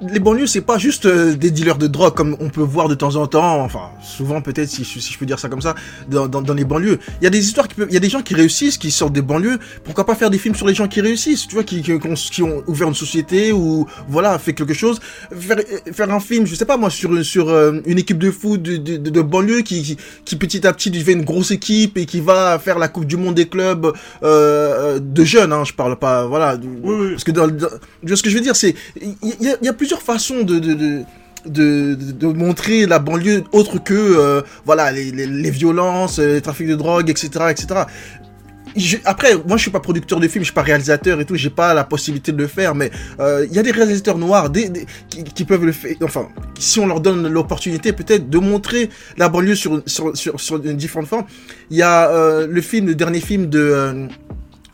Les 0.00 0.18
banlieues, 0.18 0.46
c'est 0.46 0.62
pas 0.62 0.78
juste 0.78 1.04
euh, 1.06 1.34
des 1.34 1.50
dealers 1.50 1.76
de 1.76 1.86
drogue 1.86 2.14
comme 2.14 2.36
on 2.40 2.48
peut 2.48 2.62
voir 2.62 2.88
de 2.88 2.94
temps 2.94 3.16
en 3.16 3.26
temps, 3.26 3.60
enfin 3.62 3.90
souvent 4.02 4.40
peut-être 4.40 4.68
si, 4.68 4.82
je- 4.84 4.98
si 4.98 5.12
je 5.12 5.18
peux 5.18 5.26
dire 5.26 5.38
ça 5.38 5.48
comme 5.50 5.60
ça, 5.60 5.74
dans, 6.08 6.26
dans, 6.26 6.40
dans 6.40 6.54
les 6.54 6.64
banlieues. 6.64 6.98
Il 7.20 7.24
y 7.24 7.26
a 7.26 7.30
des 7.30 7.44
histoires 7.44 7.66
il 7.76 7.92
y 7.92 7.96
a 7.96 8.00
des 8.00 8.08
gens 8.08 8.22
qui 8.22 8.34
réussissent, 8.34 8.78
qui 8.78 8.90
sortent 8.90 9.12
des 9.12 9.20
banlieues. 9.22 9.58
Pourquoi 9.84 10.06
pas 10.06 10.14
faire 10.14 10.30
des 10.30 10.38
films 10.38 10.54
sur 10.54 10.66
les 10.66 10.74
gens 10.74 10.88
qui 10.88 11.00
réussissent, 11.02 11.46
tu 11.46 11.54
vois, 11.54 11.64
qui, 11.64 11.82
qui, 11.82 11.98
qui 11.98 12.06
ont, 12.08 12.14
qui 12.14 12.42
ont 12.42 12.62
ouvert 12.66 12.88
une 12.88 12.94
société 12.94 13.52
ou 13.52 13.86
voilà 14.08 14.38
fait 14.38 14.54
quelque 14.54 14.72
chose. 14.74 15.00
Faire, 15.38 15.58
faire 15.92 16.10
un 16.10 16.20
film, 16.20 16.46
je 16.46 16.54
sais 16.54 16.64
pas 16.64 16.76
moi, 16.78 16.88
sur 16.88 17.22
sur 17.24 17.50
euh, 17.50 17.80
une 17.84 17.98
équipe 17.98 18.18
de 18.18 18.30
foot 18.30 18.62
de, 18.62 18.76
de, 18.78 18.96
de, 18.96 19.10
de 19.10 19.20
banlieue 19.22 19.60
qui, 19.62 19.98
qui 20.24 20.36
petit 20.36 20.66
à 20.66 20.72
petit 20.72 20.90
devient 20.90 21.12
une 21.12 21.24
grosse 21.24 21.50
équipe 21.50 21.98
et 21.98 22.06
qui 22.06 22.20
va 22.20 22.58
faire 22.58 22.78
la 22.78 22.88
Coupe 22.88 23.04
du 23.04 23.16
Monde 23.18 23.34
des 23.34 23.48
clubs 23.48 23.92
euh, 24.22 24.98
de 24.98 25.24
jeunes, 25.24 25.52
hein, 25.52 25.64
je 25.64 25.72
parle 25.74 25.96
pas, 25.98 26.26
voilà. 26.26 26.56
de- 26.56 26.66
Oui, 26.66 26.94
oui. 26.98 27.10
Parce 27.10 27.24
que 27.24 27.32
dans, 27.32 27.48
ce 28.16 28.22
que 28.22 28.30
je 28.30 28.34
veux 28.34 28.40
dire, 28.40 28.56
c'est 28.56 28.74
il 29.02 29.14
y, 29.40 29.48
a- 29.48 29.56
y 29.62 29.68
a 29.68 29.73
plusieurs 29.74 30.02
façons 30.02 30.42
de, 30.42 30.58
de, 30.58 30.74
de 30.74 31.04
de, 31.46 32.26
montrer 32.26 32.86
la 32.86 32.98
banlieue 32.98 33.44
autre 33.52 33.78
que 33.78 33.94
euh, 33.94 34.40
voilà 34.64 34.90
les, 34.92 35.10
les, 35.12 35.50
violences, 35.50 36.18
euh, 36.18 36.34
les 36.34 36.40
trafics 36.40 36.68
de 36.68 36.74
drogue, 36.74 37.10
etc., 37.10 37.28
etc. 37.50 37.84
Après, 39.04 39.36
moi 39.46 39.56
je 39.56 39.62
suis 39.62 39.70
pas 39.70 39.78
producteur 39.78 40.18
de 40.18 40.26
films, 40.26 40.42
je 40.42 40.46
suis 40.46 40.54
pas 40.54 40.62
réalisateur 40.62 41.20
et 41.20 41.24
tout, 41.24 41.36
j'ai 41.36 41.50
pas 41.50 41.74
la 41.74 41.84
possibilité 41.84 42.32
de 42.32 42.38
le 42.38 42.48
faire, 42.48 42.74
mais 42.74 42.90
euh, 43.20 43.46
il 43.48 43.54
y 43.54 43.58
a 43.58 43.62
des 43.62 43.70
réalisateurs 43.70 44.18
noirs 44.18 44.50
qui, 45.34 45.44
peuvent 45.44 45.64
le 45.64 45.72
faire, 45.72 45.94
enfin, 46.02 46.28
si 46.58 46.80
on 46.80 46.86
leur 46.86 47.00
donne 47.00 47.28
l'opportunité 47.28 47.92
peut-être 47.92 48.28
de 48.28 48.38
montrer 48.38 48.90
la 49.16 49.28
banlieue 49.28 49.54
sur, 49.54 49.80
sur, 49.86 50.16
sur, 50.16 50.40
sur 50.40 50.56
une 50.56 50.76
différente 50.76 51.06
forme. 51.06 51.24
Il 51.70 51.76
y 51.76 51.82
a 51.82 52.10
euh, 52.10 52.48
le 52.48 52.60
film, 52.60 52.86
le 52.86 52.94
dernier 52.94 53.20
film 53.20 53.46
de... 53.48 54.08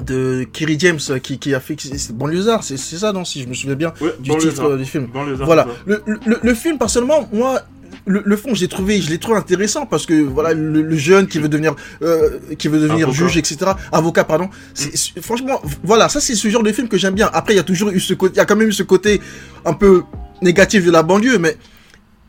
de 0.05 0.45
Kerry 0.53 0.77
James 0.79 0.99
euh, 1.11 1.19
qui, 1.19 1.39
qui 1.39 1.55
a 1.55 1.61
fait 1.61 1.77
c'est 1.81 2.13
Banlieusard, 2.17 2.63
c'est 2.65 2.77
ça 2.77 3.13
non 3.13 3.25
si 3.25 3.43
je 3.43 3.49
me 3.49 3.55
souviens 3.55 3.77
bien 3.77 3.93
Ouais, 4.01 4.15
du 4.21 4.31
titre 4.37 4.65
euh, 4.65 4.77
du 4.77 4.85
film. 4.85 5.09
Voilà. 5.39 5.67
Le, 5.87 6.03
le, 6.07 6.39
le 6.43 6.55
film, 6.55 6.79
personnellement, 6.79 7.29
moi, 7.33 7.61
le, 8.07 8.23
le 8.25 8.37
fond, 8.37 8.55
je 8.55 8.61
l'ai 8.61 8.69
trouvé, 8.69 9.01
je 9.01 9.11
l'ai 9.11 9.19
trouvé 9.19 9.37
intéressant 9.39 9.85
parce 9.87 10.07
que 10.07 10.15
voilà, 10.23 10.55
le, 10.55 10.97
jeune 10.97 11.27
qui 11.27 11.39
veut 11.39 11.49
devenir, 11.49 11.75
euh, 12.03 12.39
qui 12.59 12.69
veut 12.69 12.79
devenir 12.81 13.09
Avocat. 13.09 13.27
juge, 13.29 13.37
etc. 13.37 13.73
Avocat, 13.93 14.25
pardon. 14.25 14.49
C'est- 14.75 15.21
franchement, 15.21 15.61
voilà, 15.83 16.09
ça 16.09 16.21
c'est 16.21 16.35
ce 16.35 16.49
genre 16.49 16.63
de 16.63 16.73
film 16.73 16.89
que 16.89 16.97
j'aime 16.99 17.15
bien. 17.15 17.29
Après, 17.33 17.53
il 17.53 17.57
y 17.57 17.61
a 17.61 17.65
toujours 17.65 17.91
eu 17.91 18.01
ce 18.01 18.15
côté, 18.15 18.35
il 18.35 18.39
y 18.39 18.41
a 18.41 18.45
quand 18.47 18.57
même 18.57 18.69
eu 18.69 18.73
ce 18.73 18.83
côté 18.83 19.21
un 19.65 19.75
peu 19.75 20.03
négatif 20.43 20.85
de 20.85 20.91
la 20.91 21.03
banlieue, 21.03 21.39
mais 21.39 21.57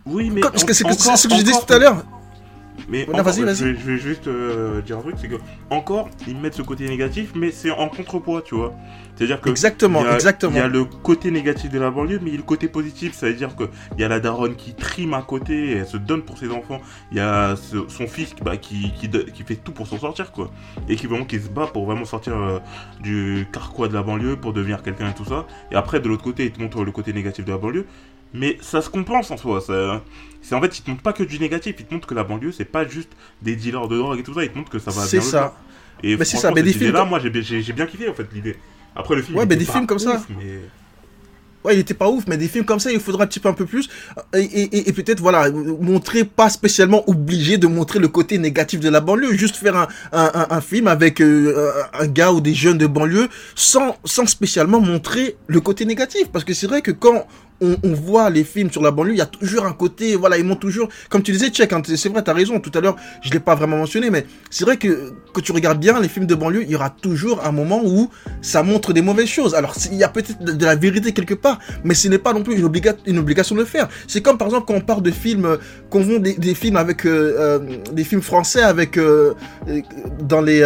Oui, 0.05 0.29
mais. 0.29 0.41
comme- 0.41 0.51
parce 0.51 0.63
que 0.63 0.73
c'est 0.73 0.83
ce 0.83 0.87
que 0.97 1.03
encore- 1.03 1.17
je 1.17 1.27
disais 1.43 1.57
tout 1.65 1.73
à 1.73 1.79
l'heure. 1.79 2.03
Mais 2.89 3.05
encore. 3.19 3.25
Je, 3.59 3.65
vais, 3.65 3.75
je 3.79 3.91
vais 3.91 3.97
juste 3.97 4.27
euh, 4.27 4.81
dire 4.81 4.97
un 4.97 5.01
truc, 5.01 5.15
c'est 5.19 5.27
que 5.27 5.35
encore 5.69 6.09
ils 6.27 6.37
mettent 6.37 6.55
ce 6.55 6.61
côté 6.61 6.87
négatif, 6.87 7.31
mais 7.35 7.51
c'est 7.51 7.71
en 7.71 7.87
contrepoids, 7.89 8.41
tu 8.41 8.55
vois. 8.55 8.73
C'est-à-dire 9.15 9.41
que 9.41 9.49
Exactement, 9.49 9.99
il 10.01 10.05
y 10.05 10.09
a- 10.09 10.15
exactement. 10.15 10.53
Il 10.53 10.57
y 10.57 10.61
a 10.61 10.67
le 10.67 10.85
côté 10.85 11.29
négatif 11.31 11.69
de 11.69 11.77
la 11.79 11.91
banlieue, 11.91 12.19
mais 12.23 12.29
il 12.29 12.33
y 12.33 12.35
a 12.35 12.37
le 12.37 12.43
côté 12.43 12.67
positif, 12.67 13.13
ça 13.13 13.27
veut 13.27 13.33
dire 13.35 13.55
que 13.55 13.65
il 13.95 14.01
y 14.01 14.03
a 14.03 14.07
la 14.07 14.19
daronne 14.19 14.55
qui 14.55 14.73
trime 14.73 15.13
à 15.13 15.21
côté, 15.21 15.77
elle 15.77 15.85
se 15.87 15.97
donne 15.97 16.23
pour 16.23 16.37
ses 16.37 16.49
enfants. 16.49 16.81
Il 17.11 17.17
y 17.17 17.19
a 17.19 17.55
ce- 17.55 17.87
son 17.87 18.07
fils 18.07 18.33
bah, 18.41 18.57
qui, 18.57 18.91
qui 18.93 19.43
fait 19.43 19.55
tout 19.55 19.71
pour 19.73 19.85
s'en 19.87 19.99
sortir, 19.99 20.31
quoi. 20.31 20.49
Et 20.89 20.95
qui 20.95 21.05
vraiment 21.07 21.25
qui 21.25 21.39
se 21.39 21.49
bat 21.49 21.67
pour 21.67 21.85
vraiment 21.85 22.05
sortir 22.05 22.35
euh, 22.35 22.59
du 23.01 23.47
carquois 23.51 23.87
de 23.89 23.93
la 23.93 24.01
banlieue 24.01 24.37
pour 24.37 24.53
devenir 24.53 24.81
quelqu'un 24.81 25.09
et 25.09 25.13
tout 25.13 25.25
ça. 25.25 25.45
Et 25.71 25.75
après, 25.75 25.99
de 25.99 26.07
l'autre 26.07 26.23
côté, 26.23 26.45
il 26.45 26.51
te 26.51 26.61
montre 26.61 26.83
le 26.83 26.91
côté 26.91 27.13
négatif 27.13 27.45
de 27.45 27.51
la 27.51 27.57
banlieue. 27.57 27.85
Mais 28.33 28.57
ça 28.61 28.81
se 28.81 28.89
compense 28.89 29.29
en 29.31 29.37
soi. 29.37 29.61
ça- 29.61 30.01
C'est 30.41 30.55
en 30.55 30.61
fait, 30.61 30.79
il 30.79 30.81
te 30.81 30.89
montre 30.89 31.03
pas 31.03 31.13
que 31.13 31.23
du 31.23 31.37
négatif, 31.39 31.75
il 31.79 31.85
te 31.85 31.93
montre 31.93 32.07
que 32.07 32.15
la 32.15 32.23
banlieue, 32.23 32.51
c'est 32.51 32.65
pas 32.65 32.87
juste 32.87 33.11
des 33.43 33.55
dealers 33.55 33.87
de 33.87 33.97
drogue 33.97 34.19
et 34.19 34.23
tout 34.23 34.33
ça. 34.33 34.43
Il 34.43 34.49
te 34.49 34.57
montre 34.57 34.71
que 34.71 34.79
ça 34.79 34.89
va 34.91 35.03
C'est 35.05 35.19
bien 35.19 35.27
ça. 35.27 35.37
au-delà. 35.37 35.53
Et 36.03 36.17
Mais 36.17 36.25
c'est 36.25 36.37
ça, 36.37 36.51
mais 36.51 36.63
des 36.63 36.73
films 36.73 36.93
comme- 36.93 37.09
moi, 37.09 37.19
j'ai 37.19 37.29
bien 37.29 37.85
kiffé 37.85 38.09
en 38.09 38.13
fait 38.13 38.27
l'idée. 38.33 38.55
Après 38.95 39.15
le 39.15 39.21
film, 39.21 39.37
Ouais, 39.37 39.45
mais 39.45 39.55
des 39.55 39.65
films 39.65 39.85
comme 39.85 39.99
ça. 39.99 40.15
ouf, 40.15 40.25
mais- 40.29 40.61
Ouais, 41.63 41.75
il 41.75 41.79
était 41.79 41.93
pas 41.93 42.09
ouf, 42.09 42.23
mais 42.27 42.37
des 42.37 42.47
films 42.47 42.65
comme 42.65 42.79
ça, 42.79 42.91
il 42.91 42.99
faudra 42.99 43.25
un 43.25 43.27
petit 43.27 43.39
peu 43.39 43.47
un 43.47 43.53
peu 43.53 43.67
plus. 43.67 43.87
Et, 44.35 44.39
et- 44.39 44.77
et- 44.77 44.89
et 44.89 44.93
peut-être, 44.93 45.19
voilà, 45.19 45.51
montrer, 45.51 46.25
pas 46.25 46.49
spécialement 46.49 47.07
obligé 47.07 47.59
de 47.59 47.67
montrer 47.67 47.99
le 47.99 48.07
côté 48.07 48.39
négatif 48.39 48.79
de 48.79 48.89
la 48.89 48.99
banlieue. 48.99 49.33
Juste 49.35 49.57
faire 49.57 49.75
un, 49.77 49.87
un, 50.11 50.31
un- 50.33 50.47
un 50.49 50.61
film 50.61 50.87
avec 50.87 51.21
euh, 51.21 51.71
un 51.93 52.05
un 52.05 52.07
gars 52.07 52.31
ou 52.33 52.41
des 52.41 52.55
jeunes 52.55 52.79
de 52.79 52.87
banlieue 52.87 53.29
sans, 53.53 53.95
sans 54.05 54.25
spécialement 54.25 54.81
montrer 54.81 55.35
le 55.45 55.61
côté 55.61 55.85
négatif. 55.85 56.29
Parce 56.33 56.43
que 56.45 56.55
c'est 56.55 56.65
vrai 56.65 56.81
que 56.81 56.89
quand 56.89 57.27
on, 57.61 57.93
voit 57.93 58.29
les 58.29 58.43
films 58.43 58.71
sur 58.71 58.81
la 58.81 58.91
banlieue, 58.91 59.13
il 59.13 59.17
y 59.17 59.21
a 59.21 59.25
toujours 59.25 59.65
un 59.65 59.73
côté, 59.73 60.15
voilà, 60.15 60.37
ils 60.37 60.43
montrent 60.43 60.61
toujours, 60.61 60.89
comme 61.09 61.21
tu 61.21 61.31
disais, 61.31 61.49
Tchèque, 61.49 61.73
hein, 61.73 61.81
c'est 61.85 62.09
vrai, 62.09 62.23
t'as 62.23 62.33
raison, 62.33 62.59
tout 62.59 62.71
à 62.73 62.81
l'heure, 62.81 62.95
je 63.21 63.29
l'ai 63.31 63.39
pas 63.39 63.55
vraiment 63.55 63.77
mentionné, 63.77 64.09
mais 64.09 64.25
c'est 64.49 64.65
vrai 64.65 64.77
que 64.77 65.13
quand 65.33 65.41
tu 65.41 65.51
regardes 65.51 65.79
bien 65.79 65.99
les 65.99 66.07
films 66.07 66.25
de 66.25 66.35
banlieue, 66.35 66.63
il 66.63 66.71
y 66.71 66.75
aura 66.75 66.89
toujours 66.89 67.45
un 67.45 67.51
moment 67.51 67.81
où 67.83 68.09
ça 68.41 68.63
montre 68.63 68.93
des 68.93 69.01
mauvaises 69.01 69.27
choses. 69.27 69.55
Alors, 69.55 69.75
il 69.91 69.97
y 69.97 70.03
a 70.03 70.09
peut-être 70.09 70.43
de 70.43 70.65
la 70.65 70.75
vérité 70.75 71.11
quelque 71.13 71.35
part, 71.35 71.59
mais 71.83 71.93
ce 71.93 72.07
n'est 72.07 72.17
pas 72.17 72.33
non 72.33 72.43
plus 72.43 72.55
une, 72.55 72.65
obliga- 72.65 72.97
une 73.05 73.19
obligation 73.19 73.55
de 73.55 73.61
le 73.61 73.65
faire. 73.65 73.87
C'est 74.07 74.21
comme 74.21 74.37
par 74.37 74.47
exemple 74.47 74.65
quand 74.67 74.75
on 74.75 74.81
parle 74.81 75.03
de 75.03 75.11
films, 75.11 75.45
euh, 75.45 75.57
qu'on 75.89 76.01
voit 76.01 76.19
des, 76.19 76.55
films 76.55 76.77
avec 76.77 77.05
euh, 77.05 77.35
euh, 77.37 77.59
des 77.91 78.03
films 78.03 78.21
français 78.21 78.61
avec 78.61 78.99
dans 80.19 80.41
les 80.41 80.61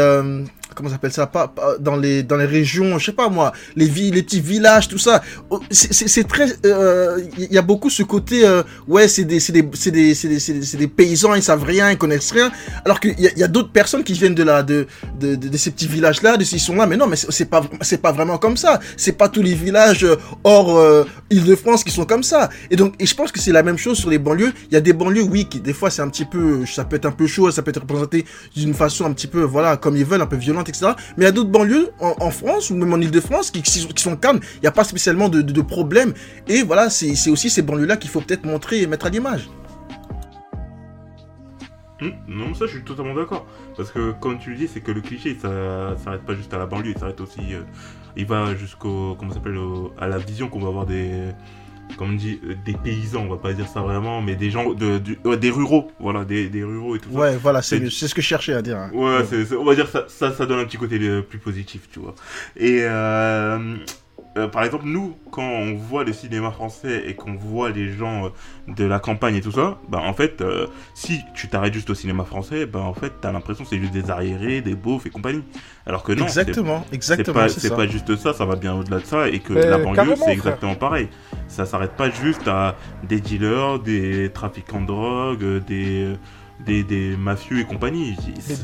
comment 0.76 0.90
ça 0.90 0.96
s'appelle 0.96 1.12
ça 1.12 1.28
pas, 1.28 1.54
dans 1.80 1.96
les 1.96 2.24
dans 2.24 2.38
les 2.38 2.46
régions, 2.46 3.00
je 3.00 3.06
sais 3.06 3.12
pas 3.12 3.30
moi, 3.30 3.54
les 3.76 3.88
villes, 3.88 4.14
les 4.16 4.24
petits 4.24 4.42
villages, 4.42 4.88
tout 4.88 4.98
ça. 4.98 5.22
Oh, 5.50 5.60
C'est- 5.72 6.28
très, 6.28 6.48
euh, 6.66 7.20
il 7.38 7.54
y 7.54 7.58
a 7.58 7.62
beaucoup 7.62 7.90
ce 7.90 8.04
côté, 8.04 8.46
euh, 8.46 8.64
ouais, 8.88 9.08
c'est 9.08 9.26
des 9.26 9.40
c'est 9.40 9.54
des 9.54 9.68
c'est 9.74 9.92
des 9.92 10.14
c'est 10.16 10.28
des, 10.28 10.40
des, 10.40 10.78
des 10.78 10.88
paysans, 10.88 11.34
ils 11.36 11.44
savent 11.44 11.64
rien, 11.64 11.92
ils 11.92 11.98
connaissent 11.98 12.32
rien. 12.32 12.52
Alors 12.84 13.00
qu'il 13.00 13.20
y 13.20 13.44
a, 13.44 13.48
d'autres 13.48 13.72
personnes 13.72 14.04
qui 14.04 14.14
viennent 14.14 14.36
de 14.36 14.44
la 14.44 14.64
de 14.64 14.88
de, 15.20 15.58
ces 15.58 15.72
petits 15.72 15.88
villages 15.88 16.22
là, 16.22 16.38
de 16.38 16.44
ces 16.44 16.60
sont 16.60 16.76
là, 16.76 16.86
mais 16.86 16.98
non, 16.98 17.08
mais 17.08 17.16
c'est 17.16 17.46
pas 17.46 17.64
c'est 17.82 18.02
pas 18.02 18.12
vraiment 18.12 18.38
comme 18.38 18.58
ça. 18.58 18.80
C'est 18.98 19.14
pas 19.14 19.30
tous 19.30 19.42
les 19.42 19.54
villages 19.54 20.04
euh, 20.04 20.16
hors 20.44 20.78
euh, 20.78 21.06
Île-de-France 21.30 21.84
qui 21.84 21.92
sont 21.92 22.06
comme 22.06 22.24
ça. 22.24 22.50
Et 22.72 22.76
donc, 22.76 22.94
et 23.00 23.06
je 23.06 23.16
pense 23.16 23.32
que 23.32 23.40
c'est 23.40 23.52
la 23.52 23.64
même 23.64 23.78
chose 23.78 23.98
sur 23.98 24.10
les 24.10 24.18
banlieues. 24.20 24.54
Il 24.70 24.74
y 24.74 24.78
a 24.78 24.82
des 24.82 24.94
banlieues, 24.94 25.24
oui, 25.24 25.46
qui 25.46 25.60
des 25.60 25.74
fois 25.74 25.90
c'est 25.90 26.02
un 26.02 26.10
petit 26.10 26.26
peu, 26.26 26.66
ça 26.66 26.86
peut 26.86 26.96
être 26.96 27.06
un 27.06 27.12
peu 27.12 27.28
chaud, 27.28 27.52
ça 27.52 27.62
peut 27.62 27.70
être 27.70 27.82
représenté 27.82 28.26
d'une 28.56 28.74
façon 28.74 29.06
un 29.06 29.14
petit 29.14 29.28
peu, 29.28 29.42
voilà, 29.42 29.78
comme 29.78 29.96
ils 29.96 30.06
veulent, 30.06 30.22
un 30.22 30.28
peu 30.28 30.36
violente, 30.36 30.65
etc. 30.70 30.92
Mais 31.18 31.24
il 31.24 31.28
y 31.28 31.30
a 31.30 31.32
d'autres 31.32 31.50
banlieues 31.50 31.92
en, 32.00 32.32
France 32.32 32.70
ou 32.70 32.76
même 32.76 32.94
en 32.94 32.98
Île-de-France 32.98 33.52
qui, 33.52 33.64
sont- 33.70 34.16
calmes. 34.18 34.40
Il 34.56 34.62
n'y 34.62 34.68
a 34.68 34.72
pas 34.72 34.84
spécialement 34.84 35.30
de, 35.30 35.42
de, 35.42 35.62
problème. 35.62 36.14
Et 36.48 36.62
voilà, 36.64 36.90
c'est 36.90 37.30
aussi 37.30 37.50
ces 37.50 37.62
banlieues-là 37.62 37.98
qu'il 37.98 38.10
faut 38.10 38.22
peut-être 38.22 38.46
montrer 38.46 38.82
et 38.82 38.88
mettre 38.88 39.06
à 39.08 39.10
l'image. 39.10 39.50
Hum, 42.02 42.12
non, 42.28 42.54
ça 42.54 42.66
je 42.66 42.72
suis 42.72 42.84
totalement 42.84 43.16
d'accord. 43.16 43.46
Parce 43.78 43.92
que 43.92 44.12
comme 44.20 44.38
tu 44.38 44.52
le 44.52 44.58
dis, 44.58 44.68
c'est 44.68 44.82
que 44.82 44.92
le 44.92 45.02
cliché, 45.02 45.38
ça 45.42 45.96
s'arrête 46.04 46.24
pas 46.24 46.36
juste 46.36 46.54
à 46.54 46.58
la 46.58 46.66
banlieue, 46.66 46.92
il 46.92 47.00
s'arrête 47.00 47.22
aussi. 47.22 47.54
euh, 47.54 47.62
il 48.18 48.26
va 48.26 48.56
jusqu'au. 48.56 49.16
Comment 49.18 49.34
s'appelle 49.34 49.58
À 49.98 50.08
la 50.08 50.18
vision 50.18 50.48
qu'on 50.50 50.60
va 50.60 50.68
avoir 50.68 50.86
des. 50.86 51.32
Comme 51.98 52.12
on 52.12 52.14
dit, 52.14 52.40
euh, 52.46 52.56
des 52.66 52.74
paysans, 52.74 53.22
on 53.24 53.30
va 53.30 53.38
pas 53.38 53.54
dire 53.54 53.68
ça 53.68 53.82
vraiment, 53.82 54.22
mais 54.22 54.36
des 54.36 54.50
gens. 54.52 54.74
De, 54.74 54.98
du- 54.98 55.18
ouais, 55.24 55.38
des 55.38 55.50
ruraux, 55.50 55.92
voilà, 56.00 56.26
des, 56.26 56.50
des 56.50 56.64
ruraux 56.64 56.96
et 56.96 57.00
tout 57.00 57.10
ça. 57.12 57.18
Ouais, 57.18 57.38
voilà, 57.38 57.62
c'est 57.62 57.90
ce 57.90 58.14
que 58.14 58.22
je 58.22 58.28
cherchais 58.28 58.54
à 58.54 58.62
dire. 58.62 58.78
hein. 58.78 58.92
Ouais, 58.94 59.22
on 59.58 59.64
va 59.64 59.76
dire 59.76 59.88
ça, 59.88 60.06
ça, 60.10 60.34
ça 60.34 60.46
donne 60.46 60.60
un 60.60 60.66
petit 60.66 60.78
côté 60.78 61.00
euh, 61.02 61.22
plus 61.22 61.40
positif, 61.40 61.88
tu 61.92 62.00
vois. 62.00 62.16
Et 62.58 62.80
euh, 62.82 63.78
euh, 64.38 64.48
par 64.50 64.64
exemple, 64.64 64.86
nous, 64.86 65.16
quand 65.32 65.48
on 65.48 65.76
voit 65.76 66.04
le 66.04 66.12
cinéma 66.12 66.52
français 66.52 67.04
et 67.08 67.16
qu'on 67.16 67.36
voit 67.36 67.70
les 67.70 67.92
gens 67.94 68.26
euh, 68.26 68.30
de 68.68 68.84
la 68.84 69.00
campagne 69.00 69.36
et 69.36 69.42
tout 69.42 69.52
ça, 69.52 69.78
bah 69.88 70.00
en 70.04 70.14
fait, 70.14 70.42
euh, 70.42 70.68
si 70.94 71.22
tu 71.34 71.48
t'arrêtes 71.48 71.74
juste 71.74 71.90
au 71.90 71.96
cinéma 71.96 72.26
français, 72.26 72.66
bah 72.66 72.82
en 72.82 72.94
fait, 72.94 73.14
t'as 73.22 73.32
l'impression 73.32 73.64
que 73.64 73.70
c'est 73.70 73.80
juste 73.80 73.94
des 73.94 74.10
arriérés, 74.12 74.60
des 74.62 74.76
beaufs 74.76 75.06
et 75.06 75.10
compagnie. 75.10 75.44
Alors 75.86 76.04
que 76.04 76.12
non, 76.12 76.28
c'est- 76.28 76.42
exactement, 76.42 76.84
c'est 76.90 76.96
exactement, 76.96 77.40
pas, 77.40 77.50
c'est 77.50 77.70
ça. 77.70 77.76
pas 77.76 77.88
juste 77.88 78.16
ça, 78.18 78.34
ça 78.34 78.46
va 78.46 78.56
bien 78.56 78.74
au-delà 78.76 79.00
de 79.00 79.06
ça 79.06 79.30
et 79.30 79.40
que 79.40 79.54
Mais 79.54 79.68
la 79.68 79.78
banlieue 79.78 80.16
c'est 80.18 80.32
exactement 80.34 80.76
pareil. 80.76 81.08
Ça 81.48 81.66
s'arrête 81.66 81.92
pas 81.92 82.10
juste 82.10 82.48
à 82.48 82.76
des 83.08 83.22
dealers, 83.22 83.80
des 83.80 84.32
trafiquants 84.34 84.82
de 84.82 84.88
drogue, 84.88 85.44
euh, 85.44 85.60
des, 85.62 86.16
des, 86.66 86.84
des 86.84 87.16
mafieux 87.18 87.60
et 87.60 87.66
compagnie. 87.66 88.16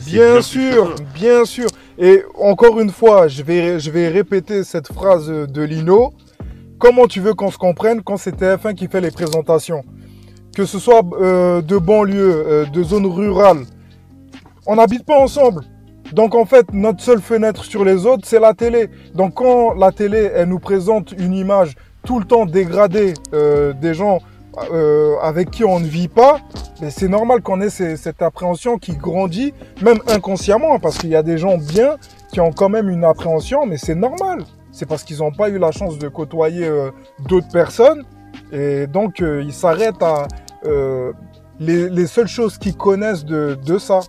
Bien 0.06 0.42
sûr, 0.42 0.96
bien 1.14 1.46
sûr. 1.46 1.68
Et 1.98 2.24
encore 2.40 2.80
une 2.80 2.90
fois, 2.90 3.28
je 3.28 3.44
vais, 3.44 3.80
je 3.80 3.92
vais 3.92 4.08
répéter 4.08 4.64
cette 4.64 4.88
phrase 4.92 5.28
de 5.28 5.62
Lino. 5.62 6.14
Comment 6.80 7.08
tu 7.08 7.20
veux 7.20 7.34
qu'on 7.34 7.52
se 7.52 7.58
comprenne 7.58 8.02
quand 8.02 8.18
c'est 8.18 8.36
TF1 8.36 8.74
qui 8.74 8.88
fait 8.88 9.02
les 9.02 9.12
présentations? 9.12 9.84
Que 10.56 10.66
ce 10.66 10.80
soit 10.80 11.04
euh, 11.14 11.62
de 11.62 11.78
banlieue, 11.78 12.44
euh, 12.48 12.66
de 12.66 12.84
zone 12.84 13.06
rurale, 13.06 13.66
on 14.66 14.76
n'habite 14.76 15.06
pas 15.06 15.18
ensemble. 15.18 15.64
Donc 16.14 16.36
en 16.36 16.46
fait, 16.46 16.74
notre 16.74 17.02
seule 17.02 17.22
fenêtre 17.22 17.64
sur 17.64 17.86
les 17.86 18.06
autres, 18.06 18.24
c'est 18.26 18.40
la 18.40 18.54
télé. 18.54 18.90
Donc 19.14 19.36
quand 19.36 19.74
la 19.74 19.92
télé, 19.92 20.30
elle 20.34 20.50
nous 20.50 20.60
présente 20.60 21.14
une 21.18 21.34
image 21.34 21.76
tout 22.06 22.20
le 22.20 22.26
temps 22.26 22.46
dégradée 22.46 23.14
euh, 23.34 23.74
des 23.74 23.94
gens 23.94 24.20
euh, 24.72 25.16
avec 25.22 25.50
qui 25.52 25.64
on 25.64 25.80
ne 25.80 25.86
vit 25.88 26.08
pas, 26.08 26.40
c'est 26.90 27.08
normal 27.08 27.42
qu'on 27.42 27.62
ait 27.62 27.70
ces- 27.70 27.96
cette 27.98 28.22
appréhension 28.22 28.78
qui 28.78 28.96
grandit, 28.96 29.54
même 29.82 30.00
inconsciemment, 30.08 30.80
parce 30.80 30.98
qu'il 30.98 31.10
y 31.10 31.16
a 31.16 31.24
des 31.24 31.38
gens 31.38 31.58
bien 31.58 31.98
qui 32.32 32.40
ont 32.42 32.52
quand 32.52 32.70
même 32.70 32.90
une 32.90 33.04
appréhension, 33.04 33.66
mais 33.66 33.78
c'est 33.78 33.96
normal. 33.96 34.44
C'est 34.72 34.86
parce 34.88 35.04
qu'ils 35.04 35.18
n'ont 35.20 35.32
pas 35.34 35.50
eu 35.50 35.58
la 35.58 35.72
chance 35.72 35.98
de 35.98 36.08
côtoyer 36.08 36.66
euh, 36.66 36.92
d'autres 37.28 37.52
personnes, 37.52 38.04
et 38.52 38.88
donc 38.88 39.22
euh, 39.22 39.44
ils 39.46 39.54
s'arrêtent 39.54 40.02
à 40.02 40.28
euh, 40.66 41.12
les, 41.60 41.90
les 41.90 42.08
seules 42.08 42.28
choses 42.28 42.58
qu'ils 42.58 42.76
connaissent 42.78 43.26
de, 43.26 43.58
de 43.66 43.78
ça. 43.78 44.00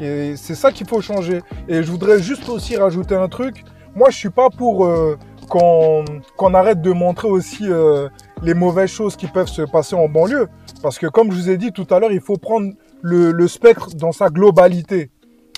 Et 0.00 0.34
c'est 0.36 0.54
ça 0.54 0.70
qu'il 0.70 0.86
faut 0.86 1.00
changer. 1.00 1.40
Et 1.68 1.82
je 1.82 1.90
voudrais 1.90 2.20
juste 2.22 2.48
aussi 2.48 2.76
rajouter 2.76 3.14
un 3.16 3.28
truc. 3.28 3.64
Moi, 3.96 4.10
je 4.10 4.16
suis 4.16 4.30
pas 4.30 4.48
pour 4.50 4.84
euh, 4.86 5.18
qu'on 5.48 6.04
qu'on 6.36 6.54
arrête 6.54 6.80
de 6.82 6.92
montrer 6.92 7.26
aussi 7.28 7.64
euh, 7.68 8.08
les 8.42 8.54
mauvaises 8.54 8.90
choses 8.90 9.16
qui 9.16 9.26
peuvent 9.26 9.48
se 9.48 9.62
passer 9.62 9.94
en 9.96 10.08
banlieue. 10.08 10.48
Parce 10.82 10.98
que 10.98 11.06
comme 11.06 11.30
je 11.32 11.36
vous 11.36 11.50
ai 11.50 11.56
dit 11.56 11.72
tout 11.72 11.86
à 11.90 11.98
l'heure, 11.98 12.12
il 12.12 12.20
faut 12.20 12.36
prendre 12.36 12.72
le, 13.02 13.32
le 13.32 13.48
spectre 13.48 13.94
dans 13.94 14.12
sa 14.12 14.28
globalité. 14.28 15.10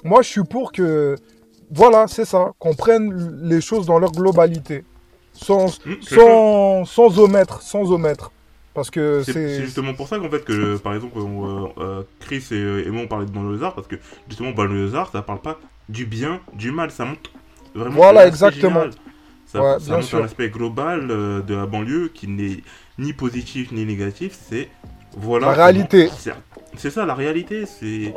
Moi, 0.05 0.23
je 0.23 0.29
suis 0.29 0.45
pour 0.45 0.73
que, 0.73 1.17
voilà, 1.71 2.07
c'est 2.07 2.25
ça, 2.25 2.53
qu'on 2.59 2.75
prenne 2.75 3.41
les 3.43 3.61
choses 3.61 3.87
dans 3.87 3.99
leur 3.99 4.13
globalité. 4.13 4.85
Sans, 5.33 5.69
sans, 6.03 6.85
sans 6.85 7.19
omettre, 7.19 7.63
sans 7.63 7.93
omettre. 7.93 8.33
Parce 8.75 8.91
que 8.91 9.23
C'est 9.25 9.63
justement 9.63 9.95
pour 9.95 10.07
ça 10.07 10.19
qu'en 10.19 10.29
fait 10.31 10.45
que 10.45 10.77
par 10.77 10.95
exemple 10.95 11.19
on, 11.19 11.65
euh, 11.65 11.69
euh, 11.79 12.03
Chris 12.21 12.45
et, 12.53 12.87
et 12.87 12.91
moi 12.91 13.03
on 13.03 13.09
parlait 13.09 13.27
de 13.27 13.31
Banlieusard 13.31 13.75
parce 13.75 13.89
que 13.89 13.97
justement 14.29 14.51
Banlieusard 14.53 15.11
ça 15.11 15.23
parle 15.23 15.41
pas 15.41 15.59
du 15.89 16.07
bien, 16.07 16.41
du 16.55 16.71
mal, 16.71 16.91
ça 16.91 17.05
montre 17.05 17.31
vraiment 17.75 17.97
Voilà, 17.97 18.27
exactement. 18.27 18.85
Ça, 19.53 19.61
Ouais, 19.63 19.73
ça 19.81 19.87
bien 19.87 19.97
montre 19.97 20.15
un 20.15 20.25
aspect 20.25 20.49
global 20.49 21.09
euh, 21.11 21.41
de 21.43 21.55
la 21.55 21.67
banlieue 21.67 22.11
qui 22.15 22.29
n'est 22.29 22.63
ni 22.99 23.13
positif 23.13 23.73
ni 23.73 23.85
négatif, 23.85 24.37
c'est 24.49 24.69
voilà 25.17 25.47
La 25.49 25.53
réalité. 25.65 26.09
c'est- 26.77 26.91
ça 26.91 27.05
la 27.05 27.15
réalité, 27.15 27.65
c'est 27.67 28.15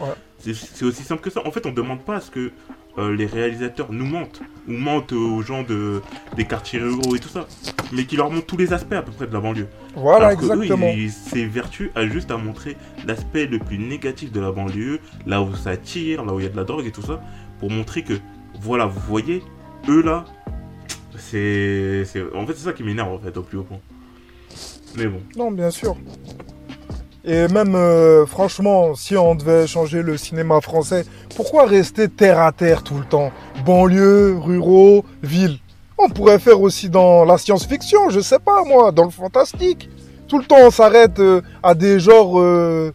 aussi 0.86 1.04
simple 1.04 1.22
que 1.22 1.30
ça. 1.32 1.42
En 1.46 1.52
fait 1.52 1.66
on 1.66 1.72
demande 1.72 2.02
pas 2.02 2.18
à 2.18 2.22
ce 2.22 2.30
que 2.30 2.52
euh, 3.00 3.16
les 3.16 3.26
réalisateurs 3.26 3.92
nous 3.92 4.06
mentent 4.06 4.42
ou 4.68 4.74
mentent 4.74 5.14
aux 5.14 5.42
gens 5.42 5.64
de 5.64 6.02
des 6.38 6.46
quartiers 6.46 6.80
ruraux 6.80 7.16
et 7.16 7.20
tout 7.20 7.30
ça, 7.30 7.48
mais 7.92 8.06
qui 8.06 8.16
leur 8.16 8.30
montrent 8.30 8.46
tous 8.46 8.58
les 8.58 8.72
aspects 8.72 8.94
à 8.94 9.02
peu 9.02 9.12
près 9.12 9.26
de 9.26 9.34
la 9.34 9.40
banlieue. 9.40 9.68
Voilà, 9.96 10.28
Alors 10.28 10.40
que 10.40 10.46
eux, 10.46 10.54
exactement. 10.64 10.92
ils- 10.96 11.10
c'est 11.10 11.46
vertu 11.46 11.90
à 11.96 12.06
juste 12.06 12.30
à 12.30 12.38
montrer 12.38 12.78
l'aspect 13.08 13.48
le 13.48 13.58
plus 13.58 13.80
négatif 13.80 14.32
de 14.32 14.40
la 14.40 14.52
banlieue, 14.52 15.00
là 15.26 15.42
où 15.42 15.56
ça 15.56 15.76
tire, 15.78 16.24
là 16.24 16.34
où 16.34 16.40
il 16.40 16.44
y 16.44 16.46
a 16.46 16.52
de 16.52 16.56
la 16.58 16.64
drogue 16.66 16.86
et 16.86 16.92
tout 16.92 17.02
ça, 17.02 17.20
pour 17.60 17.72
montrer 17.72 18.04
que, 18.04 18.14
voilà, 18.62 18.86
vous 18.86 19.00
voyez, 19.08 19.42
eux 19.90 20.04
là, 20.04 20.26
c'est. 21.34 22.24
En 22.36 22.46
fait, 22.46 22.54
c'est 22.54 22.66
ça 22.66 22.74
qui 22.74 22.84
m'énerve 22.84 23.14
en 23.14 23.20
fait, 23.20 23.36
au 23.38 23.44
plus 23.44 23.58
haut 23.58 23.64
point. 23.64 23.80
Mais 24.96 25.08
bon. 25.08 25.22
Non, 25.36 25.52
bien 25.52 25.72
sûr. 25.72 25.96
Et 27.26 27.48
même, 27.48 27.74
euh, 27.76 28.26
franchement, 28.26 28.96
si 28.96 29.16
on 29.16 29.34
devait 29.36 29.66
changer 29.66 30.02
le 30.02 30.18
cinéma 30.18 30.60
français, 30.60 31.06
pourquoi 31.36 31.66
rester 31.66 32.10
terre 32.10 32.42
à 32.42 32.52
terre 32.52 32.84
tout 32.84 32.98
le 32.98 33.06
temps? 33.06 33.32
Banlieue, 33.66 34.38
ruraux, 34.38 35.06
ville. 35.22 35.58
On 35.98 36.10
pourrait 36.10 36.40
faire 36.40 36.60
aussi 36.60 36.90
dans 36.90 37.24
la 37.24 37.38
science-fiction, 37.38 38.10
je 38.10 38.20
sais 38.20 38.40
pas 38.40 38.64
moi, 38.66 38.92
dans 38.92 39.06
le 39.06 39.10
fantastique. 39.10 39.90
Tout 40.28 40.38
le 40.38 40.46
temps, 40.46 40.58
on 40.62 40.72
s'arrête 40.72 41.20
euh, 41.20 41.42
à 41.62 41.76
des 41.76 42.00
genres 42.00 42.40
euh, 42.40 42.92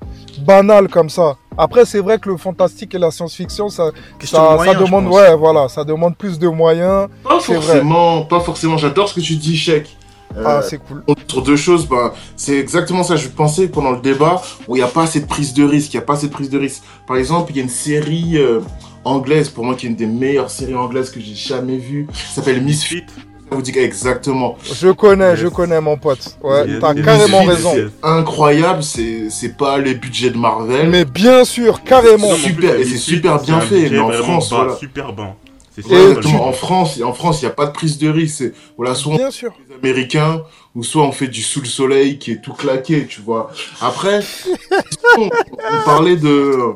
banal 0.49 0.89
comme 0.89 1.11
ça. 1.11 1.37
Après, 1.59 1.85
c'est 1.85 2.01
vrai 2.01 2.19
que 2.19 2.29
le 2.31 2.37
fantastique 2.37 2.95
et 2.95 2.99
la 2.99 3.11
science-fiction, 3.11 3.69
ça, 3.69 3.91
ça, 4.25 4.39
de 4.51 4.55
moyens, 4.57 4.79
demande, 4.85 5.07
ouais, 5.09 5.37
voilà, 5.37 5.69
ça 5.69 5.85
demande 5.85 6.17
plus 6.17 6.39
de 6.39 6.49
moyens. 6.49 7.09
Pas 7.23 7.39
vrai. 7.39 7.55
forcément, 7.55 8.23
pas 8.23 8.41
forcément. 8.41 8.77
J'adore 8.79 9.09
ce 9.09 9.15
que 9.17 9.21
tu 9.21 9.37
dis, 9.37 9.57
Chèque. 9.57 9.97
Euh, 10.37 10.45
Ah, 10.47 10.61
c'est 10.63 10.79
cool. 10.79 11.03
sur 11.27 11.43
deux 11.43 11.57
choses, 11.57 11.87
ben, 11.89 12.13
c'est 12.37 12.57
exactement 12.59 13.03
ça. 13.03 13.17
Je 13.17 13.29
pensais 13.29 13.67
pendant 13.69 13.93
le 13.93 14.01
débat 14.01 14.41
où 14.69 14.77
il 14.77 14.79
n'y 14.79 14.85
a 14.85 14.89
pas 14.89 15.03
assez 15.03 15.21
de 15.21 15.27
prise 15.27 15.53
de 15.55 15.65
risque. 15.65 15.93
Il 15.93 15.97
n'y 15.97 16.03
a 16.03 16.07
pas 16.07 16.15
assez 16.15 16.29
de 16.29 16.33
prise 16.33 16.51
de 16.51 16.59
risque. 16.59 16.83
Par 17.07 17.17
exemple, 17.17 17.51
il 17.53 17.57
y 17.57 17.61
a 17.61 17.63
une 17.63 17.69
série 17.69 18.37
euh, 18.37 18.61
anglaise, 19.05 19.49
pour 19.49 19.65
moi, 19.65 19.75
qui 19.75 19.87
est 19.87 19.89
une 19.91 19.97
des 19.97 20.07
meilleures 20.07 20.51
séries 20.51 20.75
anglaises 20.77 21.11
que 21.11 21.19
j'ai 21.21 21.35
jamais 21.35 21.79
vues. 21.79 22.07
Ça 22.13 22.37
s'appelle 22.37 22.63
Misfit. 22.63 23.05
Vous 23.51 23.63
dit 23.63 23.73
exactement. 23.79 24.57
Je 24.63 24.89
connais, 24.89 25.31
Yes. 25.31 25.41
je 25.41 25.49
connais 25.49 25.81
mon 25.81 25.97
pote. 25.97 26.37
Ouais, 26.43 26.79
t'as 26.81 26.95
carrément 26.95 27.45
raison. 27.45 27.75
Incroyable. 28.03 28.83
C'est, 28.83 29.31
c'est 29.31 29.57
pas 29.57 29.79
les 29.79 29.95
budgets 29.95 30.31
de 30.31 30.37
Marvel. 30.39 30.89
Mais 30.91 31.05
bien 31.05 31.45
sûr, 31.45 31.83
carrément. 31.83 32.35
Super, 32.35 32.75
et 32.77 32.85
c'est 32.85 32.99
super 32.99 33.41
bien 33.41 33.61
fait, 33.61 33.81
budget 33.83 33.95
mais 33.97 34.01
en 34.01 34.13
France, 34.13 34.51
bas, 34.51 34.57
voilà. 34.57 34.77
super 34.77 35.13
exactement. 36.09 36.47
En 36.49 36.53
France, 36.53 37.01
en 37.03 37.13
France, 37.13 37.41
il 37.41 37.45
n'y 37.47 37.51
a 37.51 37.55
pas 37.55 37.67
de 37.67 37.73
prise 37.73 37.99
de 37.99 38.09
risque. 38.09 38.37
C'est, 38.39 38.53
voilà, 38.77 38.95
soit 38.95 39.15
on 39.15 39.31
sûr. 39.31 39.53
les 39.69 39.75
Américains, 39.77 40.43
ou 40.75 40.83
soit 40.83 41.05
on 41.05 41.13
fait 41.13 41.29
du 41.29 41.43
sous 41.43 41.61
le 41.61 41.67
soleil 41.67 42.19
qui 42.19 42.33
est 42.33 42.41
tout 42.43 42.53
claqué, 42.53 43.07
tu 43.09 43.21
vois. 43.21 43.51
Après, 43.81 44.21
on, 45.19 45.25
on 45.27 45.85
parlait 45.85 46.17
de 46.17 46.73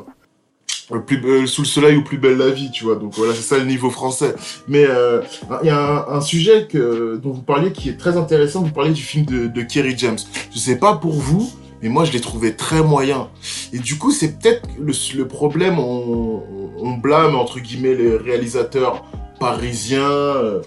plus, 1.05 1.21
euh, 1.25 1.45
sous 1.45 1.61
le 1.61 1.67
soleil 1.67 1.95
ou 1.95 2.03
plus 2.03 2.17
belle 2.17 2.37
la 2.37 2.49
vie, 2.49 2.71
tu 2.71 2.83
vois. 2.83 2.95
Donc 2.95 3.13
voilà, 3.15 3.33
c'est 3.33 3.41
ça 3.41 3.57
le 3.57 3.65
niveau 3.65 3.89
français. 3.89 4.35
Mais 4.67 4.85
euh, 4.87 5.21
il 5.61 5.67
y 5.67 5.69
a 5.69 5.79
un, 5.79 6.17
un 6.17 6.21
sujet 6.21 6.67
que, 6.67 7.19
dont 7.21 7.31
vous 7.31 7.41
parliez 7.41 7.71
qui 7.71 7.89
est 7.89 7.97
très 7.97 8.17
intéressant. 8.17 8.61
Vous 8.61 8.71
parliez 8.71 8.93
du 8.93 9.01
film 9.01 9.25
de, 9.25 9.47
de 9.47 9.61
Kerry 9.61 9.95
James. 9.97 10.19
Je 10.53 10.59
sais 10.59 10.77
pas 10.77 10.95
pour 10.95 11.13
vous, 11.13 11.51
mais 11.81 11.89
moi 11.89 12.05
je 12.05 12.11
l'ai 12.11 12.21
trouvé 12.21 12.55
très 12.55 12.81
moyen. 12.81 13.29
Et 13.71 13.79
du 13.79 13.97
coup, 13.97 14.11
c'est 14.11 14.39
peut-être 14.39 14.67
le, 14.79 14.93
le 15.15 15.27
problème. 15.27 15.79
On, 15.79 16.43
on 16.77 16.91
blâme 16.97 17.35
entre 17.35 17.59
guillemets 17.59 17.95
les 17.95 18.15
réalisateurs 18.17 19.03
parisiens. 19.39 20.01
euh, 20.01 20.61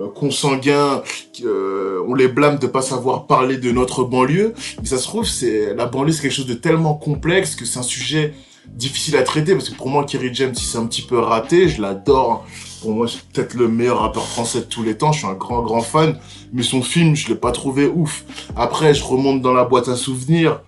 euh, 0.00 0.08
consanguins, 0.08 1.02
euh, 1.44 2.00
on 2.08 2.14
les 2.14 2.28
blâme 2.28 2.58
de 2.58 2.66
pas 2.66 2.80
savoir 2.80 3.26
parler 3.26 3.58
de 3.58 3.70
notre 3.72 4.04
banlieue, 4.04 4.54
mais 4.80 4.86
ça 4.86 4.96
se 4.96 5.04
trouve, 5.04 5.26
c'est 5.26 5.74
la 5.74 5.84
banlieue, 5.84 6.12
c'est 6.12 6.22
quelque 6.22 6.32
chose 6.32 6.46
de 6.46 6.54
tellement 6.54 6.94
complexe 6.94 7.54
que 7.54 7.66
c'est 7.66 7.78
un 7.78 7.82
sujet 7.82 8.32
difficile 8.68 9.16
à 9.16 9.22
traiter, 9.22 9.54
parce 9.54 9.68
que 9.68 9.76
pour 9.76 9.88
moi, 9.88 10.04
Kerry 10.04 10.32
James, 10.32 10.54
il 10.54 10.62
s'est 10.62 10.78
un 10.78 10.86
petit 10.86 11.02
peu 11.02 11.18
raté, 11.18 11.68
je 11.68 11.82
l'adore, 11.82 12.46
pour 12.80 12.92
moi, 12.92 13.06
c'est 13.08 13.22
peut-être 13.22 13.54
le 13.54 13.68
meilleur 13.68 14.00
rappeur 14.00 14.24
français 14.24 14.60
de 14.60 14.64
tous 14.64 14.82
les 14.82 14.96
temps, 14.96 15.12
je 15.12 15.18
suis 15.18 15.28
un 15.28 15.34
grand, 15.34 15.62
grand 15.62 15.82
fan, 15.82 16.18
mais 16.52 16.62
son 16.62 16.82
film, 16.82 17.14
je 17.14 17.28
l'ai 17.28 17.34
pas 17.34 17.52
trouvé 17.52 17.86
ouf. 17.86 18.24
Après, 18.56 18.94
je 18.94 19.04
remonte 19.04 19.42
dans 19.42 19.52
la 19.52 19.64
boîte 19.64 19.88
à 19.88 19.96
souvenirs, 19.96 20.60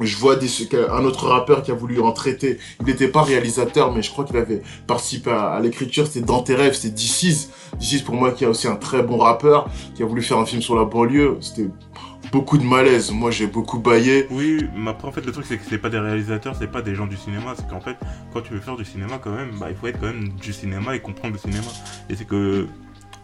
je 0.00 0.16
vois 0.16 0.36
un 0.90 1.04
autre 1.04 1.28
rappeur 1.28 1.62
qui 1.62 1.70
a 1.70 1.74
voulu 1.74 2.00
en 2.00 2.12
traiter. 2.12 2.58
Il 2.80 2.86
n'était 2.86 3.08
pas 3.08 3.22
réalisateur, 3.22 3.92
mais 3.92 4.02
je 4.02 4.10
crois 4.10 4.24
qu'il 4.24 4.36
avait 4.36 4.62
participé 4.86 5.30
à, 5.30 5.60
l'écriture. 5.60 6.06
C'était 6.06 6.24
Dans 6.24 6.42
tes 6.42 6.54
rêves, 6.54 6.74
c'était 6.74 6.94
DC's. 6.94 7.50
DC's 7.78 8.02
pour 8.02 8.14
moi 8.14 8.32
qui 8.32 8.44
a 8.44 8.48
aussi 8.48 8.66
un 8.66 8.76
très 8.76 9.02
bon 9.02 9.18
rappeur, 9.18 9.68
qui 9.94 10.02
a 10.02 10.06
voulu 10.06 10.22
faire 10.22 10.38
un 10.38 10.46
film 10.46 10.62
sur 10.62 10.74
la 10.74 10.84
banlieue. 10.84 11.38
C'était 11.40 11.68
beaucoup 12.30 12.58
de 12.58 12.64
malaise. 12.64 13.10
Moi, 13.10 13.30
j'ai 13.30 13.46
beaucoup 13.46 13.78
baillé. 13.78 14.26
Oui, 14.30 14.66
mais 14.76 14.90
après, 14.90 15.08
en 15.08 15.12
fait, 15.12 15.24
le 15.24 15.32
truc, 15.32 15.44
c'est 15.46 15.58
que 15.58 15.64
c'est 15.68 15.78
pas 15.78 15.90
des 15.90 15.98
réalisateurs, 15.98 16.56
c'est 16.58 16.70
pas 16.70 16.82
des 16.82 16.94
gens 16.94 17.06
du 17.06 17.16
cinéma. 17.16 17.54
C'est 17.56 17.68
qu'en 17.68 17.80
fait, 17.80 17.96
quand 18.32 18.40
tu 18.42 18.52
veux 18.52 18.60
faire 18.60 18.76
du 18.76 18.84
cinéma, 18.84 19.18
quand 19.22 19.30
même, 19.30 19.50
bah, 19.58 19.66
il 19.70 19.76
faut 19.76 19.86
être 19.86 20.00
quand 20.00 20.06
même 20.06 20.30
du 20.30 20.52
cinéma 20.52 20.94
et 20.94 21.00
comprendre 21.00 21.34
le 21.34 21.38
cinéma. 21.38 21.68
Et 22.08 22.16
c'est 22.16 22.26
que 22.26 22.66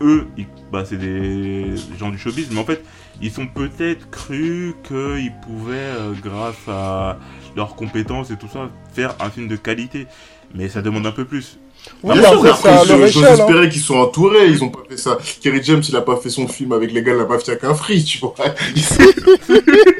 eux, 0.02 0.26
bah, 0.72 0.84
c'est 0.84 0.96
des 0.96 1.74
gens 1.98 2.10
du 2.10 2.18
showbiz, 2.18 2.48
mais 2.52 2.60
en 2.60 2.64
fait, 2.64 2.84
ils 3.20 3.30
sont 3.30 3.46
peut-être 3.46 4.10
cru 4.10 4.74
qu'ils 4.82 5.32
pouvaient, 5.42 5.74
euh, 5.74 6.12
grâce 6.22 6.68
à 6.68 7.18
leurs 7.56 7.76
compétences 7.76 8.30
et 8.30 8.36
tout 8.36 8.48
ça, 8.48 8.70
faire 8.92 9.14
un 9.20 9.30
film 9.30 9.48
de 9.48 9.56
qualité. 9.56 10.06
Mais 10.54 10.68
ça 10.68 10.82
demande 10.82 11.06
un 11.06 11.12
peu 11.12 11.24
plus. 11.24 11.58
Oui, 12.02 12.18
Bien 12.18 12.30
sûr, 12.30 12.46
après, 12.46 12.86
j'ose 12.86 13.00
échelle. 13.08 13.24
hein. 13.26 13.32
espérer 13.34 13.68
qu'ils 13.68 13.82
sont 13.82 13.96
entourés. 13.96 14.46
Ils 14.48 14.64
ont 14.64 14.70
pas 14.70 14.80
fait 14.88 14.96
ça. 14.96 15.18
Kerry 15.42 15.62
James, 15.62 15.82
il 15.86 15.94
a 15.96 16.00
pas 16.00 16.16
fait 16.16 16.30
son 16.30 16.48
film 16.48 16.72
avec 16.72 16.92
les 16.92 17.02
gars 17.02 17.12
de 17.12 17.18
la 17.18 17.26
mafia 17.26 17.56
qu'un 17.56 17.74
free, 17.74 18.02
tu 18.04 18.18
vois. 18.18 18.34
Il 18.76 18.82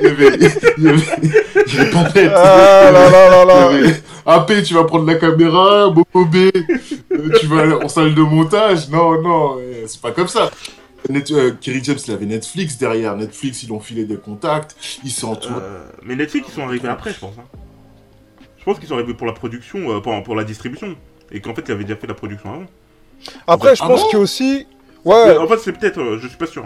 il 0.00 0.04
y 0.04 0.06
avait, 0.06 0.38
il 0.78 0.84
y 0.84 0.88
avait, 0.88 1.02
il 1.66 1.74
y 1.74 1.78
avait 1.78 1.90
pas 1.90 2.02
net. 2.14 2.32
Ah 2.34 2.90
là 2.90 3.10
là 3.10 3.30
là 3.30 3.44
là. 3.44 3.70
Il 3.72 3.94
AP, 4.26 4.62
tu 4.62 4.74
vas 4.74 4.84
prendre 4.84 5.06
la 5.06 5.16
caméra, 5.16 5.90
Bobo 5.90 6.24
B, 6.24 6.36
euh, 6.36 7.30
tu 7.38 7.46
vas 7.46 7.60
aller 7.62 7.72
en 7.74 7.88
salle 7.88 8.14
de 8.14 8.22
montage. 8.22 8.88
Non, 8.88 9.20
non, 9.20 9.56
euh, 9.58 9.84
c'est 9.86 10.00
pas 10.00 10.12
comme 10.12 10.28
ça. 10.28 10.50
Net, 11.08 11.30
euh, 11.32 11.52
Kerry 11.60 11.80
James, 11.82 11.98
il 12.06 12.12
avait 12.14 12.26
Netflix 12.26 12.76
derrière. 12.78 13.16
Netflix, 13.16 13.62
ils 13.62 13.72
ont 13.72 13.80
filé 13.80 14.04
des 14.04 14.16
contacts. 14.16 14.76
Il 15.04 15.10
entouré. 15.24 15.54
Euh, 15.60 15.84
mais 16.04 16.14
Netflix, 16.16 16.48
ils 16.50 16.54
sont 16.54 16.62
arrivés 16.66 16.88
après, 16.88 17.12
je 17.12 17.18
pense. 17.18 17.34
hein. 17.38 17.44
Je 18.58 18.64
pense 18.64 18.78
qu'ils 18.78 18.88
sont 18.88 18.94
arrivés 18.94 19.14
pour 19.14 19.26
la 19.26 19.32
production, 19.32 19.90
euh, 19.90 20.00
pour, 20.00 20.22
pour 20.22 20.34
la 20.34 20.44
distribution. 20.44 20.94
Et 21.32 21.40
qu'en 21.40 21.54
fait, 21.54 21.62
ils 21.68 21.72
avaient 21.72 21.84
déjà 21.84 21.96
fait 21.96 22.06
la 22.06 22.14
production 22.14 22.50
avant. 22.52 22.64
Après, 23.46 23.76
je 23.76 23.82
Ah 23.84 23.88
pense 23.88 24.02
bon 24.02 24.08
qu'il 24.08 24.18
aussi. 24.18 24.66
Mais 25.04 25.12
Ouais, 25.12 25.36
en 25.38 25.46
fait, 25.48 25.58
c'est 25.58 25.72
peut-être, 25.72 25.98
euh, 26.00 26.18
je 26.20 26.28
suis 26.28 26.36
pas 26.36 26.46
sûr. 26.46 26.64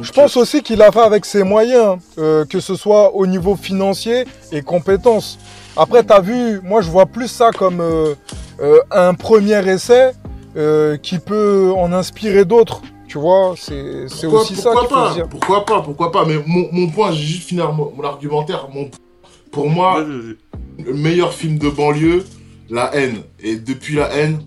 je 0.00 0.12
pense 0.12 0.36
aussi 0.36 0.62
qu'il 0.62 0.80
a 0.82 0.90
fait 0.92 1.00
avec 1.00 1.24
ses 1.24 1.42
moyens, 1.42 1.98
euh, 2.18 2.44
que 2.44 2.60
ce 2.60 2.74
soit 2.76 3.14
au 3.14 3.26
niveau 3.26 3.56
financier 3.56 4.24
et 4.52 4.62
compétences. 4.62 5.38
Après, 5.76 6.02
t'as 6.04 6.20
vu, 6.20 6.60
moi 6.62 6.80
je 6.82 6.90
vois 6.90 7.06
plus 7.06 7.26
ça 7.28 7.50
comme 7.50 7.80
euh, 7.80 8.14
euh, 8.60 8.78
un 8.92 9.14
premier 9.14 9.68
essai 9.68 10.12
euh, 10.56 10.96
qui 10.96 11.18
peut 11.18 11.72
en 11.76 11.92
inspirer 11.92 12.44
d'autres. 12.44 12.82
Tu 13.08 13.18
vois, 13.18 13.54
c'est 13.56 14.06
Pourquoi- 14.22 14.40
aussi 14.42 14.54
ça 14.56 14.70
qu'il 14.72 14.88
faut 14.88 15.08
se 15.08 15.14
dire. 15.14 15.28
Pourquoi 15.28 15.64
pas 15.64 15.80
Pourquoi 15.82 16.12
pas 16.12 16.24
Mais 16.24 16.36
mon, 16.46 16.68
mon 16.72 16.88
point, 16.88 17.10
j'ai 17.12 17.24
juste 17.24 17.48
fini 17.48 17.60
mon, 17.62 17.92
mon 17.96 18.02
argumentaire. 18.04 18.68
Mon, 18.72 18.88
pour 19.50 19.68
moi, 19.70 20.04
le 20.04 20.92
meilleur 20.94 21.32
film 21.32 21.58
de 21.58 21.68
banlieue, 21.68 22.24
La 22.70 22.94
haine. 22.94 23.22
Et 23.40 23.56
depuis 23.56 23.94
La 23.94 24.12
haine, 24.14 24.40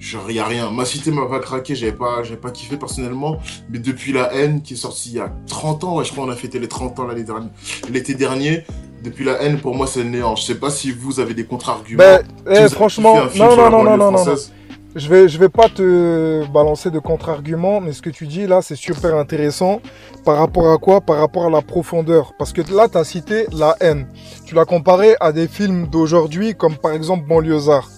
il 0.00 0.32
n'y 0.32 0.38
a 0.38 0.44
rien. 0.44 0.70
Ma 0.70 0.84
cité 0.84 1.10
m'a 1.10 1.26
pas 1.26 1.40
craqué, 1.40 1.74
j'avais 1.74 1.92
pas, 1.92 2.22
j'avais 2.22 2.40
pas 2.40 2.50
kiffé 2.50 2.76
personnellement. 2.76 3.38
Mais 3.70 3.78
depuis 3.78 4.12
La 4.12 4.32
haine, 4.32 4.62
qui 4.62 4.74
est 4.74 4.76
sorti 4.76 5.10
il 5.10 5.16
y 5.16 5.20
a 5.20 5.32
30 5.46 5.84
ans, 5.84 5.96
ouais, 5.96 6.04
je 6.04 6.12
crois 6.12 6.24
qu'on 6.24 6.30
a 6.30 6.36
fêté 6.36 6.58
les 6.58 6.68
30 6.68 6.98
ans 7.00 7.06
l'année 7.06 7.24
dernière, 7.24 7.50
l'été 7.90 8.14
dernier. 8.14 8.64
Depuis 9.02 9.24
La 9.24 9.42
haine, 9.42 9.60
pour 9.60 9.76
moi, 9.76 9.86
c'est 9.86 10.02
le 10.02 10.10
néant. 10.10 10.34
Je 10.34 10.42
sais 10.42 10.56
pas 10.56 10.70
si 10.70 10.90
vous 10.90 11.20
avez 11.20 11.34
des 11.34 11.44
contre-arguments. 11.44 12.02
Ben, 12.02 12.22
Si 12.52 12.62
eh, 12.64 12.68
franchement, 12.68 13.14
non, 13.36 13.56
non, 13.56 13.70
non, 13.70 13.96
non, 13.96 14.10
non. 14.12 14.24
Je 14.98 15.08
vais, 15.08 15.28
je 15.28 15.38
vais 15.38 15.48
pas 15.48 15.68
te 15.68 16.44
balancer 16.48 16.90
de 16.90 16.98
contre-arguments, 16.98 17.80
mais 17.80 17.92
ce 17.92 18.02
que 18.02 18.10
tu 18.10 18.26
dis 18.26 18.48
là, 18.48 18.62
c'est 18.62 18.74
super 18.74 19.14
intéressant. 19.14 19.80
Par 20.24 20.38
rapport 20.38 20.72
à 20.72 20.78
quoi? 20.78 21.00
Par 21.00 21.18
rapport 21.18 21.46
à 21.46 21.50
la 21.50 21.62
profondeur. 21.62 22.32
Parce 22.36 22.52
que 22.52 22.62
là, 22.74 22.88
tu 22.88 22.98
as 22.98 23.04
cité 23.04 23.46
la 23.52 23.76
haine. 23.78 24.08
Tu 24.44 24.56
l'as 24.56 24.64
comparé 24.64 25.14
à 25.20 25.30
des 25.30 25.46
films 25.46 25.86
d'aujourd'hui, 25.86 26.56
comme 26.56 26.76
par 26.76 26.90
exemple 26.90 27.28
Banlieusard. 27.28 27.88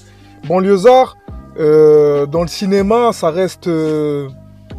Banlieusard, 0.47 1.17
euh, 1.59 2.27
dans 2.27 2.43
le 2.43 2.49
cinéma, 2.49 3.15
ça 3.15 3.31
reste, 3.31 3.67
euh, 3.67 4.29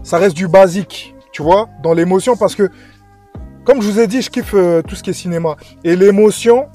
ça 0.03 0.19
reste 0.19 0.35
du 0.35 0.47
basique, 0.47 1.15
tu 1.31 1.41
vois, 1.41 1.69
dans 1.81 1.93
l'émotion, 1.93 2.37
parce 2.37 2.53
que, 2.53 2.69
comme 3.63 3.81
je 3.81 3.89
vous 3.89 3.99
ai 3.99 4.05
dit, 4.05 4.21
je 4.21 4.29
kiffe 4.29 4.53
euh, 4.53 4.83
tout 4.83 4.95
ce 4.95 5.01
qui 5.01 5.09
est 5.09 5.13
cinéma. 5.13 5.55
Et 5.83 5.95
l'émotion, 5.95 6.67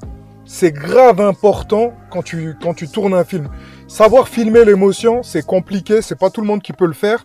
c'est 0.44 0.72
grave 0.72 1.20
important 1.20 1.92
quand 2.10 2.22
tu, 2.22 2.56
quand 2.60 2.74
tu 2.74 2.88
tournes 2.88 3.14
un 3.14 3.24
film. 3.24 3.48
Savoir 3.88 4.28
filmer 4.28 4.64
l'émotion, 4.64 5.22
c'est 5.22 5.46
compliqué, 5.46 6.02
c'est 6.02 6.18
pas 6.18 6.28
tout 6.28 6.40
le 6.40 6.46
monde 6.46 6.60
qui 6.60 6.72
peut 6.72 6.86
le 6.86 6.92
faire. 6.92 7.24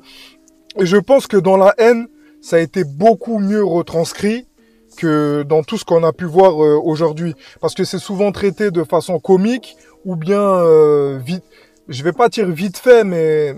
Et 0.77 0.85
je 0.85 0.97
pense 0.97 1.25
que 1.25 1.37
dans 1.37 1.57
la 1.57 1.73
haine, 1.79 2.07
ça 2.39 2.57
a 2.57 2.59
été 2.59 2.83
beaucoup 2.83 3.39
mieux 3.39 3.63
retranscrit 3.63 4.47
que 4.95 5.43
dans 5.43 5.63
tout 5.63 5.77
ce 5.77 5.85
qu'on 5.85 6.03
a 6.03 6.13
pu 6.13 6.25
voir 6.25 6.63
euh, 6.63 6.79
aujourd'hui. 6.81 7.33
Parce 7.61 7.73
que 7.73 7.83
c'est 7.83 7.99
souvent 7.99 8.31
traité 8.31 8.69
de 8.69 8.83
façon 8.83 9.19
comique 9.19 9.75
ou 10.05 10.15
bien 10.15 10.39
euh, 10.39 11.17
vite, 11.17 11.43
je 11.87 12.03
vais 12.03 12.13
pas 12.13 12.29
dire 12.29 12.47
vite 12.47 12.77
fait, 12.77 13.03
mais 13.03 13.55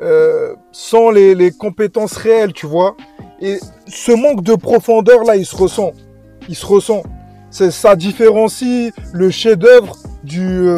euh, 0.00 0.54
sans 0.70 1.10
les, 1.10 1.50
compétences 1.50 2.16
réelles, 2.16 2.52
tu 2.52 2.66
vois. 2.66 2.96
Et 3.40 3.58
ce 3.88 4.12
manque 4.12 4.44
de 4.44 4.54
profondeur 4.54 5.24
là, 5.24 5.34
il 5.34 5.46
se 5.46 5.56
ressent. 5.56 5.92
Il 6.48 6.54
se 6.54 6.64
ressent. 6.64 7.02
C'est 7.50 7.72
ça 7.72 7.96
différencie 7.96 8.92
le 9.12 9.30
chef-d'œuvre 9.30 9.96
du, 10.22 10.68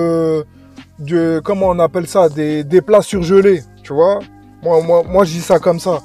du 0.99 1.41
comment 1.45 1.69
on 1.69 1.79
appelle 1.79 2.07
ça, 2.07 2.29
des, 2.29 2.65
des 2.65 2.81
plats 2.81 3.03
surgelés, 3.03 3.63
tu 3.83 3.93
vois. 3.93 4.21
Moi, 4.63 4.83
moi, 4.83 5.03
moi, 5.09 5.25
je 5.25 5.33
dis 5.33 5.41
ça 5.41 5.59
comme 5.59 5.81
ça. 5.81 6.01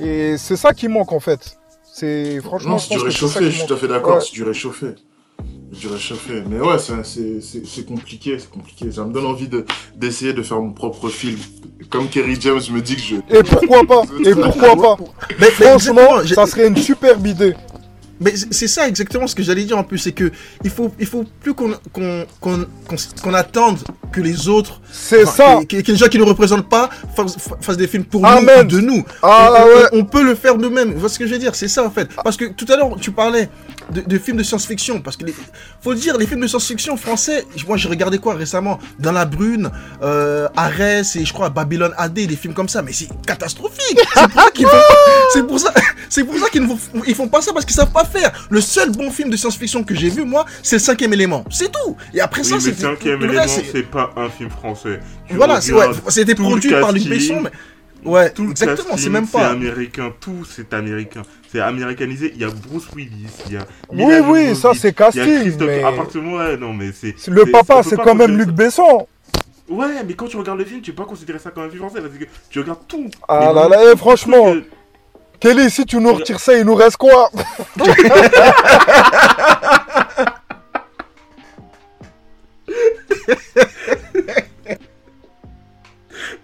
Et 0.00 0.36
c'est 0.38 0.56
ça 0.56 0.72
qui 0.72 0.88
manque 0.88 1.12
en 1.12 1.20
fait. 1.20 1.56
C'est 1.92 2.40
franchement. 2.40 2.72
Non, 2.72 2.78
je 2.78 2.86
c'est 2.88 2.94
du 2.96 3.00
réchauffé, 3.02 3.44
je 3.50 3.58
suis 3.58 3.66
tout 3.66 3.74
à 3.74 3.76
fait 3.76 3.88
d'accord, 3.88 4.16
Ouais. 4.16 4.20
c'est 4.20 4.32
du 4.32 4.42
réchauffé. 4.42 4.94
Du 5.72 5.86
réchauffé. 5.86 6.42
Mais 6.48 6.60
ouais, 6.60 6.78
c'est- 6.78 7.04
c'est 7.04 7.40
c'est- 7.40 7.66
c'est 7.66 7.84
compliqué, 7.86 8.38
c'est 8.38 8.50
compliqué. 8.50 8.90
Ça 8.92 9.04
me 9.04 9.12
donne 9.12 9.26
envie 9.26 9.48
de- 9.48 9.64
d'essayer 9.96 10.32
de, 10.32 10.42
faire 10.42 10.60
mon 10.60 10.72
propre 10.72 11.08
film. 11.08 11.38
Comme 11.90 12.08
Kerry 12.08 12.36
James 12.40 12.60
me 12.72 12.80
dit 12.80 12.96
que 12.96 13.02
je. 13.02 13.16
Et 13.38 13.42
pourquoi 13.42 13.84
pas 13.84 14.02
Et 14.24 14.34
pourquoi 14.34 14.76
pas 14.76 14.96
Mais, 15.38 15.46
Franchement, 15.50 16.22
ça 16.34 16.46
serait 16.46 16.68
une 16.68 16.76
superbe 16.76 17.26
idée. 17.26 17.54
Mais 18.20 18.34
c'est 18.50 18.68
ça 18.68 18.86
exactement 18.86 19.26
ce 19.26 19.34
que 19.34 19.42
j'allais 19.42 19.64
dire 19.64 19.78
en 19.78 19.82
plus, 19.84 19.98
c'est 19.98 20.12
que 20.12 20.30
il 20.62 20.70
faut, 20.70 20.92
il 21.00 21.06
faut 21.06 21.24
plus 21.40 21.54
qu'on 21.54 21.72
qu'on 21.92 22.26
qu'on 22.40 22.66
qu'on 23.22 23.34
attende 23.34 23.78
que 24.12 24.20
les 24.20 24.48
autres, 24.48 24.80
C'est 24.92 25.24
enfin, 25.24 25.60
ça. 25.60 25.64
que, 25.64 25.76
que- 25.76 25.80
que 25.82 25.92
les 25.92 25.96
gens 25.98 26.08
qui 26.08 26.18
ne 26.18 26.24
représentent 26.24 26.68
pas 26.68 26.90
fassent, 27.16 27.36
fassent 27.60 27.76
des 27.78 27.86
films 27.86 28.04
pour 28.04 28.26
Amen. 28.26 28.62
nous, 28.62 28.64
de 28.68 28.80
nous. 28.80 29.04
Ah 29.22 29.50
on, 29.50 29.52
ouais. 29.66 29.84
on- 29.92 29.98
on 30.00 30.04
peut 30.04 30.22
le 30.22 30.34
faire 30.34 30.58
nous-mêmes. 30.58 30.92
Voyez 30.92 31.08
ce 31.14 31.18
que 31.18 31.26
je 31.26 31.32
veux 31.32 31.38
dire? 31.38 31.54
C'est 31.54 31.68
ça 31.68 31.84
en 31.84 31.90
fait. 31.90 32.08
Parce 32.22 32.36
que 32.36 32.46
tout 32.46 32.66
à 32.70 32.76
l'heure 32.76 32.94
tu 33.00 33.10
parlais 33.10 33.48
de, 33.90 34.00
de 34.00 34.18
films 34.18 34.36
de 34.38 34.42
science-fiction. 34.42 35.00
Parce 35.00 35.16
que, 35.16 35.24
les, 35.24 35.34
faut 35.82 35.92
le 35.92 35.98
dire, 35.98 36.16
les 36.18 36.26
films 36.26 36.40
de 36.40 36.46
science-fiction 36.46 36.96
français, 36.96 37.44
moi 37.66 37.76
j'ai 37.76 37.88
regardé 37.88 38.18
quoi 38.18 38.34
récemment? 38.34 38.78
Dans 38.98 39.12
la 39.12 39.24
Brune, 39.24 39.70
euh, 40.02 40.48
Arès 40.56 41.16
et 41.16 41.24
je 41.24 41.32
crois 41.32 41.48
Babylone 41.50 41.92
AD, 41.96 42.14
des 42.14 42.36
films 42.36 42.54
comme 42.54 42.68
ça. 42.68 42.82
Mais 42.82 42.92
c'est 42.92 43.08
catastrophique. 43.26 43.98
C'est 44.14 44.26
pour 44.28 44.40
ça 44.42 44.50
qu'ils 44.50 44.66
font 44.66 44.76
c'est 45.32 45.46
pour 45.46 45.60
ça, 45.60 45.74
c'est 46.08 46.24
pour 46.24 46.38
ça 46.38 46.48
qu'ils 46.50 46.62
ne 46.62 46.68
font, 46.68 46.78
ils 47.06 47.14
font 47.14 47.28
pas 47.28 47.40
ça 47.42 47.52
parce 47.52 47.64
qu'ils 47.64 47.74
savent 47.76 47.92
pas 47.92 48.04
faire. 48.04 48.32
Le 48.50 48.60
seul 48.60 48.90
bon 48.90 49.10
film 49.10 49.30
de 49.30 49.36
science-fiction 49.36 49.84
que 49.84 49.94
j'ai 49.94 50.08
vu, 50.10 50.24
moi, 50.24 50.44
c'est 50.62 50.76
le 50.76 50.80
cinquième 50.80 51.12
élément. 51.12 51.44
C'est 51.50 51.70
tout. 51.70 51.96
Et 52.14 52.20
après 52.20 52.42
Oui, 52.42 52.48
ça, 52.48 52.54
mais 52.56 52.60
c'est. 52.60 52.74
cinquième 52.80 53.18
le 53.20 53.26
élément, 53.26 53.42
reste, 53.42 53.62
c'est- 53.72 53.82
pas 53.82 54.10
un 54.16 54.28
film 54.28 54.50
français. 54.50 55.00
Tu 55.28 55.34
Voilà, 55.34 55.54
ouais, 55.58 55.86
c'était 56.08 56.34
produit 56.34 56.70
par 56.70 56.92
Luc 56.92 57.08
Besson, 57.08 57.40
mais. 57.42 57.50
Ouais, 58.04 58.30
Tout 58.30 58.50
exactement, 58.50 58.96
c'est 58.96 59.10
même 59.10 59.26
pas. 59.26 59.48
américain, 59.50 60.12
tout 60.20 60.44
c'est 60.48 60.72
américain. 60.72 61.22
C'est 61.52 61.60
américanisé. 61.60 62.32
Il 62.34 62.40
y 62.40 62.44
a 62.44 62.48
Bruce 62.48 62.88
Willis, 62.94 63.26
il 63.48 63.54
y 63.54 63.56
a. 63.56 63.66
Oui, 63.90 64.14
oui, 64.24 64.56
ça, 64.56 64.70
c'est 64.74 64.92
casting, 64.94 65.52
mais- 65.60 65.82
À 65.82 65.92
partir 65.92 66.22
ouais, 66.24 66.56
non, 66.56 66.72
mais 66.72 66.92
c'est. 66.92 67.14
Le 67.28 67.44
c'est- 67.44 67.50
papa, 67.50 67.82
c'est 67.82 67.96
quand 67.96 68.14
même 68.14 68.36
Luc 68.36 68.50
Besson. 68.50 69.06
Ouais, 69.68 70.02
mais 70.06 70.14
quand 70.14 70.26
tu 70.26 70.36
regardes 70.36 70.58
le 70.58 70.64
film, 70.64 70.80
tu 70.80 70.92
peux 70.92 71.02
pas 71.02 71.08
considérer 71.08 71.38
ça 71.38 71.50
comme 71.50 71.64
un 71.64 71.68
film 71.68 71.80
français 71.80 72.00
parce 72.00 72.14
que 72.14 72.24
tu 72.50 72.58
regardes 72.60 72.86
tout. 72.88 73.08
Ah 73.28 73.52
là 73.54 73.68
là, 73.68 73.76
eh, 73.92 73.96
franchement. 73.96 74.54
Kelly, 75.38 75.70
si 75.70 75.86
tu 75.86 75.96
nous 75.98 76.12
retires 76.12 76.40
ça, 76.40 76.54
il 76.58 76.64
nous 76.64 76.74
reste 76.74 76.96
quoi? 76.98 77.30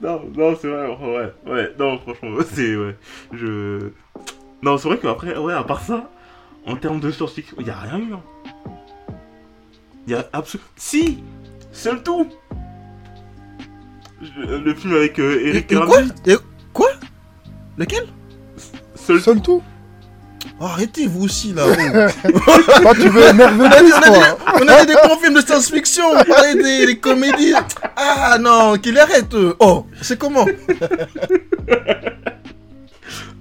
Non, 0.06 0.22
non, 0.36 0.56
c'est 0.60 0.68
vrai, 0.68 0.86
ouais, 0.88 1.32
ouais, 1.52 1.72
non, 1.78 1.98
franchement, 1.98 2.36
c'est, 2.52 2.76
ouais, 2.76 2.96
je... 3.32 3.90
Non, 4.62 4.78
c'est 4.78 4.86
vrai 4.88 4.98
qu'après, 4.98 5.36
ouais, 5.36 5.52
à 5.52 5.64
part 5.64 5.80
ça, 5.82 6.08
en 6.64 6.76
termes 6.76 7.00
de 7.00 7.10
science-fiction, 7.10 7.56
il 7.60 7.66
y 7.66 7.70
a 7.70 7.76
rien 7.76 7.98
eu, 7.98 8.14
hein. 8.14 8.22
Il 10.06 10.12
y 10.12 10.14
a 10.14 10.24
absolument... 10.32 10.68
Si 10.76 11.18
Seul 11.72 12.02
tout. 12.04 12.28
Je- 14.22 14.56
Le 14.56 14.74
film 14.74 14.94
avec 14.94 15.18
euh, 15.18 15.40
Eric 15.44 15.72
et 15.72 15.74
quoi? 15.74 16.00
Et- 16.26 16.36
Quoi? 16.72 16.88
Lequel? 17.76 18.06
Seul 18.94 19.20
Seul 19.20 19.42
tout. 19.42 19.60
Oh, 19.60 19.75
Arrêtez, 20.60 21.06
vous 21.06 21.24
aussi, 21.24 21.52
là. 21.52 21.64
Toi, 22.82 22.94
tu 22.94 23.08
veux 23.08 23.28
énerver 23.28 23.64
On 23.64 23.70
a, 23.70 23.80
les 23.80 23.86
dit, 23.86 23.92
on, 23.92 23.98
a 23.98 24.10
dit, 24.10 24.18
on 24.62 24.68
a 24.68 24.80
dit 24.80 24.86
des 24.86 24.94
bons 25.08 25.16
films 25.18 25.34
de 25.34 25.40
science-fiction, 25.40 26.04
on 26.18 26.24
parlait 26.24 26.54
des, 26.54 26.86
des 26.86 26.98
comédies. 26.98 27.52
Ah 27.96 28.38
non, 28.40 28.76
qu'il 28.78 28.98
arrête. 28.98 29.34
Oh, 29.60 29.86
c'est 30.00 30.18
comment? 30.18 30.46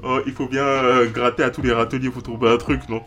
Oh, 0.07 0.19
il 0.27 0.33
faut 0.33 0.47
bien 0.47 0.63
euh, 0.63 1.07
gratter 1.09 1.41
à 1.41 1.49
tous 1.49 1.63
les 1.63 1.71
râteliers 1.73 2.11
pour 2.11 2.21
trouver 2.21 2.51
un 2.51 2.57
truc, 2.57 2.81
non? 2.89 3.01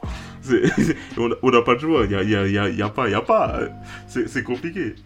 On 1.17 1.51
n'a 1.51 1.63
pas 1.63 1.77
de 1.77 1.81
choix, 1.81 2.05
il 2.05 2.11
y 2.11 2.17
a, 2.17 2.23
y 2.25 2.35
a- 2.35 2.47
y 2.49 2.59
a- 2.59 2.69
il 2.69 2.77
y 2.77 2.83
a 2.83 2.89
pas, 2.89 3.07
il 3.07 3.13
y 3.13 3.15
a 3.15 3.21
pas. 3.21 3.61
C'est 4.09 4.29
c'est 4.29 4.43
compliqué. 4.43 4.97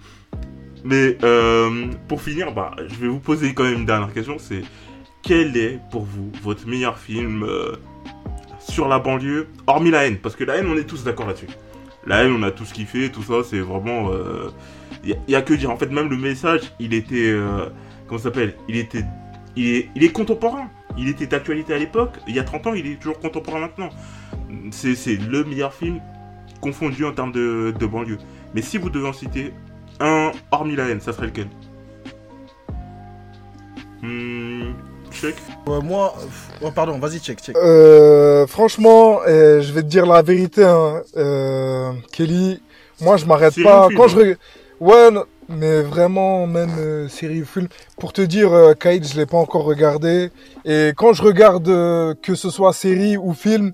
Mais 0.85 1.19
euh, 1.23 1.89
pour 2.09 2.23
finir, 2.23 2.53
bah, 2.53 2.71
je 2.89 2.95
vais 2.95 3.09
vous 3.09 3.19
poser 3.19 3.53
quand 3.53 3.65
même 3.65 3.81
une 3.81 3.85
dernière 3.87 4.13
question, 4.15 4.37
c'est 4.39 4.63
quel 5.23 5.55
est 5.59 5.81
pour 5.91 6.05
vous 6.05 6.33
votre 6.43 6.67
meilleur 6.67 6.97
film 6.99 7.43
euh, 7.43 7.77
sur 8.69 8.89
la 8.89 8.99
banlieue, 8.99 9.49
hormis 9.67 9.91
la 9.91 10.07
haine 10.07 10.19
Parce 10.19 10.37
que 10.37 10.45
la 10.45 10.57
haine, 10.57 10.67
on 10.69 10.77
est 10.77 10.85
tous 10.85 11.05
d'accord 11.05 11.27
là-dessus. 11.27 11.49
La 12.07 12.25
haine, 12.25 12.33
on 12.33 12.43
a 12.43 12.51
tous 12.51 12.73
kiffé, 12.73 13.11
tout 13.11 13.23
ça, 13.23 13.43
c'est 13.45 13.61
vraiment... 13.61 14.11
Il 15.05 15.11
y, 15.11 15.13
a- 15.15 15.17
y 15.29 15.35
a 15.35 15.43
que 15.43 15.55
dire, 15.55 15.71
en 15.71 15.77
fait, 15.77 15.91
même 15.91 16.09
le 16.09 16.17
message, 16.17 16.73
il 16.79 16.95
était... 16.95 17.31
euh, 17.31 17.67
comment 18.07 18.19
ça 18.19 18.25
s'appelle? 18.25 18.55
Il 18.69 18.77
était... 18.77 19.05
Il 19.57 19.69
est, 20.03 20.13
contemporain. 20.13 20.69
Il 20.97 21.09
était 21.09 21.27
d'actualité 21.27 21.75
à 21.75 21.79
l'époque. 21.79 22.15
Il 22.27 22.35
y 22.35 22.39
a 22.39 22.45
30 22.45 22.69
ans, 22.69 22.75
il 22.75 22.87
est 22.87 22.97
toujours 22.97 23.19
contemporain 23.19 23.61
maintenant. 23.61 23.91
C'est 24.71 24.95
c'est 24.95 25.17
le 25.17 25.45
meilleur 25.45 25.75
film 25.75 26.01
confondu 26.61 27.05
en 27.05 27.13
termes 27.13 27.33
de, 27.33 27.75
de 27.79 27.87
banlieue. 27.87 28.19
Mais 28.55 28.63
si 28.63 28.79
vous 28.79 28.89
devez 28.91 29.09
en 29.09 29.13
citer 29.13 29.53
un, 30.01 30.33
hormis 30.51 30.75
la 30.77 30.89
haine, 30.89 31.01
ça 31.01 31.13
serait 31.13 31.27
lequel? 31.27 31.49
Hmm, 34.03 34.73
check. 35.23 35.37
Ouais, 35.67 35.81
Moi, 35.83 36.15
euh, 36.19 36.67
oh, 36.67 36.71
pardon, 36.75 36.99
vas-y, 36.99 37.19
check, 37.21 37.41
check. 37.41 37.57
Euh, 37.57 38.47
franchement, 38.47 39.21
euh, 39.27 39.61
je 39.61 39.73
vais 39.73 39.83
te 39.83 39.87
dire 39.89 40.07
la 40.07 40.23
vérité, 40.23 40.65
hein, 40.65 41.03
euh, 41.17 41.93
Kelly. 42.13 42.61
Moi, 43.01 43.17
je 43.17 43.25
m'arrête 43.27 43.55
pas. 43.63 43.87
film, 43.89 43.97
Quand 43.99 44.05
hein 44.05 44.09
je 44.09 44.17
reg- 44.17 44.37
ouais, 44.81 45.09
mais 45.49 45.83
vraiment, 45.83 46.47
même 46.47 46.71
euh, 46.79 47.09
série 47.09 47.43
ou 47.43 47.47
film. 47.47 47.69
Pour 47.99 48.13
te 48.13 48.23
dire, 48.23 48.53
euh, 48.53 48.75
Kaïd, 48.75 49.07
je 49.07 49.17
l'ai 49.17 49.27
pas 49.27 49.39
encore 49.39 49.65
regardé. 49.65 50.31
Et 50.65 50.93
quand 50.97 51.13
je 51.13 51.23
regarde, 51.23 51.69
euh, 51.69 52.15
que 52.23 52.35
ce 52.35 52.51
soit 52.51 52.73
série 52.73 53.17
ou 53.17 53.33
film, 53.35 53.73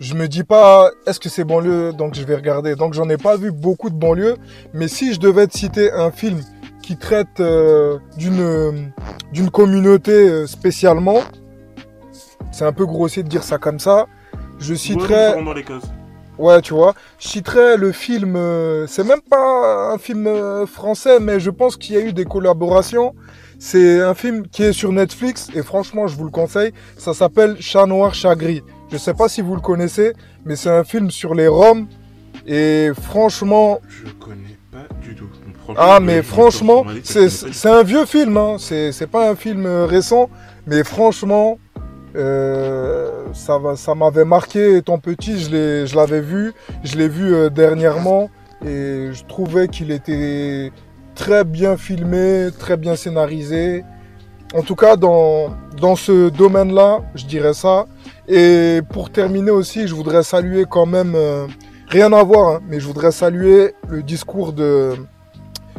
je 0.00 0.14
me 0.14 0.28
dis 0.28 0.44
pas, 0.44 0.90
est-ce 1.06 1.20
que 1.20 1.28
c'est 1.28 1.44
banlieue, 1.44 1.92
donc 1.92 2.14
je 2.14 2.24
vais 2.24 2.34
regarder. 2.34 2.74
Donc 2.74 2.94
j'en 2.94 3.08
ai 3.10 3.18
pas 3.18 3.36
vu 3.36 3.52
beaucoup 3.52 3.90
de 3.90 3.94
banlieues. 3.94 4.36
Mais 4.72 4.88
si 4.88 5.12
je 5.12 5.20
devais 5.20 5.46
te 5.46 5.56
citer 5.56 5.92
un 5.92 6.10
film 6.10 6.40
qui 6.90 6.96
traite 6.96 7.38
euh, 7.38 8.00
d'une 8.16 8.90
d'une 9.32 9.48
communauté 9.48 10.10
euh, 10.10 10.48
spécialement, 10.48 11.20
c'est 12.50 12.64
un 12.64 12.72
peu 12.72 12.84
grossier 12.84 13.22
de 13.22 13.28
dire 13.28 13.44
ça 13.44 13.58
comme 13.58 13.78
ça. 13.78 14.06
Je 14.58 14.74
dans 15.44 15.52
les 15.52 15.62
cases. 15.62 15.84
ouais, 16.36 16.60
tu 16.60 16.74
vois, 16.74 16.94
je 17.20 17.28
citerais 17.28 17.76
le 17.76 17.92
film. 17.92 18.34
euh, 18.34 18.88
c'est 18.88 19.04
même 19.04 19.20
pas 19.20 19.92
un 19.94 19.98
film 19.98 20.26
euh, 20.26 20.66
français, 20.66 21.20
mais 21.20 21.38
je 21.38 21.50
pense 21.50 21.76
qu'il 21.76 21.94
y 21.94 21.98
a 21.98 22.00
eu 22.00 22.12
des 22.12 22.24
collaborations. 22.24 23.14
C'est 23.60 24.00
un 24.02 24.14
film 24.14 24.48
qui 24.48 24.64
est 24.64 24.72
sur 24.72 24.90
Netflix 24.90 25.48
et 25.54 25.62
franchement, 25.62 26.08
je 26.08 26.16
vous 26.16 26.24
le 26.24 26.32
conseille. 26.32 26.72
Ça 26.98 27.14
s'appelle 27.14 27.56
Chat 27.60 27.86
noir, 27.86 28.14
chat 28.14 28.34
gris. 28.34 28.62
Je 28.90 28.96
sais 28.96 29.14
pas 29.14 29.28
si 29.28 29.42
vous 29.42 29.54
le 29.54 29.60
connaissez, 29.60 30.12
mais 30.44 30.56
c'est 30.56 30.70
un 30.70 30.82
film 30.82 31.12
sur 31.12 31.36
les 31.36 31.46
Roms. 31.46 31.86
Et 32.48 32.90
franchement, 33.00 33.78
Je 33.88 34.10
connais 34.14 34.58
pas 34.72 34.88
du 35.00 35.14
tout. 35.14 35.28
Franchement, 35.74 35.94
ah, 35.96 36.00
mais 36.00 36.22
franchement, 36.22 36.84
c'est 37.04 37.68
un 37.68 37.82
vieux 37.82 38.06
film, 38.06 38.36
hein. 38.36 38.56
c'est 38.58 38.92
c'est 38.92 39.06
pas 39.06 39.30
un 39.30 39.34
film 39.36 39.66
euh, 39.66 39.86
récent, 39.86 40.28
mais 40.66 40.82
franchement, 40.84 41.58
euh, 42.16 43.24
ça 43.32 43.58
ça 43.76 43.94
m'avait 43.94 44.24
marqué 44.24 44.76
étant 44.76 44.98
petit, 44.98 45.38
je 45.40 45.50
l'ai- 45.50 45.86
je 45.86 45.94
l'avais 45.96 46.20
vu, 46.20 46.52
je 46.82 46.96
l'ai 46.96 47.08
vu 47.08 47.34
euh, 47.34 47.50
dernièrement, 47.50 48.30
et 48.64 49.10
je 49.12 49.24
trouvais 49.26 49.68
qu'il 49.68 49.90
était 49.90 50.72
très 51.14 51.44
bien 51.44 51.76
filmé, 51.76 52.48
très 52.58 52.76
bien 52.76 52.96
scénarisé. 52.96 53.84
En 54.52 54.62
tout 54.62 54.74
cas, 54.74 54.96
dans, 54.96 55.50
dans 55.80 55.94
ce 55.94 56.28
domaine-là, 56.28 56.98
je 57.14 57.24
dirais 57.24 57.54
ça. 57.54 57.86
Et 58.26 58.80
pour 58.92 59.10
terminer 59.10 59.52
aussi, 59.52 59.86
je 59.86 59.94
voudrais 59.94 60.24
saluer 60.24 60.64
quand 60.68 60.86
même, 60.86 61.14
euh, 61.14 61.46
rien 61.88 62.12
à 62.12 62.22
voir, 62.24 62.56
hein, 62.56 62.60
mais 62.68 62.80
je 62.80 62.86
voudrais 62.86 63.12
saluer 63.12 63.74
le 63.88 64.02
discours 64.02 64.52
de... 64.52 64.94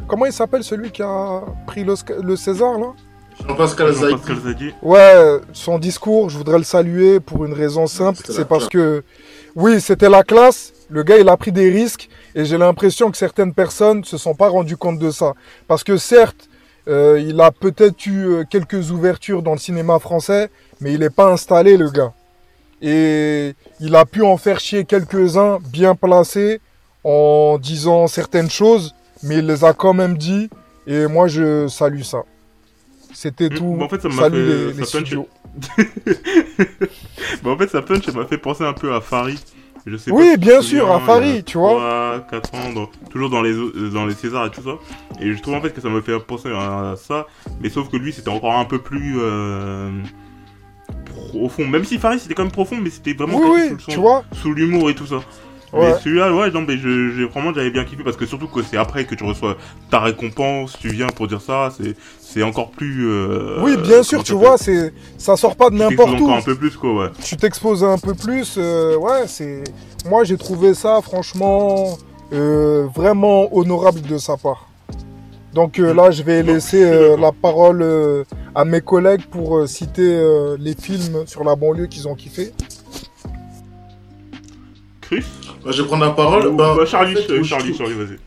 Comment 0.07 0.25
il 0.25 0.33
s'appelle 0.33 0.63
celui 0.63 0.91
qui 0.91 1.01
a 1.01 1.41
pris 1.65 1.83
le 1.83 2.35
César 2.35 2.77
là? 2.77 2.93
Jean-Pascal 3.47 3.93
Zadi. 3.93 4.73
Ouais, 4.81 5.39
son 5.53 5.79
discours, 5.79 6.29
je 6.29 6.37
voudrais 6.37 6.57
le 6.57 6.63
saluer 6.63 7.19
pour 7.19 7.45
une 7.45 7.53
raison 7.53 7.87
simple, 7.87 8.19
c'est 8.29 8.47
parce 8.47 8.67
que 8.67 9.03
oui, 9.55 9.81
c'était 9.81 10.09
la 10.09 10.23
classe, 10.23 10.73
le 10.89 11.03
gars 11.03 11.17
il 11.17 11.27
a 11.29 11.37
pris 11.37 11.51
des 11.51 11.69
risques 11.69 12.09
et 12.35 12.45
j'ai 12.45 12.57
l'impression 12.57 13.09
que 13.11 13.17
certaines 13.17 13.53
personnes 13.53 14.03
se 14.03 14.17
sont 14.17 14.35
pas 14.35 14.49
rendues 14.49 14.77
compte 14.77 14.99
de 14.99 15.11
ça. 15.11 15.33
Parce 15.67 15.83
que 15.83 15.97
certes, 15.97 16.49
euh, 16.87 17.23
il 17.25 17.39
a 17.41 17.51
peut-être 17.51 18.05
eu 18.05 18.25
euh, 18.25 18.43
quelques 18.49 18.91
ouvertures 18.91 19.41
dans 19.41 19.53
le 19.53 19.59
cinéma 19.59 19.99
français, 19.99 20.49
mais 20.79 20.93
il 20.93 20.99
n'est 20.99 21.09
pas 21.09 21.31
installé 21.31 21.77
le 21.77 21.89
gars. 21.89 22.13
Et 22.81 23.53
il 23.79 23.95
a 23.95 24.05
pu 24.05 24.23
en 24.23 24.37
faire 24.37 24.59
chier 24.59 24.85
quelques-uns 24.85 25.59
bien 25.71 25.95
placés 25.95 26.59
en 27.03 27.57
disant 27.59 28.07
certaines 28.07 28.49
choses, 28.49 28.93
mais 29.23 29.37
il 29.39 29.45
les 29.47 29.63
a 29.63 29.73
quand 29.73 29.93
même 29.93 30.17
dit 30.17 30.49
et 30.87 31.07
moi 31.07 31.27
je 31.27 31.67
salue 31.67 32.01
ça. 32.01 32.23
C'était 33.13 33.49
Mm, 33.49 33.53
tout. 33.55 33.75
bah, 33.77 33.85
en 33.85 33.89
fait, 33.89 34.01
ça 34.01 34.07
m'a 34.09 34.15
Salut 34.15 34.45
fait- 34.45 34.73
les, 34.79 34.85
ça 34.85 34.85
studios. 34.85 35.27
Bah, 37.43 37.51
en 37.51 37.57
fait, 37.57 37.69
sa 37.69 37.81
punch, 37.81 38.07
m'a 38.09 38.25
fait 38.25 38.37
penser 38.37 38.63
un 38.63 38.73
peu 38.73 38.93
à 38.93 39.01
Farid. 39.01 39.37
Je 39.85 39.97
sais 39.97 40.11
Oui, 40.11 40.31
pas 40.31 40.37
bien 40.37 40.61
sûr, 40.61 40.81
souviens, 40.87 40.95
à 40.95 40.99
Farid, 40.99 41.43
tu 41.43 41.57
vois. 41.57 42.21
3, 42.29 42.39
4 42.39 42.55
ans, 42.55 42.71
dans- 42.73 42.89
toujours 43.09 43.29
dans 43.31 43.41
les, 43.41 43.53
dans 43.91 44.05
les 44.05 44.13
Césars 44.13 44.45
et 44.45 44.49
tout 44.51 44.61
ça. 44.61 44.75
Et 45.19 45.33
je 45.33 45.41
trouve 45.41 45.55
en 45.55 45.61
fait 45.61 45.71
que 45.71 45.81
ça 45.81 45.89
me 45.89 46.01
fait 46.01 46.17
penser 46.19 46.49
à 46.49 46.93
ça. 46.97 47.25
Mais 47.61 47.69
sauf 47.69 47.89
que 47.89 47.97
lui, 47.97 48.13
c'était 48.13 48.29
encore 48.29 48.53
un 48.57 48.65
peu 48.65 48.79
plus 48.79 49.15
euh, 49.19 49.89
profond. 51.31 51.67
Même 51.67 51.83
si 51.83 51.97
Farid, 51.97 52.19
c'était 52.19 52.35
quand 52.35 52.43
même 52.43 52.51
profond, 52.51 52.77
mais 52.81 52.91
c'était 52.91 53.13
vraiment 53.13 53.39
Oui, 53.39 53.49
caché 53.49 53.61
oui, 53.63 53.67
sous, 53.69 53.75
le 53.75 53.79
son- 53.81 53.91
tu 53.91 53.99
vois. 53.99 54.23
sous 54.33 54.53
l'humour 54.53 54.89
et 54.91 54.95
tout 54.95 55.07
ça. 55.07 55.19
Ouais. 55.73 55.93
Mais 55.93 55.99
celui-là, 56.01 56.35
ouais, 56.35 56.51
non, 56.51 56.61
mais 56.67 56.77
je, 56.77 57.11
j'ai 57.15 57.25
vraiment, 57.25 57.53
j'avais 57.53 57.71
bien 57.71 57.85
kiffé 57.85 58.03
parce 58.03 58.17
que 58.17 58.25
surtout 58.25 58.47
que 58.47 58.61
c'est 58.61 58.75
après 58.75 59.05
que 59.05 59.15
tu 59.15 59.23
reçois 59.23 59.55
ta 59.89 59.99
récompense, 60.01 60.77
tu 60.79 60.89
viens 60.89 61.07
pour 61.07 61.27
dire 61.29 61.39
ça, 61.39 61.69
c'est, 61.77 61.95
c'est 62.19 62.43
encore 62.43 62.71
plus. 62.71 63.07
euh, 63.09 63.61
oui, 63.63 63.77
bien 63.77 64.03
sûr, 64.03 64.21
tu 64.23 64.33
vois, 64.33 64.57
c'est 64.57 64.93
ça 65.17 65.37
sort 65.37 65.55
pas 65.55 65.69
de 65.69 65.75
n'importe 65.75 66.11
où. 66.19 66.25
encore 66.25 66.35
un 66.35 66.41
peu 66.41 66.55
plus, 66.55 66.75
quoi, 66.75 66.93
ouais. 66.93 67.09
Tu 67.23 67.37
t'exposes 67.37 67.83
un 67.85 67.97
peu 67.97 68.13
plus. 68.13 68.55
euh, 68.57 68.97
ouais, 68.97 69.27
c'est. 69.27 69.63
Moi, 70.05 70.25
j'ai 70.25 70.37
trouvé 70.37 70.73
ça 70.73 70.99
franchement 71.01 71.97
euh, 72.33 72.87
vraiment 72.93 73.55
honorable 73.55 74.01
de 74.01 74.17
sa 74.17 74.35
part. 74.35 74.67
Donc 75.53 75.77
là, 75.77 76.11
je 76.11 76.23
vais 76.23 76.43
Non, 76.43 76.53
laisser 76.53 76.81
je 76.81 77.19
la 77.19 77.31
parole 77.33 77.85
à 78.55 78.63
mes 78.65 78.79
collègues 78.81 79.25
pour 79.25 79.67
citer 79.67 80.55
les 80.59 80.75
films 80.75 81.23
sur 81.27 81.43
la 81.43 81.55
banlieue 81.55 81.87
qu'ils 81.87 82.07
ont 82.07 82.15
kiffé. 82.15 82.53
Chris? 85.01 85.25
Bah, 85.63 85.71
je 85.71 85.81
vais 85.81 85.87
prendre 85.87 86.05
la 86.05 86.11
parole. 86.11 86.55
Bah, 86.55 86.73
bah, 86.77 86.85
Charlie, 86.85 87.13
en 87.13 87.21
fait, 87.21 87.31
euh, 87.31 87.37
je 87.37 87.43
Charlie, 87.43 87.75
Charlie, 87.75 87.93
vas-y. 87.93 88.17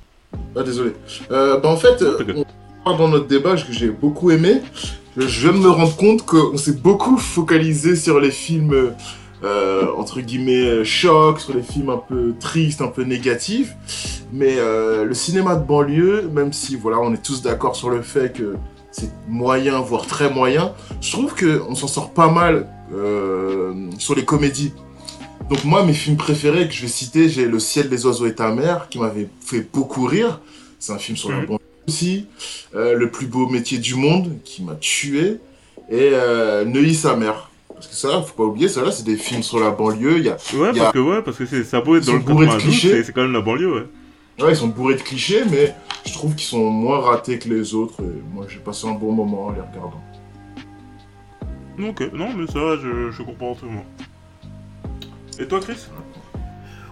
Ah, 0.57 0.63
désolé. 0.63 0.93
Euh, 1.31 1.59
bah, 1.59 1.69
en 1.69 1.77
fait, 1.77 2.01
euh, 2.03 2.19
on 2.37 2.45
parle 2.85 2.99
dans 2.99 3.09
notre 3.09 3.27
débat 3.27 3.57
que 3.57 3.73
j'ai 3.73 3.89
beaucoup 3.89 4.31
aimé. 4.31 4.63
Je 5.17 5.27
je 5.27 5.49
viens 5.49 5.59
de 5.59 5.63
me 5.65 5.71
rendre 5.71 5.97
compte 5.97 6.25
qu'on 6.25 6.57
s'est 6.57 6.81
beaucoup 6.81 7.17
focalisé 7.19 7.95
sur 7.95 8.19
les 8.19 8.33
films, 8.33 8.93
euh, 9.45 9.87
entre 9.97 10.21
guillemets, 10.21 10.67
euh, 10.67 10.85
chocs, 10.85 11.41
sur 11.41 11.55
les 11.55 11.63
films 11.63 11.91
un 11.91 11.99
peu 12.09 12.35
tristes, 12.41 12.81
un 12.81 12.89
peu 12.89 13.03
négatifs. 13.03 13.75
Mais 14.33 14.57
euh, 14.59 15.05
le 15.05 15.15
cinéma 15.15 15.55
de 15.55 15.65
banlieue, 15.65 16.29
même 16.33 16.53
si 16.53 16.75
voilà, 16.75 16.99
on 16.99 17.13
est 17.15 17.23
tous 17.23 17.43
d'accord 17.43 17.77
sur 17.77 17.91
le 17.91 18.03
fait 18.03 18.33
que 18.33 18.55
c'est 18.91 19.11
moyen, 19.29 19.81
voire 19.81 20.07
très 20.07 20.31
moyen, 20.31 20.73
je 21.01 21.13
trouve 21.13 21.35
qu'on 21.35 21.75
s'en 21.75 21.89
sort 21.89 22.11
pas 22.11 22.29
mal 22.29 22.69
euh, 22.93 23.73
sur 23.99 24.15
les 24.15 24.25
comédies. 24.25 24.73
Donc 25.49 25.65
moi, 25.65 25.85
mes 25.85 25.93
films 25.93 26.17
préférés 26.17 26.67
que 26.69 26.75
je 26.75 26.83
vais 26.83 26.89
citer, 26.89 27.29
j'ai 27.29 27.47
Le 27.47 27.59
ciel 27.59 27.89
des 27.89 28.07
oiseaux 28.07 28.27
et 28.27 28.35
ta 28.35 28.53
mère, 28.53 28.89
qui 28.89 28.99
m'avait 28.99 29.29
fait 29.41 29.67
beaucoup 29.73 30.05
rire. 30.07 30.41
C'est 30.79 30.93
un 30.93 30.99
film 30.99 31.17
sur 31.17 31.31
la 31.31 31.39
Mhm. 31.41 31.47
banlieue 31.47 31.59
aussi. 31.89 32.27
Euh, 32.75 32.95
le 32.95 33.11
plus 33.11 33.27
beau 33.27 33.47
métier 33.49 33.79
du 33.79 33.95
monde, 33.95 34.39
qui 34.45 34.63
m'a 34.63 34.75
tué. 34.75 35.39
Et 35.91 36.11
euh, 36.13 36.65
Neuilly 36.65 36.95
sa 36.95 37.15
mère. 37.17 37.51
Parce 37.73 37.89
que 37.89 37.95
ça, 37.95 38.23
faut 38.23 38.35
pas 38.35 38.45
oublier, 38.45 38.69
ça 38.69 38.83
là, 38.83 38.91
c'est 38.91 39.05
des 39.05 39.17
films 39.17 39.43
sur 39.43 39.59
la 39.61 39.71
banlieue. 39.71 40.21
Y 40.21 40.29
a... 40.31 40.37
Ouais, 40.55 40.73
y 40.75 40.79
a- 40.81 40.83
parce 40.85 40.93
que, 40.93 40.99
ouais, 40.99 41.23
parce 41.23 41.37
que 41.37 41.45
c'est, 41.47 41.65
ça 41.65 41.83
peut 41.83 41.99
être 41.99 42.05
Ils 42.05 42.07
dans 42.07 42.13
sont 42.13 42.19
le 42.19 42.25
bourrés 42.25 42.47
de 42.47 42.53
92, 42.53 42.81
clichés. 42.81 43.03
c'est, 43.05 43.13
quand 43.13 43.23
même 43.23 43.33
la 43.33 43.41
banlieue, 43.43 43.73
ouais. 43.75 43.87
Ouais, 44.45 44.51
ils 44.53 44.57
sont 44.57 44.69
bourrés 44.69 44.95
de 44.95 45.03
clichés, 45.03 45.43
mais 45.51 45.75
je 46.07 46.13
trouve 46.13 46.35
qu'ils 46.35 46.47
sont 46.49 46.71
moins 46.71 47.01
ratés 47.01 47.39
que 47.39 47.49
les 47.49 47.75
autres. 47.75 48.01
Et 48.01 48.23
moi, 48.35 48.47
j'ai 48.49 48.59
passé 48.59 48.87
un 48.89 48.93
bon 48.95 49.13
moment 49.13 49.47
en 49.47 49.53
les 49.53 49.61
regardant. 49.61 50.03
Ok, 51.79 52.13
non, 52.15 52.33
mais 52.35 52.47
ça, 52.47 52.77
je, 52.83 53.11
je 53.11 53.23
comprends 53.23 53.51
entièrement. 53.51 53.85
Et 55.39 55.47
toi, 55.47 55.61
Chris? 55.61 55.89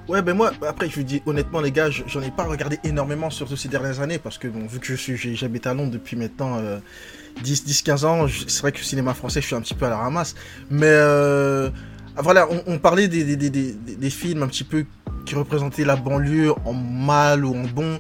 Ouais, 0.09 0.21
ben 0.21 0.37
moi, 0.37 0.51
après, 0.67 0.89
je 0.89 0.97
vous 0.97 1.05
dis 1.05 1.23
honnêtement, 1.27 1.61
les 1.61 1.71
gars, 1.71 1.89
je- 1.91 2.03
j'en 2.07 2.21
ai 2.23 2.31
pas 2.31 2.43
regardé 2.43 2.79
énormément, 2.83 3.31
surtout 3.31 3.57
ces 3.57 3.69
dernières 3.69 4.01
années, 4.01 4.19
parce 4.19 4.37
que, 4.37 4.49
bon, 4.49 4.67
vu 4.67 4.81
que 4.81 4.87
je 4.87 4.95
suis, 4.95 5.37
j'habite 5.37 5.67
à 5.67 5.75
Londres 5.75 5.93
depuis 5.93 6.17
maintenant 6.17 6.59
euh, 6.59 6.79
10, 7.43 7.65
10, 7.65 7.83
15 7.83 8.05
ans, 8.05 8.27
c'est 8.29 8.61
vrai 8.63 8.73
que 8.73 8.79
le 8.79 8.85
cinéma 8.85 9.15
français, 9.15 9.41
je 9.41 9.47
suis 9.47 9.55
un 9.55 9.61
petit 9.61 9.75
peu 9.75 9.87
à 9.87 9.91
la 9.91 9.97
ramasse. 9.97 10.35
Mais, 10.71 10.87
euh, 10.87 11.71
ah, 12.17 12.23
voilà, 12.23 12.49
on, 12.67 12.79
parlait 12.79 13.09
des 13.09 14.11
films 14.11 14.43
un 14.43 14.49
petit 14.49 14.65
peu 14.65 14.85
qui 15.25 15.35
représentaient 15.35 15.85
la 15.85 15.97
banlieue 15.97 16.53
en 16.65 16.73
mal 16.73 17.45
ou 17.45 17.55
en 17.55 17.65
bon. 17.65 17.99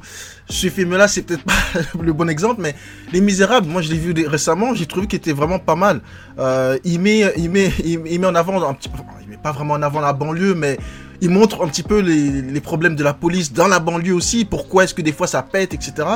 Ce 0.49 0.69
film-là, 0.69 1.09
c'est 1.09 1.23
peut-être 1.23 1.45
pas 1.45 1.53
le 2.01 2.13
bon 2.13 2.29
exemple, 2.29 2.61
mais 2.61 2.75
Les 3.13 3.21
Misérables, 3.21 3.69
moi, 3.69 3.83
je 3.83 3.91
l'ai 3.91 3.99
vu 3.99 4.15
récemment, 4.27 4.75
j'ai 4.75 4.87
trouvé 4.87 5.07
qu'il 5.07 5.19
était 5.19 5.33
vraiment 5.33 5.59
pas 5.59 5.77
mal. 5.77 6.01
Euh, 6.39 6.79
il, 6.85 7.01
met, 7.01 7.33
il, 7.37 7.51
met, 7.51 7.73
il, 7.85 7.99
met 8.01 8.27
en 8.27 8.35
avant 8.35 8.69
un 8.69 8.75
petit 8.75 8.91
il 9.23 9.29
met 9.29 9.37
pas 9.37 9.53
vraiment 9.53 9.75
en 9.75 9.83
avant 9.83 10.01
la 10.01 10.13
banlieue, 10.13 10.55
mais 10.55 10.79
il 11.21 11.31
montre 11.31 11.65
un 11.65 11.69
petit 11.69 11.83
peu 11.83 12.01
les, 12.01 12.43
les 12.43 12.61
problèmes 12.61 12.97
de 12.97 13.05
la 13.05 13.15
police 13.15 13.53
dans 13.53 13.69
la 13.69 13.79
banlieue 13.79 14.15
aussi, 14.15 14.45
pourquoi 14.45 14.85
est-ce 14.85 14.95
que 14.95 15.03
des 15.03 15.13
fois 15.13 15.27
ça 15.27 15.43
pète, 15.43 15.73
etc. 15.73 16.09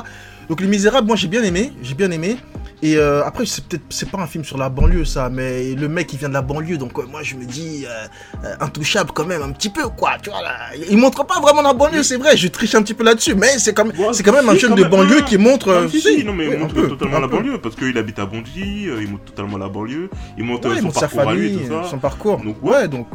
Donc 0.49 0.61
Les 0.61 0.67
Misérables, 0.67 1.07
moi 1.07 1.17
j'ai 1.17 1.29
bien 1.29 1.43
aimé, 1.43 1.73
j'ai 1.83 1.95
bien 1.95 2.11
aimé. 2.11 2.37
Et 2.83 2.97
euh, 2.99 3.25
après, 3.25 3.47
c'est 3.47 3.65
peut-être 3.65 3.85
c'est 3.89 4.11
pas 4.11 4.19
un 4.19 4.27
film 4.27 4.45
sur 4.45 4.59
la 4.59 4.69
banlieue 4.69 5.07
ça, 5.07 5.31
mais 5.31 5.75
le 5.75 5.89
mec 5.89 6.13
il 6.13 6.19
vient 6.19 6.29
de 6.29 6.35
la 6.35 6.43
banlieue, 6.43 6.77
donc 6.77 6.99
euh, 6.99 7.07
moi 7.11 7.23
je 7.23 7.35
me 7.35 7.45
dis 7.47 7.87
euh, 7.87 8.55
intouchable 8.61 9.13
quand 9.15 9.25
même 9.25 9.41
un 9.41 9.51
petit 9.53 9.71
peu 9.71 9.89
quoi, 9.89 10.19
tu 10.23 10.29
vois 10.29 10.43
là. 10.43 10.57
Il 10.91 10.99
montre 10.99 11.25
pas 11.25 11.41
vraiment 11.41 11.63
la 11.63 11.73
banlieue, 11.73 12.03
c'est 12.03 12.19
vrai, 12.19 12.37
je 12.37 12.49
triche 12.49 12.75
un 12.75 12.83
petit 12.83 12.93
peu 12.93 13.03
là-dessus, 13.03 13.35
mais 13.35 13.59
c'est 13.59 13.73
quand 13.73 13.87
même, 13.87 13.99
Ouais, 13.99 14.13
c'est 14.13 14.23
quand 14.23 14.33
même 14.35 14.47
un 14.49 14.55
quand 14.57 14.75
de 14.75 14.83
même, 14.83 14.91
banlieue 14.91 15.21
non, 15.21 15.25
qui 15.25 15.39
montre. 15.39 15.73
Non, 15.73 15.89
si, 15.89 16.23
non, 16.23 16.35
mais 16.35 16.49
oui, 16.49 16.53
il 16.55 16.61
montre 16.61 16.75
peu, 16.75 16.87
totalement 16.89 17.19
la 17.19 17.29
banlieue, 17.29 17.59
parce 17.63 17.77
qu'il 17.77 17.97
habite 17.97 18.19
à 18.19 18.27
Bondy, 18.27 18.89
il 19.01 19.09
montre 19.11 19.25
totalement 19.25 19.57
la 19.57 19.69
banlieue, 19.71 20.11
il 20.37 20.45
montre 20.45 20.69
Ouais, 20.69 20.81
son 20.83 20.91
sa 20.91 21.09
parcours 21.09 21.21
à 21.31 21.35
lui, 21.35 21.49
famille, 21.55 21.67
tout 21.69 21.73
ça. 21.83 21.89
son 21.89 21.99
parcours. 21.99 22.43
Donc, 22.45 22.63
ouais, 22.63 22.89
donc 22.89 23.07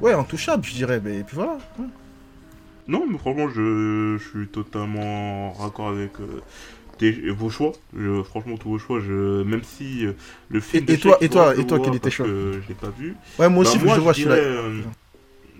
ouais, 0.00 0.12
intouchable, 0.12 0.64
je 0.64 0.74
dirais. 0.74 1.00
Mais 1.02 1.18
et 1.18 1.22
puis 1.24 1.34
voilà. 1.34 1.58
Non, 2.86 3.04
mais 3.10 3.18
franchement, 3.18 3.48
je, 3.48 4.16
je 4.18 4.28
suis 4.28 4.48
totalement 4.48 5.52
raccord 5.54 5.88
avec 5.88 6.12
euh, 6.20 6.40
tes- 7.10 7.30
vos 7.30 7.50
choix. 7.50 7.72
Je- 7.96 8.22
franchement, 8.22 8.56
tous 8.56 8.68
vos 8.70 8.78
choix, 8.78 9.00
je, 9.00 9.42
même 9.42 9.62
si 9.64 10.06
euh, 10.06 10.12
le 10.48 10.60
film. 10.60 10.84
Et- 10.88 10.92
et 10.94 10.98
toi- 10.98 11.18
et 11.20 11.28
toi- 11.28 11.52
et 11.54 11.56
je 11.58 11.62
toi, 11.62 11.78
quel 11.82 11.98
parce 12.00 12.14
choix 12.14 12.26
que 12.26 12.52
Je 12.62 12.68
l'ai 12.68 12.74
pas 12.74 12.92
vu. 12.98 13.14
Ouais, 13.38 13.48
moi 13.48 13.62
aussi, 13.62 13.78
Bah, 13.78 13.84
que 13.90 13.94
je 13.96 14.00
vois 14.00 14.14
celui-là. 14.14 14.34
euh, 14.36 14.80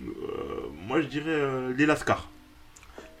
euh, 0.01 0.07
moi, 0.87 1.01
je 1.01 1.07
dirais 1.07 1.23
euh, 1.27 1.73
Les 1.77 1.85
Lascars, 1.85 2.29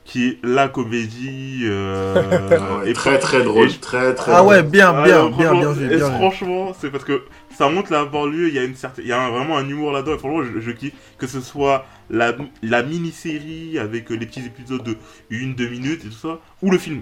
qui 0.05 0.27
est 0.27 0.37
la 0.43 0.67
comédie. 0.67 1.61
euh, 1.63 2.15
Ah 2.51 2.77
ouais, 2.83 2.89
et 2.91 2.93
très 2.93 3.11
pas- 3.13 3.17
très 3.19 3.43
drôle, 3.43 3.69
et 3.69 3.73
très 3.73 4.13
très 4.15 4.31
Ah 4.31 4.37
drôle. 4.39 4.49
ouais, 4.49 4.63
bien, 4.63 4.93
Ouais, 4.95 5.03
bien, 5.05 5.19
non, 5.23 5.29
bien, 5.29 5.45
franchement, 5.47 5.59
bien 5.59 5.71
vu, 5.71 5.95
bien 5.95 6.11
franchement, 6.11 6.73
c'est 6.79 6.89
parce 6.91 7.03
que 7.05 7.21
ça 7.57 7.69
montre 7.69 7.91
la 7.91 8.05
banlieue, 8.05 8.49
il 8.49 8.55
y 8.55 8.59
a 8.59 8.63
une 8.63 8.75
certaine, 8.75 9.05
il 9.05 9.09
y 9.09 9.11
a 9.13 9.21
un- 9.21 9.29
vraiment 9.29 9.57
un 9.57 9.67
humour 9.67 9.91
là-dedans. 9.91 10.15
Et 10.15 10.17
franchement, 10.17 10.43
je, 10.43 10.59
je 10.59 10.71
kiffe 10.71 10.93
que 11.17 11.27
ce 11.27 11.39
soit 11.41 11.85
la, 12.09 12.35
la 12.61 12.83
mini-série 12.83 13.77
avec 13.79 14.09
les 14.09 14.25
petits 14.25 14.45
épisodes 14.45 14.83
de 14.83 14.97
une, 15.29 15.55
deux 15.55 15.69
minutes 15.69 16.03
et 16.05 16.09
tout 16.09 16.13
ça, 16.13 16.39
ou 16.61 16.69
le 16.71 16.77
film. 16.77 17.01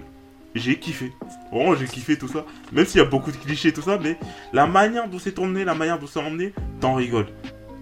J'ai 0.54 0.78
kiffé. 0.78 1.12
Vraiment, 1.50 1.74
j'ai 1.74 1.86
kiffé 1.86 2.16
tout 2.18 2.28
ça. 2.28 2.44
Même 2.72 2.84
s'il 2.86 2.98
y 2.98 3.04
a 3.04 3.06
beaucoup 3.06 3.30
de 3.32 3.36
clichés 3.36 3.68
et 3.68 3.72
tout 3.72 3.82
ça, 3.82 3.98
mais 4.02 4.18
la 4.52 4.66
manière 4.66 5.08
dont 5.08 5.18
c'est 5.18 5.32
tourné, 5.32 5.64
la 5.64 5.74
manière 5.74 5.98
dont 5.98 6.06
c'est 6.06 6.20
emmené, 6.20 6.52
t'en 6.80 6.94
rigoles. 6.94 7.28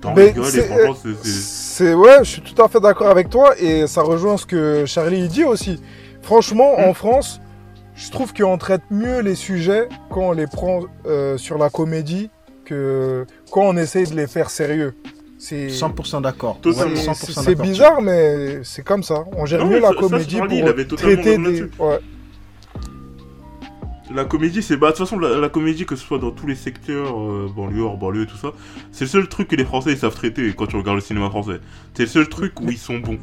T'en 0.01 0.15
Mais 0.15 0.27
rigoles 0.27 0.45
et 0.47 0.51
c'est- 0.51 0.63
franchement, 0.69 0.95
c'est- 1.03 1.25
c'est. 1.25 1.85
C'est 1.85 1.95
ouais, 1.95 2.19
je 2.21 2.31
suis 2.31 2.43
tout 2.43 2.63
à 2.63 2.69
fait 2.69 2.81
d'accord 2.81 3.09
avec 3.09 3.29
toi 3.29 3.55
et 3.59 3.87
ça 3.87 4.03
rejoint 4.03 4.37
ce 4.37 4.47
que 4.47 4.85
Charlie 4.87 5.29
dit 5.29 5.45
aussi. 5.45 5.81
Franchement, 6.23 6.75
Mm. 6.79 6.85
en 6.85 6.95
France, 6.95 7.41
je 7.97 8.11
trouve 8.11 8.33
qu'on 8.33 8.57
traite 8.57 8.83
mieux 8.91 9.21
les 9.21 9.35
sujets 9.35 9.89
quand 10.11 10.29
on 10.29 10.33
les 10.33 10.47
prend 10.47 10.81
euh, 11.07 11.37
sur 11.39 11.59
la 11.59 11.71
comédie 11.71 12.31
que 12.65 13.27
quand 13.51 13.63
on 13.63 13.77
essaye 13.77 14.07
de 14.07 14.15
les 14.15 14.27
faire 14.27 14.49
sérieux. 14.51 14.95
C'est 15.39 15.69
100% 15.71 16.21
d'accord. 16.21 16.59
Totalement. 16.61 16.91
Ouais, 16.93 16.97
c'est- 16.97 17.05
100% 17.07 17.41
c'est 17.43 17.51
d'accord. 17.55 17.67
bizarre, 17.67 18.03
mais 18.03 18.61
c'est 18.63 18.85
comme 18.85 19.03
ça. 19.03 19.25
On 19.37 19.45
gère 19.47 19.61
Non, 19.65 19.71
mieux 19.71 19.81
la 19.81 19.89
ça, 19.89 19.95
comédie 19.95 20.37
Charlie, 20.37 20.63
pour 20.87 20.99
traiter 20.99 21.37
des. 21.39 21.63
Ouais. 21.79 21.99
La 24.13 24.25
comédie, 24.25 24.63
c'est. 24.63 24.77
Bah, 24.77 24.89
de 24.89 24.97
toute 24.97 25.07
façon, 25.07 25.19
la, 25.19 25.49
comédie, 25.49 25.87
que 25.87 25.95
ce 25.95 26.05
soit 26.05 26.19
dans 26.19 26.33
tous 26.33 26.47
les 26.47 26.57
secteurs, 26.57 27.21
euh, 27.21 27.51
banlieue, 27.55 27.83
hors 27.83 27.97
banlieue 27.97 28.27
tout 28.27 28.37
ça, 28.37 28.53
c'est 28.91 29.05
le 29.05 29.11
seul 29.11 29.29
truc 29.29 29.49
que 29.49 29.57
les 29.57 29.65
Français 29.65 29.93
ils 29.93 29.99
savent 29.99 30.15
traiter 30.15 30.53
quand 30.57 30.67
tu 30.67 30.77
regardes 30.77 30.97
le 30.97 31.03
cinéma 31.03 31.31
français. 31.31 31.61
C'est 31.95 32.05
le 32.05 32.09
seul 32.09 32.29
truc 32.29 32.61
où 32.61 32.71
ils 32.71 32.79
sont 32.79 32.99
bons. 32.99 33.19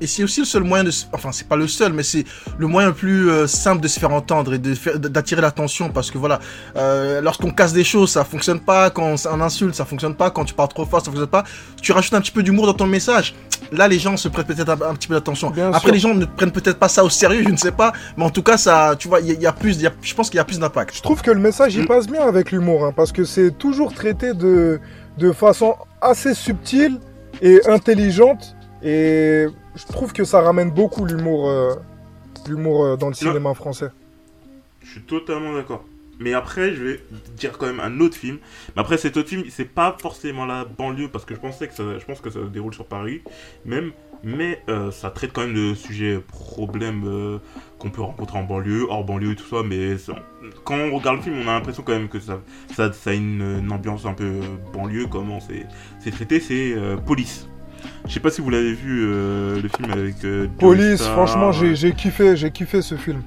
Et 0.00 0.06
c'est 0.06 0.22
aussi 0.24 0.40
le 0.40 0.46
seul 0.46 0.62
moyen 0.64 0.84
de... 0.84 0.90
se- 0.90 1.04
Enfin, 1.12 1.30
c'est 1.32 1.46
pas 1.46 1.56
le 1.56 1.66
seul, 1.68 1.92
mais 1.92 2.02
c'est 2.02 2.24
le 2.58 2.66
moyen 2.66 2.88
le 2.88 2.94
plus 2.94 3.28
euh, 3.30 3.46
simple 3.46 3.82
de 3.82 3.88
se 3.88 4.00
faire 4.00 4.12
entendre 4.12 4.54
et 4.54 4.58
d'attirer 4.58 5.40
l'attention. 5.42 5.90
Parce 5.90 6.10
que 6.10 6.18
voilà, 6.18 6.38
euh, 6.76 7.20
lorsqu'on 7.20 7.50
casse 7.50 7.72
des 7.72 7.84
choses, 7.84 8.10
ça 8.10 8.24
fonctionne 8.24 8.60
pas. 8.60 8.90
Quand 8.90 9.14
on 9.30 9.40
insulte, 9.40 9.74
ça 9.74 9.84
fonctionne 9.84 10.14
pas. 10.14 10.30
Quand 10.30 10.44
tu 10.44 10.54
parles 10.54 10.68
trop 10.70 10.86
fort, 10.86 11.00
ça 11.00 11.06
fonctionne 11.06 11.26
pas. 11.28 11.44
Tu 11.82 11.92
rajoutes 11.92 12.14
un 12.14 12.20
petit 12.20 12.30
peu 12.32 12.42
d'humour 12.42 12.66
dans 12.66 12.74
ton 12.74 12.86
message. 12.86 13.34
Là, 13.72 13.86
les 13.88 13.98
gens 13.98 14.16
se 14.16 14.28
prêtent 14.28 14.46
peut-être 14.46 14.70
un, 14.70 14.90
un 14.90 14.94
petit 14.94 15.06
peu 15.08 15.14
d'attention. 15.14 15.48
Après, 15.48 15.80
sûr. 15.80 15.92
les 15.92 15.98
gens 15.98 16.14
ne 16.14 16.24
prennent 16.24 16.50
peut-être 16.50 16.78
pas 16.78 16.88
ça 16.88 17.04
au 17.04 17.10
sérieux, 17.10 17.42
je 17.44 17.50
ne 17.50 17.56
sais 17.56 17.72
pas. 17.72 17.92
Mais 18.16 18.24
en 18.24 18.30
tout 18.30 18.42
cas, 18.42 18.56
ça, 18.56 18.94
tu 18.98 19.06
vois, 19.08 19.20
il 19.20 19.26
y, 19.26 19.30
a- 19.30 19.34
il 19.34 19.42
y 19.42 19.46
a 19.46 19.52
plus... 19.52 19.76
il 19.76 19.82
y 19.82 19.86
a- 19.86 19.92
je 20.02 20.14
pense 20.14 20.28
qu'il 20.30 20.38
y 20.38 20.40
a 20.40 20.44
plus 20.44 20.58
d'impact. 20.58 20.96
Je 20.96 21.02
trouve 21.02 21.20
que 21.22 21.30
le 21.30 21.38
message 21.40 21.76
Mm. 21.76 21.80
il 21.80 21.86
passe 21.86 22.06
bien 22.06 22.22
avec 22.26 22.50
l'humour, 22.52 22.84
hein, 22.86 22.92
parce 22.96 23.12
que 23.12 23.24
c'est 23.24 23.50
toujours 23.56 23.92
traité 23.92 24.32
de, 24.34 24.80
de 25.18 25.32
façon 25.32 25.74
assez 26.00 26.34
subtile 26.34 26.98
et 27.42 27.60
intelligente. 27.68 28.56
Et 28.82 29.46
je 29.74 29.86
trouve 29.86 30.12
que 30.12 30.24
ça 30.24 30.40
ramène 30.40 30.70
beaucoup 30.70 31.04
l'humour 31.04 31.48
euh, 31.48 31.74
l'humour 32.48 32.84
euh, 32.84 32.96
dans 32.96 33.08
le 33.08 33.14
cinéma 33.14 33.54
français. 33.54 33.90
Je 34.82 34.90
suis 34.92 35.02
totalement 35.02 35.54
d'accord. 35.54 35.84
Mais 36.22 36.34
après, 36.34 36.74
je 36.74 36.82
vais 36.84 37.00
dire 37.36 37.56
quand 37.56 37.66
même 37.66 37.80
un 37.80 37.98
autre 38.00 38.14
film. 38.16 38.38
Mais 38.76 38.82
après, 38.82 38.98
cet 38.98 39.16
autre 39.16 39.28
film, 39.30 39.44
c'est 39.48 39.64
pas 39.64 39.96
forcément 40.00 40.44
la 40.44 40.66
banlieue, 40.66 41.08
parce 41.08 41.24
que 41.24 41.34
je 41.34 41.40
pensais 41.40 41.66
que 41.66 41.72
ça, 41.74 41.82
je 41.98 42.04
pense 42.04 42.20
que 42.20 42.28
ça 42.28 42.40
se 42.40 42.46
déroule 42.48 42.74
sur 42.74 42.84
Paris, 42.84 43.22
même. 43.64 43.92
Mais 44.22 44.62
euh, 44.68 44.90
ça 44.90 45.08
traite 45.10 45.32
quand 45.32 45.40
même 45.46 45.54
de 45.54 45.72
sujets, 45.74 46.18
problèmes 46.18 47.04
euh, 47.06 47.38
qu'on 47.78 47.88
peut 47.88 48.02
rencontrer 48.02 48.38
en 48.38 48.42
banlieue, 48.42 48.86
hors 48.90 49.02
banlieue 49.02 49.32
et 49.32 49.36
tout 49.36 49.46
ça. 49.48 49.62
Mais 49.64 49.96
ça- 49.96 50.14
quand 50.64 50.76
on 50.76 50.94
regarde 50.94 51.16
le 51.16 51.22
film, 51.22 51.36
on 51.38 51.48
a 51.48 51.54
l'impression 51.54 51.82
quand 51.82 51.92
même 51.94 52.08
que 52.10 52.20
ça, 52.20 52.40
ça, 52.74 52.92
ça 52.92 53.10
a 53.10 53.12
une, 53.14 53.40
une 53.60 53.72
ambiance 53.72 54.04
un 54.04 54.12
peu 54.12 54.40
banlieue, 54.74 55.06
comment 55.06 55.40
c'est 55.40 55.66
c'est 56.00 56.10
traité. 56.10 56.38
C'est 56.40 56.74
euh, 56.74 56.98
Police. 56.98 57.48
Je 58.06 58.12
sais 58.14 58.20
pas 58.20 58.30
si 58.30 58.40
vous 58.40 58.50
l'avez 58.50 58.72
vu, 58.72 59.04
euh, 59.06 59.60
le 59.60 59.68
film 59.68 59.90
avec. 59.92 60.24
euh, 60.24 60.48
Police, 60.58 60.96
Star, 61.00 61.12
franchement, 61.12 61.52
j'ai 61.52 61.68
euh, 61.70 61.74
j'ai 61.74 61.92
kiffé, 61.92 62.36
j'ai 62.36 62.50
kiffé 62.50 62.82
ce 62.82 62.96
film. 62.96 63.22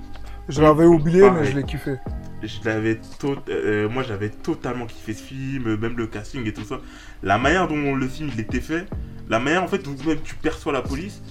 Je 0.49 0.61
l'avais 0.61 0.85
oublié, 0.85 1.29
mais 1.31 1.45
je 1.45 1.55
l'ai 1.55 1.63
kiffé. 1.63 1.95
je 2.41 2.57
l'avais 2.65 2.99
tot- 3.19 3.37
euh, 3.49 3.87
moi 3.87 4.03
j'avais 4.03 4.27
totalement 4.29 4.85
kiffé 4.85 5.13
ce 5.13 5.23
film, 5.23 5.75
même 5.77 5.95
le 5.95 6.07
casting 6.07 6.45
et 6.45 6.51
tout 6.53 6.65
ça. 6.65 6.81
La 7.21 7.37
manière 7.37 7.67
dont 7.69 7.95
le 7.95 8.07
film 8.09 8.29
il 8.33 8.39
était 8.41 8.59
fait, 8.59 8.85
la 9.29 9.39
manière 9.39 9.63
en 9.63 9.67
fait 9.67 9.87
où 9.87 9.95
même 10.05 10.19
tu 10.21 10.35
perçois 10.35 10.73
la 10.73 10.81
police, 10.81 11.21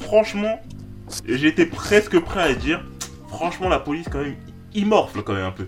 franchement, 0.00 0.58
j'étais 1.26 1.66
presque 1.66 2.18
prêt 2.20 2.42
à 2.42 2.54
dire, 2.54 2.82
franchement 3.28 3.68
la 3.68 3.78
police 3.80 4.06
quand 4.10 4.22
même, 4.22 4.36
il 4.72 4.86
morfle 4.86 5.22
quand 5.22 5.34
même 5.34 5.44
un 5.44 5.50
peu. 5.52 5.66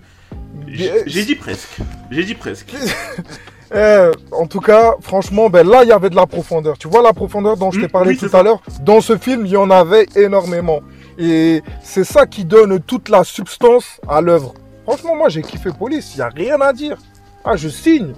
J'ai 0.68 1.24
dit 1.26 1.34
presque, 1.34 1.76
j'ai 2.10 2.24
dit 2.24 2.34
presque. 2.34 2.72
Eh, 3.76 4.10
en 4.32 4.46
tout 4.46 4.60
cas, 4.60 4.94
franchement, 5.00 5.50
ben 5.50 5.66
là, 5.66 5.82
il 5.82 5.88
y 5.88 5.92
avait 5.92 6.10
de 6.10 6.14
la 6.16 6.26
profondeur. 6.26 6.78
Tu 6.78 6.88
vois 6.88 7.02
la 7.02 7.12
profondeur 7.12 7.56
dont 7.56 7.70
je 7.70 7.80
t'ai 7.80 7.86
Mm, 7.86 7.90
parlé 7.90 8.10
oui, 8.10 8.16
tout 8.16 8.36
à 8.36 8.42
l'heure? 8.42 8.60
Dans 8.82 9.00
ce 9.00 9.16
film, 9.16 9.46
il 9.46 9.52
y 9.52 9.56
en 9.56 9.70
avait 9.70 10.06
énormément. 10.14 10.80
Et 11.18 11.62
c'est 11.82 12.04
ça 12.04 12.26
qui 12.26 12.44
donne 12.44 12.80
toute 12.80 13.08
la 13.08 13.24
substance 13.24 14.00
à 14.08 14.20
l'œuvre. 14.20 14.54
Franchement, 14.84 15.16
moi, 15.16 15.28
j'ai 15.28 15.42
kiffé 15.42 15.70
Police. 15.76 16.14
Il 16.14 16.18
n'y 16.18 16.22
a 16.22 16.28
rien 16.28 16.60
à 16.60 16.72
dire. 16.72 16.98
Ah, 17.44 17.56
je 17.56 17.68
signe. 17.68 18.14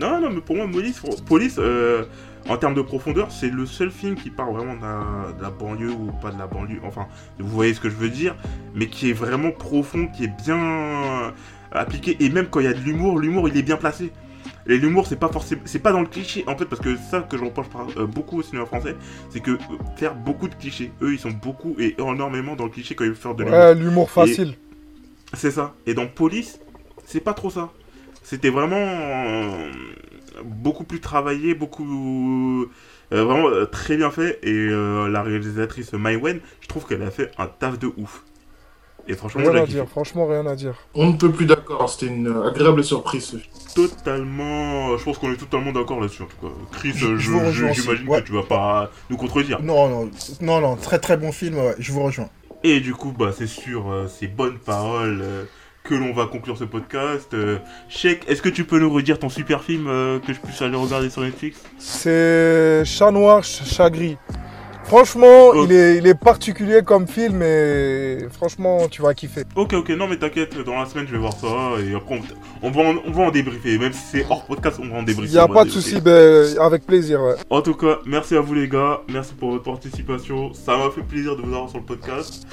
Non, 0.00 0.20
non, 0.20 0.30
mais 0.30 0.40
pour 0.40 0.56
moi, 0.56 0.66
police, 0.70 1.00
police 1.26 1.56
euh, 1.58 2.04
en 2.48 2.56
termes 2.56 2.74
de 2.74 2.82
profondeur, 2.82 3.28
c'est 3.30 3.48
le 3.48 3.64
seul 3.64 3.90
film 3.90 4.16
qui 4.16 4.28
parle 4.28 4.54
vraiment 4.54 4.74
de 4.74 4.82
la, 4.82 5.32
de 5.38 5.42
la 5.42 5.50
banlieue 5.50 5.92
ou 5.92 6.10
pas 6.20 6.30
de 6.30 6.38
la 6.38 6.46
banlieue, 6.46 6.80
enfin, 6.84 7.06
vous 7.38 7.48
voyez 7.48 7.72
ce 7.74 7.80
que 7.80 7.88
je 7.88 7.94
veux 7.94 8.08
dire, 8.10 8.36
mais 8.74 8.88
qui 8.88 9.10
est 9.10 9.14
vraiment 9.14 9.50
profond, 9.52 10.08
qui 10.08 10.24
est 10.24 10.32
bien 10.44 11.32
appliqué, 11.72 12.16
et 12.20 12.28
même 12.28 12.46
quand 12.50 12.60
il 12.60 12.66
y 12.66 12.68
a 12.68 12.72
de 12.72 12.80
l'humour, 12.80 13.18
l'humour 13.18 13.48
il 13.48 13.56
est 13.56 13.62
bien 13.62 13.76
placé. 13.76 14.12
Et 14.66 14.78
l'humour, 14.78 15.06
c'est 15.06 15.16
pas 15.18 15.28
forcément, 15.28 15.62
c'est 15.66 15.78
pas 15.78 15.92
dans 15.92 16.00
le 16.00 16.06
cliché 16.06 16.44
en 16.46 16.56
fait, 16.56 16.64
parce 16.66 16.80
que 16.80 16.96
ça 16.96 17.20
que 17.22 17.36
je 17.36 17.44
reproche 17.44 17.68
par- 17.68 17.88
euh, 17.98 18.06
beaucoup 18.06 18.38
au 18.38 18.42
cinéma 18.42 18.66
français, 18.66 18.96
c'est 19.30 19.40
que 19.40 19.52
euh, 19.52 19.58
faire 19.96 20.14
beaucoup 20.14 20.48
de 20.48 20.54
clichés. 20.54 20.90
Eux, 21.02 21.12
ils 21.12 21.18
sont 21.18 21.30
beaucoup 21.30 21.76
et 21.78 21.94
énormément 22.00 22.56
dans 22.56 22.64
le 22.64 22.70
cliché 22.70 22.94
quand 22.94 23.04
ils 23.04 23.08
veulent 23.08 23.16
faire 23.16 23.34
de 23.34 23.44
l'humour. 23.44 23.58
Ouais, 23.58 23.74
l'humour 23.74 24.10
facile. 24.10 24.56
C'est 25.34 25.50
ça. 25.50 25.74
Et 25.86 25.94
dans 25.94 26.06
Police, 26.06 26.60
c'est 27.04 27.20
pas 27.20 27.34
trop 27.34 27.50
ça. 27.50 27.70
C'était 28.22 28.50
vraiment 28.50 28.76
euh, 28.78 29.70
beaucoup 30.44 30.84
plus 30.84 31.00
travaillé, 31.00 31.54
beaucoup 31.54 32.66
euh, 33.12 33.24
vraiment 33.24 33.48
très 33.70 33.96
bien 33.96 34.10
fait. 34.10 34.38
Et 34.42 34.52
euh, 34.52 35.08
la 35.08 35.22
réalisatrice 35.22 35.92
Mai 35.92 36.16
Wen, 36.16 36.40
je 36.60 36.68
trouve 36.68 36.86
qu'elle 36.86 37.02
a 37.02 37.10
fait 37.10 37.30
un 37.38 37.46
taf 37.46 37.78
de 37.78 37.90
ouf. 37.96 38.24
Et 39.06 39.14
franchement, 39.14 39.42
je 39.44 39.50
Rien 39.50 39.62
à 39.62 39.66
dire, 39.66 39.86
franchement, 39.88 40.26
rien 40.26 40.46
à 40.46 40.54
dire. 40.56 40.74
On 40.94 41.08
ne 41.08 41.16
peut 41.16 41.30
plus 41.30 41.44
d'accord, 41.46 41.90
c'était 41.90 42.06
une 42.06 42.26
euh, 42.28 42.48
agréable 42.48 42.82
surprise. 42.82 43.24
ce 43.24 43.36
film. 43.36 43.52
Totalement, 43.74 44.96
je 44.96 45.04
pense 45.04 45.18
qu'on 45.18 45.32
est 45.32 45.36
totalement 45.36 45.72
d'accord 45.72 46.00
là-dessus 46.00 46.22
en 46.22 46.26
tout 46.26 46.46
cas. 46.46 46.52
Chris, 46.72 46.90
euh, 47.02 47.16
Je 47.16 47.18
je- 47.18 47.30
vous 47.30 47.52
je- 47.52 47.64
aussi, 47.66 47.82
j'imagine 47.82 48.08
ouais. 48.08 48.22
que 48.22 48.26
tu 48.26 48.32
vas 48.32 48.42
pas 48.42 48.90
nous 49.10 49.16
contredire. 49.16 49.60
Non, 49.62 49.88
non, 49.88 50.10
non, 50.40 50.60
non, 50.60 50.76
très 50.76 50.98
très 50.98 51.16
bon 51.16 51.32
film, 51.32 51.56
ouais, 51.56 51.74
je 51.78 51.92
vous 51.92 52.02
rejoins. 52.02 52.28
Et 52.62 52.80
du 52.80 52.94
coup, 52.94 53.12
bah, 53.12 53.30
c'est 53.36 53.46
sur 53.46 53.90
euh, 53.92 54.06
ces 54.08 54.26
bonnes 54.26 54.58
paroles 54.58 55.20
euh, 55.22 55.44
que 55.82 55.94
l'on 55.94 56.14
va 56.14 56.26
conclure 56.26 56.56
ce 56.56 56.64
podcast. 56.64 57.34
Euh, 57.34 57.58
est-ce 58.26 58.40
que 58.40 58.48
tu 58.48 58.64
peux 58.64 58.78
nous 58.78 58.90
redire 58.90 59.18
ton 59.18 59.28
super 59.28 59.62
film 59.62 59.86
euh, 59.86 60.18
que 60.18 60.32
je 60.32 60.40
puisse 60.40 60.62
aller 60.62 60.76
regarder 60.76 61.10
sur 61.10 61.20
Netflix? 61.20 61.62
C'est 61.78 62.82
Chat 62.86 63.10
Noir, 63.10 63.44
Ch- 63.44 63.68
Chat 63.68 63.90
Gris. 63.90 64.16
Franchement, 64.84 65.50
Oh. 65.54 65.64
il, 65.64 65.72
est, 65.72 65.96
il 65.96 66.06
est 66.06 66.14
particulier 66.14 66.82
comme 66.84 67.06
film 67.08 67.42
et 67.42 68.18
franchement, 68.30 68.86
tu 68.90 69.02
vas 69.02 69.14
kiffer. 69.14 69.44
Ok, 69.56 69.72
ok, 69.72 69.88
non 69.90 70.06
mais 70.06 70.16
t'inquiète, 70.16 70.56
dans 70.64 70.74
la 70.78 70.86
semaine 70.86 71.06
je 71.06 71.12
vais 71.12 71.18
voir 71.18 71.32
ça 71.32 71.46
et 71.82 71.94
après 71.94 72.20
on, 72.62 72.66
on 72.68 72.70
va, 72.70 72.82
en, 72.90 72.94
on 73.06 73.10
va 73.10 73.22
en 73.24 73.30
débriefer. 73.30 73.78
Même 73.78 73.92
si 73.92 74.02
c'est 74.12 74.26
hors 74.28 74.44
podcast, 74.44 74.78
on 74.82 74.88
va 74.88 74.96
en 74.96 75.00
Il 75.00 75.06
débriefer. 75.06 75.32
n'y 75.32 75.38
a 75.38 75.48
pas 75.48 75.64
de 75.64 75.70
souci, 75.70 76.00
ben, 76.00 76.46
avec 76.60 76.86
plaisir. 76.86 77.22
ouais. 77.22 77.34
En 77.50 77.62
tout 77.62 77.74
cas, 77.74 77.98
merci 78.06 78.36
à 78.36 78.40
vous 78.40 78.54
les 78.54 78.68
gars, 78.68 79.00
merci 79.10 79.34
pour 79.34 79.50
votre 79.52 79.64
participation. 79.64 80.52
Ça 80.52 80.76
m'a 80.76 80.90
fait 80.90 81.02
plaisir 81.02 81.34
de 81.36 81.42
vous 81.42 81.52
avoir 81.54 81.68
sur 81.70 81.78
le 81.78 81.84
podcast. 81.84 82.46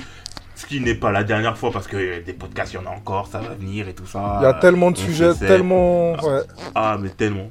Ce 0.56 0.66
qui 0.66 0.80
n'est 0.80 0.96
pas 0.96 1.12
la 1.12 1.24
dernière 1.24 1.58
fois 1.58 1.72
parce 1.72 1.88
que 1.88 2.22
des 2.24 2.34
podcasts, 2.34 2.74
il 2.74 2.76
y 2.76 2.80
en 2.80 2.86
a 2.86 2.94
encore, 2.96 3.28
ça 3.28 3.40
va 3.40 3.56
venir 3.56 3.88
et 3.90 3.94
tout 3.94 4.06
ça. 4.06 4.38
Il 4.40 4.44
y 4.44 4.46
a 4.46 4.54
tellement 4.54 4.92
de 4.92 4.98
on 4.98 5.02
sujets, 5.02 5.34
tellement. 5.34 6.12
Ouais. 6.14 6.42
Ah, 6.76 6.98
mais 7.02 7.10
tellement. 7.10 7.50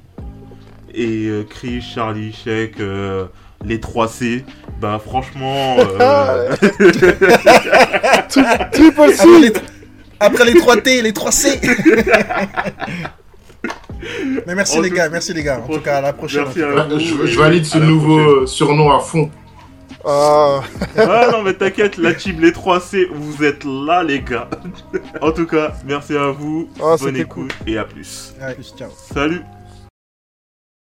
Et 0.95 1.27
euh, 1.27 1.43
Chris, 1.49 1.81
Charlie, 1.83 2.33
Sheik, 2.33 2.79
euh, 2.81 3.27
les 3.65 3.79
3C, 3.79 4.45
bah 4.81 5.01
franchement. 5.05 5.77
euh, 6.01 6.55
Triple 8.73 9.01
Après 9.01 9.13
C 9.13 9.41
les, 9.41 9.53
après 10.19 10.45
les 10.45 10.55
3 10.55 10.77
T, 10.79 11.03
les 11.03 11.13
3 11.13 11.33
C. 11.33 11.61
Mais 14.47 14.55
merci 14.55 14.79
En 14.79 14.81
les 14.81 14.91
gars, 14.91 15.11
merci 15.11 15.35
les 15.35 15.43
gars. 15.43 15.61
En 15.63 15.69
tout 15.75 15.81
cas, 15.81 15.99
à 15.99 16.01
la 16.01 16.15
prochaine. 16.15 16.45
Merci 16.45 16.63
à 16.63 16.85
vous. 16.85 16.99
je, 16.99 17.27
je 17.27 17.39
valide 17.39 17.67
ce 17.67 17.77
à 17.77 17.81
nouveau 17.81 18.17
prochaine. 18.19 18.43
euh, 18.43 18.47
surnom 18.47 18.91
à 18.93 19.01
fond. 19.01 19.31
Ah, 20.07 20.61
Ah 20.97 21.29
non, 21.31 21.43
mais 21.43 21.53
t'inquiète, 21.53 21.99
la 21.99 22.15
team 22.15 22.41
les 22.41 22.53
3C, 22.53 23.09
vous 23.13 23.45
êtes 23.45 23.63
là, 23.65 24.03
les 24.03 24.23
gars. 24.23 24.49
en 25.21 25.33
tout 25.33 25.47
cas, 25.47 25.75
merci 25.85 26.17
à 26.17 26.31
vous. 26.31 26.71
Ah, 26.83 26.97
bonne 26.99 27.17
écoute 27.17 27.53
et 27.67 27.77
à 27.77 27.85
plus. 27.85 28.33
Ouais, 28.41 28.57
ciao. 28.79 28.89
Salut. 29.13 29.43